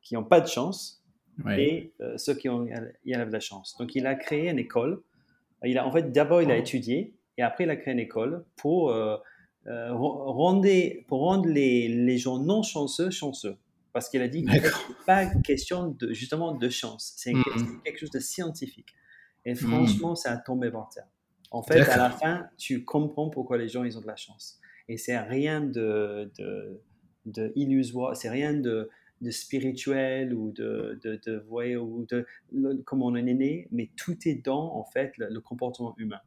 qui 0.02 0.14
n'ont 0.14 0.24
pas 0.24 0.40
de 0.40 0.48
chance 0.48 1.04
et 1.58 1.92
ceux 2.18 2.36
qui 2.36 2.48
ont 2.48 2.68
y 3.06 3.14
de 3.14 3.32
la 3.32 3.40
chance. 3.40 3.76
Donc 3.80 3.96
il 3.96 4.06
a 4.08 4.16
créé 4.16 4.50
une 4.50 4.60
école. 4.60 5.02
Il 5.64 5.78
a 5.78 5.88
en 5.88 5.92
fait 5.92 6.12
d'abord 6.12 6.42
il 6.42 6.52
a 6.52 6.58
étudié 6.58 7.16
et 7.38 7.42
après 7.42 7.64
il 7.64 7.70
a 7.70 7.76
créé 7.76 7.94
une 7.94 8.00
école 8.00 8.46
pour 8.56 8.94
rendre 9.66 10.68
pour 11.08 11.20
rendre 11.22 11.48
les, 11.48 11.88
les 11.88 12.18
gens 12.18 12.40
non 12.40 12.62
chanceux 12.62 13.10
chanceux 13.10 13.58
parce 13.96 14.10
qu'il 14.10 14.22
a 14.22 14.28
dit 14.28 14.44
que 14.44 14.52
n'est 14.52 14.96
pas 15.06 15.26
question 15.26 15.88
de, 15.88 16.12
justement 16.12 16.52
de 16.52 16.68
chance, 16.68 17.14
c'est 17.16 17.34
mm. 17.34 17.82
quelque 17.86 17.98
chose 17.98 18.12
de 18.12 18.20
scientifique. 18.20 18.94
Et 19.46 19.54
mm. 19.54 19.56
franchement, 19.56 20.16
ça 20.16 20.34
a 20.34 20.38
tombé 20.38 20.70
par 20.70 20.90
terre. 20.90 21.08
En 21.50 21.64
fait, 21.64 21.80
à 21.80 21.96
la 21.96 22.10
fin, 22.10 22.50
tu 22.58 22.84
comprends 22.84 23.30
pourquoi 23.30 23.58
les 23.58 23.70
gens 23.70 23.86
ils 23.86 23.98
ont 23.98 24.02
de 24.02 24.08
la 24.08 24.18
chance. 24.18 24.60
Et 24.90 24.98
c'est 24.98 25.18
rien 25.18 25.62
de, 25.62 26.30
de, 26.38 26.82
de 27.26 27.54
illusoire, 27.56 28.18
c'est 28.18 28.30
rien 28.30 28.54
de, 28.54 28.90
de 29.22 29.32
spirituel 29.32 30.34
ou 30.34 30.52
de, 30.52 31.00
de, 31.02 31.18
de 31.26 31.78
ou 31.78 32.06
de, 32.06 32.28
comment 32.84 33.06
on 33.06 33.16
est 33.16 33.24
né, 33.24 33.70
mais 33.72 33.92
tout 33.96 34.18
est 34.28 34.44
dans, 34.46 34.76
en 34.76 34.84
fait, 34.84 35.14
le, 35.18 35.40
comportement 35.40 35.96
humain. 35.98 36.20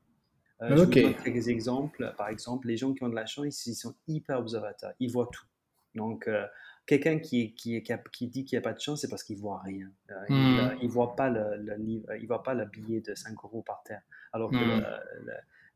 Euh, 0.63 0.69
je 0.71 0.75
vous 0.75 0.87
donne 0.87 1.15
quelques 1.17 1.49
exemples. 1.49 2.15
Par 2.17 2.31
exemple, 2.31 2.67
les 2.67 2.79
gens 2.79 2.95
qui 2.95 3.05
ont 3.05 3.11
de 3.11 3.15
la 3.15 3.27
chance, 3.27 3.67
ils 3.67 3.75
sont 3.75 3.95
hyper 4.07 4.39
observateurs. 4.39 4.95
Ils 5.01 5.13
voient 5.13 5.29
tout. 5.31 5.45
Donc, 5.95 6.29
euh, 6.29 6.47
quelqu'un 6.89 7.19
qui, 7.19 7.53
qui, 7.53 7.83
qui, 8.13 8.27
dit 8.29 8.45
qu'il 8.45 8.59
n'y 8.59 8.65
a 8.65 8.67
pas 8.67 8.73
de 8.73 8.81
chance, 8.81 9.03
c'est 9.03 9.09
parce 9.09 9.23
qu'il 9.23 9.37
ne 9.37 9.43
voit 9.43 9.61
rien. 9.61 9.91
Euh, 10.11 10.15
il 10.31 10.35
ne 10.35 10.87
hmm. 10.87 10.89
voit, 10.89 11.15
pas 11.15 11.29
le, 11.29 11.63
il 12.19 12.27
voit 12.27 12.43
pas 12.43 12.55
le 12.55 12.65
billet 12.65 13.01
de 13.03 13.15
5 13.15 13.37
euros 13.45 13.63
par 13.63 13.83
terre. 13.85 14.01
Alors 14.33 14.51
que 14.51 14.57
hmm. 14.57 14.85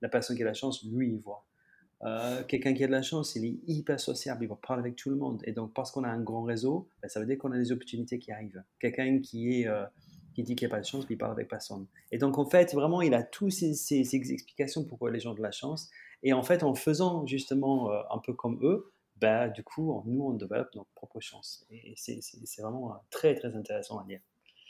la, 0.00 0.08
personne 0.08 0.36
qui 0.36 0.42
a 0.42 0.46
la 0.46 0.54
chance, 0.54 0.82
lui, 0.84 1.10
il 1.10 1.20
voit. 1.20 1.44
Euh, 2.04 2.42
quelqu'un 2.44 2.72
qui 2.72 2.82
a 2.82 2.86
de 2.86 2.92
la 2.92 3.02
chance, 3.02 3.36
il 3.36 3.44
est 3.44 3.58
hyper 3.68 4.00
sociable, 4.00 4.42
il 4.44 4.48
va 4.48 4.56
parler 4.56 4.80
avec 4.80 4.96
tout 4.96 5.10
le 5.10 5.16
monde. 5.16 5.42
Et 5.44 5.52
donc, 5.52 5.74
parce 5.74 5.92
qu'on 5.92 6.02
a 6.02 6.08
un 6.08 6.20
grand 6.20 6.44
réseau, 6.44 6.88
ben, 7.02 7.08
ça 7.08 7.20
veut 7.20 7.26
dire 7.26 7.36
qu'on 7.36 7.52
a 7.52 7.58
des 7.58 7.70
opportunités 7.72 8.18
qui 8.18 8.32
arrivent. 8.32 8.62
Quelqu'un 8.80 9.20
qui 9.20 9.60
est 9.60 9.68
euh, 9.68 9.84
qui 10.34 10.42
dit 10.42 10.56
qu'il 10.56 10.66
n'y 10.66 10.72
a 10.72 10.76
pas 10.76 10.80
de 10.80 10.86
chance, 10.86 11.04
il 11.10 11.18
parle 11.18 11.32
avec 11.32 11.46
personne. 11.46 11.86
Et 12.10 12.16
donc, 12.16 12.38
en 12.38 12.46
fait, 12.46 12.72
vraiment, 12.72 13.02
il 13.02 13.12
a 13.12 13.22
toutes 13.22 13.52
ces, 13.52 13.74
ces, 13.74 14.16
explications 14.16 14.82
pourquoi 14.82 15.10
les 15.10 15.20
gens 15.20 15.32
ont 15.32 15.34
de 15.34 15.42
la 15.42 15.50
chance. 15.50 15.90
Et 16.22 16.32
en 16.32 16.42
fait, 16.42 16.62
en 16.62 16.74
faisant 16.74 17.26
justement 17.26 17.90
un 18.10 18.18
peu 18.18 18.32
comme 18.32 18.58
eux, 18.62 18.91
bah, 19.22 19.48
du 19.48 19.62
coup, 19.62 20.02
nous, 20.06 20.22
on 20.22 20.32
développe 20.34 20.74
notre 20.74 20.90
propre 20.94 21.20
chance. 21.20 21.64
Et 21.70 21.94
c'est 21.96 22.20
vraiment 22.60 23.02
très, 23.10 23.34
très 23.34 23.54
intéressant 23.56 23.98
à 23.98 24.04
lire. 24.06 24.20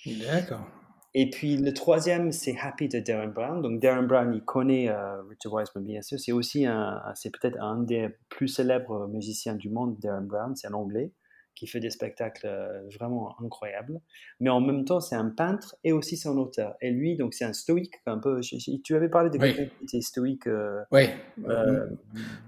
D'accord. 0.07 0.67
Et 1.15 1.29
puis 1.29 1.59
le 1.59 1.75
troisième, 1.75 2.33
c'est 2.33 2.57
Happy 2.59 2.89
de 2.89 2.99
Darren 2.99 3.29
Brown. 3.29 3.61
Donc 3.61 3.81
Darren 3.81 4.05
Brown, 4.05 4.33
il 4.35 4.43
connaît 4.43 4.89
euh, 4.89 5.23
Richard 5.25 5.53
Wiseman 5.53 5.85
bien 5.85 6.01
sûr. 6.01 6.19
C'est 6.19 6.33
aussi 6.33 6.65
un, 6.65 7.03
c'est 7.15 7.31
peut-être 7.31 7.61
un 7.61 7.83
des 7.83 8.09
plus 8.31 8.49
célèbres 8.49 9.07
musiciens 9.09 9.55
du 9.55 9.69
monde, 9.69 9.99
Darren 9.99 10.23
Brown. 10.23 10.57
C'est 10.57 10.69
un 10.69 10.73
anglais 10.73 11.13
qui 11.55 11.67
fait 11.67 11.81
des 11.81 11.91
spectacles 11.91 12.47
euh, 12.47 12.83
vraiment 12.95 13.35
incroyables. 13.41 14.01
Mais 14.41 14.51
en 14.51 14.61
même 14.61 14.85
temps, 14.85 15.01
c'est 15.01 15.15
un 15.15 15.29
peintre 15.29 15.77
et 15.85 15.93
aussi 15.93 16.17
c'est 16.17 16.29
un 16.29 16.37
auteur. 16.37 16.75
Et 16.81 16.91
lui, 16.91 17.17
donc 17.17 17.35
c'est 17.35 17.45
un 17.45 17.53
stoïque, 17.53 17.95
un 18.07 18.19
peu. 18.19 18.41
Tu 18.41 18.97
avais 18.97 19.09
parlé 19.09 19.31
de 19.31 19.39
quelqu'un 19.39 19.65
qui 19.65 19.85
était 19.85 20.01
stoïque. 20.01 20.47
Euh, 20.47 20.83
oui. 20.91 21.05
Euh, 21.49 21.87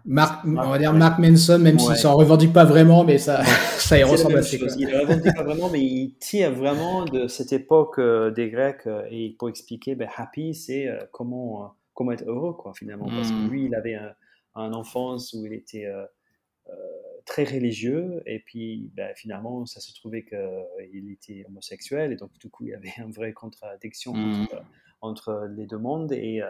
Mark, 0.04 0.44
on 0.46 0.70
va 0.70 0.78
dire 0.78 0.92
Mark 0.92 1.18
Manson, 1.18 1.58
même 1.58 1.78
s'il 1.78 1.96
s'en 1.96 2.16
revendique 2.16 2.52
pas 2.52 2.64
vraiment, 2.64 3.04
mais 3.04 3.18
ça, 3.18 3.44
ça 3.78 3.98
y 3.98 4.02
ressemble 4.02 4.38
assez. 4.38 4.56
Il 4.78 4.88
ne 4.88 5.00
revendique 5.00 5.34
pas 5.34 5.42
vraiment, 5.42 5.68
mais 5.70 5.80
il 5.80 6.14
tire 6.18 6.52
vraiment 6.52 7.04
de 7.04 7.28
cette 7.28 7.52
époque 7.52 8.00
des 8.34 8.50
Grecs 8.50 8.88
et 9.10 9.36
pour 9.38 9.48
expliquer, 9.48 9.94
ben, 9.94 10.08
happy, 10.16 10.54
c'est 10.54 10.88
comment 11.12 11.74
comment 11.92 12.10
être 12.10 12.24
heureux, 12.26 12.54
quoi, 12.54 12.72
finalement, 12.74 13.06
parce 13.06 13.30
que 13.30 13.36
hmm. 13.36 13.48
lui, 13.48 13.66
il 13.66 13.74
avait 13.76 13.94
un, 13.94 14.12
un 14.56 14.72
enfance 14.72 15.32
où 15.32 15.46
il 15.46 15.52
était 15.52 15.86
très 17.24 17.44
religieux 17.44 18.22
et 18.26 18.38
puis 18.40 18.90
ben, 18.94 19.14
finalement 19.14 19.64
ça 19.66 19.80
se 19.80 19.94
trouvait 19.94 20.24
qu'il 20.24 21.10
était 21.10 21.44
homosexuel 21.48 22.12
et 22.12 22.16
donc 22.16 22.36
du 22.38 22.50
coup 22.50 22.64
il 22.64 22.70
y 22.70 22.74
avait 22.74 22.92
une 22.98 23.12
vraie 23.12 23.32
contradiction 23.32 24.14
mmh. 24.14 24.48
entre, 25.00 25.48
les 25.56 25.66
deux 25.66 25.78
mondes 25.78 26.12
et, 26.12 26.42
euh, 26.42 26.48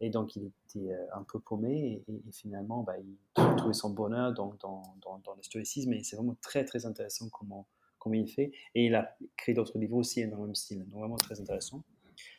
et 0.00 0.10
donc 0.10 0.36
il 0.36 0.46
était 0.46 0.92
euh, 0.92 1.06
un 1.14 1.22
peu 1.22 1.40
paumé 1.40 2.02
et, 2.06 2.32
finalement 2.32 2.82
ben, 2.82 2.94
il 2.98 3.56
trouvait 3.56 3.74
son 3.74 3.90
bonheur 3.90 4.32
dans, 4.34 4.54
dans, 4.60 4.82
dans, 5.02 5.34
le 5.34 5.42
stoïcisme 5.42 5.92
et 5.94 6.02
c'est 6.02 6.16
vraiment 6.16 6.36
très 6.42 6.64
très 6.64 6.84
intéressant 6.86 7.28
comment, 7.30 7.66
comment 7.98 8.14
il 8.14 8.28
fait 8.28 8.52
et 8.74 8.86
il 8.86 8.94
a 8.94 9.16
créé 9.36 9.54
d'autres 9.54 9.78
livres 9.78 9.96
aussi 9.96 10.26
dans 10.26 10.36
le 10.38 10.46
même 10.46 10.54
style 10.54 10.84
donc 10.84 11.00
vraiment 11.00 11.16
très 11.16 11.40
intéressant. 11.40 11.82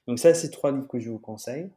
Donc 0.07 0.20
ça 0.20 0.34
c'est 0.34 0.51
trois 0.51 0.72
livres 0.72 0.88
que 0.88 0.99
je 0.99 1.09
vous 1.09 1.20
conseille. 1.20 1.70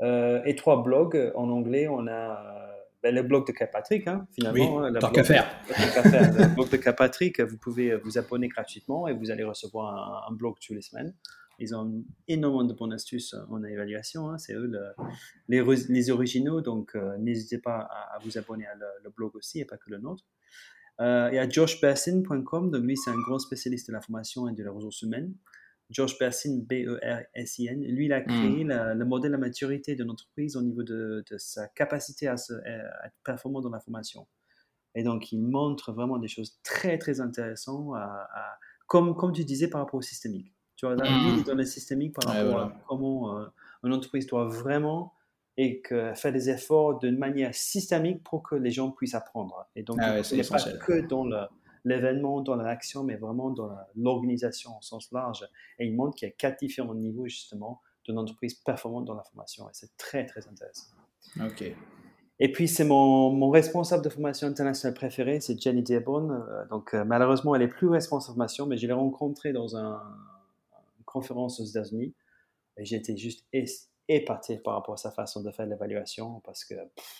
Euh, 0.00 0.40
et 0.44 0.54
trois 0.54 0.84
blogs. 0.84 1.32
En 1.34 1.50
anglais 1.50 1.88
on 1.88 2.06
a 2.06 2.67
ben, 3.02 3.14
le 3.14 3.22
blog 3.22 3.46
de 3.46 3.52
Capatrick, 3.52 4.06
hein, 4.08 4.26
finalement. 4.32 4.76
Oui, 4.76 4.86
hein, 4.86 4.92
tant 5.00 5.10
qu'à 5.10 5.24
faire. 5.24 5.48
le 5.68 6.54
blog 6.54 6.68
de 6.70 6.76
Capatrick, 6.76 7.40
vous 7.40 7.56
pouvez 7.56 7.96
vous 7.96 8.18
abonner 8.18 8.48
gratuitement 8.48 9.06
et 9.06 9.14
vous 9.14 9.30
allez 9.30 9.44
recevoir 9.44 10.26
un, 10.28 10.34
blog 10.34 10.56
tous 10.64 10.74
les 10.74 10.82
semaines. 10.82 11.14
Ils 11.60 11.74
ont 11.74 12.04
énormément 12.28 12.64
de 12.64 12.72
bonnes 12.72 12.92
astuces 12.92 13.34
en 13.50 13.62
évaluation. 13.64 14.30
Hein. 14.30 14.38
C'est 14.38 14.54
eux 14.54 14.70
les, 15.48 15.62
les, 15.88 16.10
originaux, 16.10 16.60
donc 16.60 16.94
euh, 16.94 17.16
n'hésitez 17.18 17.58
pas 17.58 17.88
à, 18.12 18.18
vous 18.22 18.38
abonner 18.38 18.66
à 18.66 18.74
le, 18.74 19.10
blog 19.10 19.34
aussi 19.36 19.60
et 19.60 19.64
pas 19.64 19.76
que 19.76 19.90
le 19.90 19.98
nôtre. 19.98 20.24
Euh, 21.00 21.28
il 21.30 21.36
y 21.36 21.38
a 21.38 21.48
joshbassin.com, 21.48 22.70
donc 22.70 22.82
lui 22.82 22.96
c'est 22.96 23.10
un 23.10 23.18
grand 23.18 23.38
spécialiste 23.38 23.88
de 23.88 23.92
la 23.92 24.00
formation 24.00 24.48
et 24.48 24.52
de 24.54 24.62
la 24.64 24.72
ressources 24.72 25.02
humaines. 25.02 25.34
George 25.90 26.18
Bersin, 26.18 26.60
B-E-R-S-I-N, 26.68 27.82
lui, 27.82 28.06
il 28.06 28.12
a 28.12 28.20
créé 28.20 28.64
hmm. 28.64 28.92
le 28.94 29.04
modèle 29.04 29.32
de 29.32 29.36
maturité 29.36 29.94
de 29.94 30.04
l'entreprise 30.04 30.56
au 30.56 30.62
niveau 30.62 30.82
de, 30.82 31.24
sa 31.38 31.68
capacité 31.68 32.28
à, 32.28 32.34
être 32.34 33.16
performant 33.24 33.60
dans 33.60 33.70
la 33.70 33.80
formation. 33.80 34.26
Et 34.94 35.02
donc, 35.02 35.32
il 35.32 35.40
montre 35.40 35.92
vraiment 35.92 36.18
des 36.18 36.28
choses 36.28 36.58
très, 36.62 36.98
très 36.98 37.20
intéressantes, 37.20 37.94
comme, 38.86 39.16
comme 39.16 39.32
tu 39.32 39.44
disais 39.44 39.68
par 39.68 39.80
rapport 39.80 39.98
au 39.98 40.02
systémique. 40.02 40.52
Tu 40.76 40.86
vois, 40.86 40.94
là, 40.94 41.04
lui, 41.04 41.34
il 41.34 41.40
hmm. 41.40 41.44
donne 41.44 41.58
le 41.58 41.64
systémique 41.64 42.14
par 42.14 42.32
rapport 42.32 42.60
à 42.60 42.72
comment 42.86 43.38
euh, 43.38 43.46
une 43.82 43.92
entreprise 43.92 44.26
doit 44.26 44.46
vraiment 44.46 45.14
et 45.56 45.80
que 45.80 46.14
faire 46.14 46.32
des 46.32 46.50
efforts 46.50 47.00
d'une 47.00 47.18
manière 47.18 47.52
systémique 47.52 48.22
pour 48.22 48.44
que 48.44 48.54
les 48.54 48.70
gens 48.70 48.92
puissent 48.92 49.16
apprendre. 49.16 49.66
Et 49.74 49.82
donc, 49.82 49.98
ah 50.00 50.20
il 50.30 50.36
n'est 50.36 50.44
pas 50.44 50.62
que 50.86 51.00
dans 51.00 51.24
le 51.24 51.38
l'événement, 51.88 52.40
dans 52.40 52.56
l'action, 52.56 53.02
mais 53.04 53.16
vraiment 53.16 53.50
dans 53.50 53.70
l'organisation 53.96 54.78
au 54.78 54.82
sens 54.82 55.10
large. 55.12 55.48
Et 55.78 55.86
il 55.86 55.94
montre 55.94 56.16
qu'il 56.16 56.28
y 56.28 56.30
a 56.30 56.34
quatre 56.34 56.60
différents 56.60 56.94
niveaux 56.94 57.26
justement 57.26 57.80
d'une 58.04 58.18
entreprise 58.18 58.54
performante 58.54 59.04
dans 59.04 59.14
la 59.14 59.22
formation. 59.24 59.68
Et 59.68 59.72
c'est 59.72 59.96
très, 59.96 60.26
très 60.26 60.46
intéressant. 60.46 60.86
OK. 61.40 61.74
Et 62.40 62.52
puis, 62.52 62.68
c'est 62.68 62.84
mon, 62.84 63.30
mon, 63.30 63.50
responsable 63.50 64.04
de 64.04 64.08
formation 64.08 64.46
internationale 64.46 64.94
préféré, 64.94 65.40
c'est 65.40 65.60
Jenny 65.60 65.82
Dearborn. 65.82 66.30
Euh, 66.30 66.64
donc, 66.66 66.94
euh, 66.94 67.04
malheureusement, 67.04 67.54
elle 67.56 67.62
est 67.62 67.68
plus 67.68 67.88
responsable 67.88 68.34
de 68.34 68.34
formation, 68.34 68.66
mais 68.66 68.76
je 68.76 68.86
l'ai 68.86 68.92
rencontrée 68.92 69.52
dans 69.52 69.76
un, 69.76 70.00
une 70.98 71.04
conférence 71.04 71.58
aux 71.60 71.64
États-Unis. 71.64 72.14
Et 72.76 72.84
j'étais 72.84 73.16
juste 73.16 73.44
épaté 74.08 74.58
par 74.58 74.74
rapport 74.74 74.94
à 74.94 74.98
sa 74.98 75.10
façon 75.10 75.42
de 75.42 75.50
faire 75.50 75.66
l'évaluation 75.66 76.40
parce 76.44 76.64
que 76.64 76.74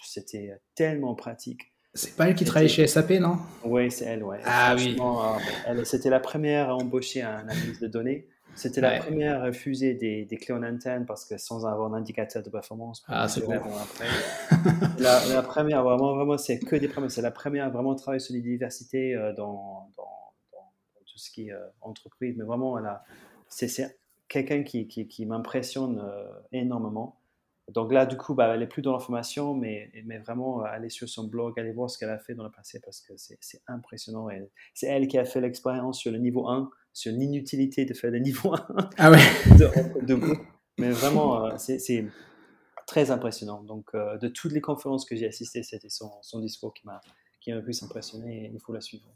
c'était 0.05 0.61
tellement 0.77 1.15
pratique. 1.15 1.73
C'est 1.95 2.17
pas 2.17 2.29
elle 2.29 2.35
qui 2.35 2.45
travaille 2.45 2.69
chez 2.69 2.87
SAP, 2.87 3.13
non? 3.13 3.39
Oui, 3.65 3.91
c'est 3.91 4.05
elle, 4.05 4.23
ouais. 4.23 4.41
Ah 4.45 4.75
oui. 4.77 4.97
Euh, 5.01 5.85
c'était 5.85 6.11
la 6.11 6.21
première 6.21 6.71
à 6.71 6.77
embaucher 6.77 7.23
un 7.23 7.39
analyste 7.39 7.83
de 7.83 7.89
données. 7.89 8.29
C'était 8.55 8.81
la 8.81 8.99
première 8.99 9.41
à 9.41 9.47
refuser 9.47 9.95
des, 9.95 10.25
des, 10.25 10.37
clés 10.37 10.55
en 10.55 10.65
interne 10.65 11.07
parce 11.07 11.25
que 11.25 11.39
sans 11.39 11.65
avoir 11.65 11.93
un 11.93 11.97
indicateur 11.97 12.43
de 12.43 12.51
performance. 12.51 13.05
Ah, 13.07 13.29
c'est 13.29 13.45
bon. 13.45 13.53
la, 14.99 15.43
première, 15.43 15.85
vraiment, 15.85 16.17
vraiment, 16.17 16.37
c'est 16.37 16.59
que 16.59 16.75
des 16.75 16.89
premiers. 16.89 17.09
C'est 17.09 17.23
la 17.23 17.31
première 17.31 17.67
à 17.67 17.69
vraiment 17.69 17.95
travailler 17.95 18.21
sur 18.21 18.35
les 18.35 18.41
diversités 18.41 19.15
euh, 19.15 19.33
dans, 19.33 19.91
dans, 19.97 20.73
tout 21.07 21.19
ce 21.19 21.31
qui 21.31 21.49
est 21.49 21.53
euh, 21.53 21.69
entreprise. 21.81 22.35
Mais 22.37 22.45
vraiment, 22.45 22.81
c'est 23.49 23.97
quelqu'un 24.29 24.65
qui, 24.65 24.89
qui, 24.89 25.07
qui 25.07 25.25
m'impressionne 25.25 26.03
énormément. 26.51 27.17
Donc 27.69 27.93
là, 27.93 28.07
du 28.07 28.17
coup, 28.17 28.35
bah, 28.35 28.51
elle 28.55 28.61
n'est 28.61 28.67
plus 28.67 28.83
dans 28.83 28.93
l'information, 28.93 29.55
mais, 29.55 29.91
mais 30.05 30.19
vraiment, 30.19 30.63
euh, 30.63 30.65
aller 30.65 30.89
sur 30.89 31.09
son 31.09 31.25
blog, 31.25 31.59
aller 31.59 31.73
voir 31.73 31.91
ce 31.91 31.99
qu'elle 31.99 32.11
a 32.11 32.19
fait 32.19 32.35
dans 32.35 32.45
le 32.45 32.51
passé 32.51 32.81
parce 32.83 33.01
que 33.01 33.13
c'est 33.17 33.63
impressionnant. 33.67 34.29
C'est 34.75 34.87
elle 34.87 35.07
qui 35.07 35.19
a 35.19 35.25
fait 35.25 35.41
l'expérience 35.41 35.99
sur 35.99 36.11
le 36.11 36.19
niveau 36.19 36.49
1, 36.49 36.71
sur 36.93 37.13
l'inutilité 37.13 37.85
de 37.85 37.93
faire 37.93 38.11
le 38.11 38.19
niveau 38.19 38.55
1 38.55 38.91
ah 38.97 39.11
ouais. 39.11 39.19
de, 39.57 40.19
Mais 40.79 40.91
vraiment, 40.91 41.47
euh, 41.47 41.55
c'est 41.59 42.07
très 42.87 43.11
impressionnant. 43.11 43.63
Donc, 43.63 43.91
euh, 43.95 44.17
de 44.17 44.29
toutes 44.29 44.53
les 44.53 44.63
conférences 44.63 45.05
que 45.05 45.15
j'ai 45.15 45.27
assistées, 45.27 45.63
c'était 45.63 45.91
son, 45.91 46.11
son, 46.23 46.41
discours 46.41 46.73
qui 46.73 46.87
m'a 46.87 47.01
le 47.47 47.63
plus 47.63 47.83
impressionné 47.83 48.47
et 48.47 48.51
il 48.53 48.61
faut 48.61 48.73
la 48.73 48.81
suivre. 48.81 49.09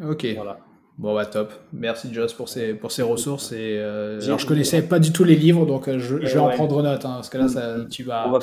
Ok. 0.00 0.26
Voilà. 0.34 0.58
Bon, 0.98 1.14
bah 1.14 1.26
top. 1.26 1.52
Merci 1.72 2.12
Joss 2.12 2.34
pour 2.34 2.48
ces, 2.48 2.74
pour 2.74 2.92
ces 2.92 3.02
ressources. 3.02 3.52
Et, 3.52 3.78
euh, 3.78 4.20
alors, 4.22 4.38
je 4.38 4.46
connaissais 4.46 4.82
pas 4.82 4.98
du 4.98 5.12
tout 5.12 5.24
les 5.24 5.36
livres, 5.36 5.66
donc 5.66 5.88
euh, 5.88 5.98
je, 5.98 6.24
je 6.24 6.34
vais 6.34 6.38
en 6.38 6.50
prendre 6.50 6.82
note. 6.82 7.04
Hein, 7.04 7.14
parce 7.14 7.30
que 7.30 7.38
là, 7.38 7.48
ça, 7.48 7.76
tu 7.90 8.02
vas. 8.02 8.38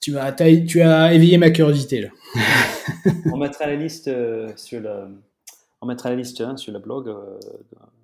Tu 0.00 0.16
as, 0.18 0.32
tu 0.32 0.82
as 0.82 1.12
éveillé 1.14 1.36
ma 1.36 1.50
curiosité. 1.50 2.00
Là. 2.00 2.08
on 3.32 3.38
mettra 3.38 3.66
la 3.66 3.74
liste 3.74 4.08
euh, 4.08 4.48
sur 4.56 4.80
le, 4.80 5.08
on 5.80 5.86
mettra 5.86 6.10
la 6.10 6.16
liste 6.16 6.40
hein, 6.40 6.56
sur 6.56 6.72
le 6.72 6.78
blog 6.78 7.06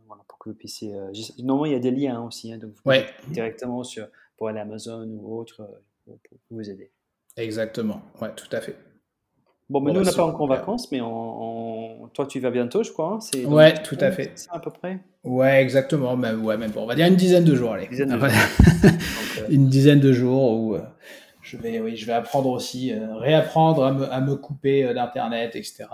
voilà, 0.07 0.23
pour 0.27 0.39
que 0.39 0.51
vous 0.51 0.57
puissiez. 0.57 0.93
normalement, 1.39 1.67
il 1.67 1.73
y 1.73 1.77
a 1.77 1.79
des 1.79 1.93
liens 1.93 2.21
aussi, 2.23 2.53
hein, 2.53 2.59
donc 2.59 2.73
vous 2.73 2.91
ouais. 2.91 3.07
directement 3.29 3.85
sur, 3.85 4.09
pour 4.37 4.49
aller 4.49 4.59
à 4.59 4.63
Amazon 4.63 5.07
ou 5.07 5.39
autre 5.39 5.69
pour, 6.05 6.19
pour 6.29 6.39
vous 6.59 6.69
aider. 6.69 6.91
Exactement, 7.37 8.03
ouais, 8.21 8.35
tout 8.35 8.49
à 8.51 8.61
fait. 8.61 8.77
Bon, 9.73 9.81
mais 9.81 9.91
nous, 9.91 10.01
on 10.01 10.05
n'a 10.05 10.13
pas 10.13 10.25
encore 10.25 10.43
en 10.43 10.47
vacances, 10.49 10.93
mais 10.93 10.99
toi, 10.99 12.27
tu 12.29 12.41
vas 12.41 12.51
bientôt, 12.51 12.83
je 12.83 12.93
crois. 12.93 13.15
Hein, 13.15 13.21
c'est 13.21 13.47
ouais, 13.47 13.83
tout 13.83 13.97
à 14.01 14.13
fait. 14.13 14.33
C'est 14.35 14.51
à 14.51 14.59
peu 14.59 14.71
près? 14.71 15.01
Ouais, 15.25 15.63
exactement. 15.63 16.15
Mais, 16.15 16.33
ouais, 16.33 16.59
même, 16.59 16.73
on 16.77 16.85
va 16.85 16.95
dire 16.95 17.07
une 17.07 17.17
dizaine 17.17 17.45
de 17.45 17.55
jours, 17.55 17.73
allez. 17.73 17.89
Une 19.49 19.69
dizaine 19.69 19.99
de 19.99 20.13
jours, 20.13 20.53
où 20.53 20.75
euh, 20.75 20.83
je, 21.41 21.57
vais, 21.57 21.81
oui, 21.81 21.97
je 21.97 22.05
vais 22.05 22.13
apprendre 22.13 22.51
aussi, 22.51 22.93
euh, 22.93 23.17
réapprendre 23.17 23.85
à 23.85 23.93
me, 23.93 24.13
à 24.13 24.21
me 24.21 24.37
couper 24.37 24.85
euh, 24.85 24.93
d'Internet, 24.93 25.57
etc. 25.57 25.87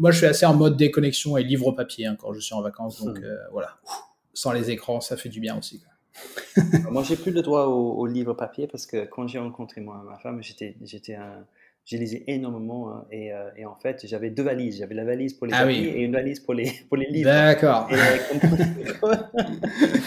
Moi, 0.00 0.10
je 0.10 0.18
suis 0.18 0.26
assez 0.26 0.44
en 0.44 0.54
mode 0.54 0.76
déconnexion 0.76 1.36
et 1.36 1.44
livre 1.44 1.70
papier 1.70 2.06
hein, 2.06 2.16
quand 2.18 2.32
je 2.32 2.40
suis 2.40 2.54
en 2.54 2.60
vacances. 2.60 3.04
Donc, 3.04 3.20
hmm. 3.20 3.24
voilà. 3.52 3.68
Sans 4.34 4.50
les 4.50 4.72
écrans, 4.72 5.00
ça 5.00 5.16
fait 5.16 5.28
du 5.28 5.38
bien 5.38 5.56
aussi. 5.56 5.80
moi, 6.90 7.04
j'ai 7.04 7.16
plus 7.16 7.30
le 7.30 7.42
droit 7.42 7.66
au, 7.66 7.92
au 7.92 8.06
livre 8.06 8.34
papier 8.34 8.66
parce 8.66 8.84
que 8.84 9.04
quand 9.04 9.28
j'ai 9.28 9.38
rencontré 9.38 9.80
moi, 9.80 10.02
ma 10.04 10.18
femme, 10.18 10.42
j'étais 10.42 11.14
un 11.14 11.44
j'ai 11.84 11.98
lisé 11.98 12.24
énormément 12.28 12.90
hein, 12.90 13.06
et, 13.10 13.32
euh, 13.32 13.50
et, 13.56 13.64
en 13.64 13.74
fait, 13.74 14.06
j'avais 14.06 14.30
deux 14.30 14.44
valises. 14.44 14.78
J'avais 14.78 14.94
la 14.94 15.04
valise 15.04 15.34
pour 15.34 15.46
les 15.46 15.54
ah, 15.54 15.70
et 15.70 16.02
une 16.02 16.12
valise 16.12 16.40
pour 16.40 16.54
les, 16.54 16.70
pour 16.88 16.96
les 16.96 17.06
livres. 17.06 17.30
D'accord. 17.30 17.88
Et 17.90 17.94
euh, 17.94 19.16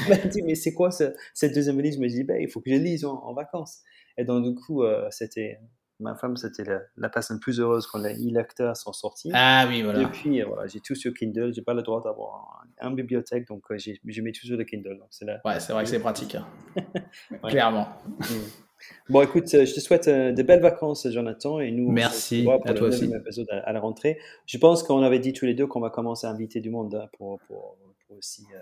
m'a 0.09 0.15
dit, 0.17 0.41
mais 0.45 0.55
c'est 0.55 0.73
quoi 0.73 0.91
ce, 0.91 1.13
cette 1.33 1.53
deuxième 1.53 1.75
valise? 1.75 1.95
Je 1.95 1.99
me 1.99 2.07
dis, 2.07 2.23
ben, 2.23 2.41
il 2.41 2.49
faut 2.49 2.61
que 2.61 2.69
je 2.69 2.75
lise 2.75 3.03
en, 3.03 3.33
vacances. 3.33 3.81
Et 4.17 4.23
donc, 4.23 4.45
du 4.45 4.55
coup, 4.55 4.83
euh, 4.83 5.07
c'était 5.11 5.59
ma 5.99 6.15
femme, 6.15 6.37
c'était 6.37 6.63
la, 6.95 7.09
personne 7.09 7.41
plus 7.41 7.59
heureuse 7.59 7.87
quand 7.87 7.99
les 7.99 8.13
e-lecteurs 8.13 8.77
sont 8.77 8.93
sortis. 8.93 9.31
Ah 9.33 9.65
oui, 9.67 9.81
voilà. 9.81 10.03
Et 10.03 10.05
puis, 10.05 10.41
voilà, 10.43 10.67
j'ai 10.67 10.79
tout 10.79 10.95
sur 10.95 11.13
Kindle. 11.13 11.53
J'ai 11.53 11.61
pas 11.61 11.73
le 11.73 11.81
droit 11.81 12.01
d'avoir 12.01 12.63
un, 12.79 12.91
bibliothèque, 12.91 13.47
donc 13.47 13.63
je 13.77 14.21
mets 14.21 14.31
tout 14.31 14.45
sur 14.45 14.55
le 14.55 14.63
Kindle. 14.63 14.97
Donc 14.97 15.07
c'est 15.09 15.25
Ouais, 15.25 15.59
c'est 15.59 15.73
vrai 15.73 15.83
que 15.83 15.89
c'est 15.89 15.99
pratique. 15.99 16.35
Hein. 16.35 16.47
Clairement. 17.49 17.87
Mm. 18.19 18.64
Bon, 19.09 19.21
écoute, 19.21 19.53
euh, 19.53 19.65
je 19.65 19.73
te 19.73 19.79
souhaite 19.79 20.07
euh, 20.07 20.31
de 20.31 20.43
belles 20.43 20.61
vacances, 20.61 21.07
Jonathan, 21.09 21.59
et 21.59 21.71
nous. 21.71 21.91
Merci 21.91 22.47
à 22.65 22.73
toi 22.73 22.87
aussi. 22.87 23.11
Épisode 23.13 23.47
à, 23.49 23.71
la 23.71 23.79
rentrée. 23.79 24.19
Je 24.45 24.57
pense 24.57 24.83
qu'on 24.83 25.01
avait 25.01 25.19
dit 25.19 25.33
tous 25.33 25.45
les 25.45 25.53
deux 25.53 25.67
qu'on 25.67 25.79
va 25.79 25.89
commencer 25.89 26.27
à 26.27 26.29
inviter 26.29 26.59
du 26.59 26.69
monde 26.69 26.95
hein, 26.95 27.07
pour, 27.17 27.39
pour, 27.41 27.77
aussi. 28.09 28.45
Euh, 28.55 28.59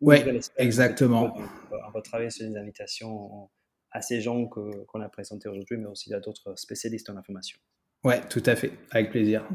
oui, 0.00 0.16
exactement. 0.56 1.34
On 1.70 1.90
va 1.90 2.02
travailler 2.02 2.30
sur 2.30 2.48
des 2.48 2.56
invitations 2.56 3.48
à 3.90 4.02
ces 4.02 4.20
gens 4.20 4.46
qu'on 4.46 5.00
a 5.00 5.08
présentés 5.08 5.48
aujourd'hui, 5.48 5.76
mais 5.76 5.86
aussi 5.86 6.12
à 6.12 6.20
d'autres 6.20 6.54
spécialistes 6.56 7.08
en 7.10 7.16
information. 7.16 7.58
Ouais, 8.02 8.20
tout 8.28 8.42
à 8.44 8.56
fait, 8.56 8.72
avec 8.90 9.10
plaisir. 9.10 9.48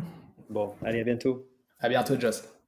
Bon, 0.50 0.74
allez, 0.84 1.02
à 1.02 1.04
bientôt. 1.04 1.48
À 1.80 1.90
bientôt, 1.90 2.20
Joss. 2.20 2.59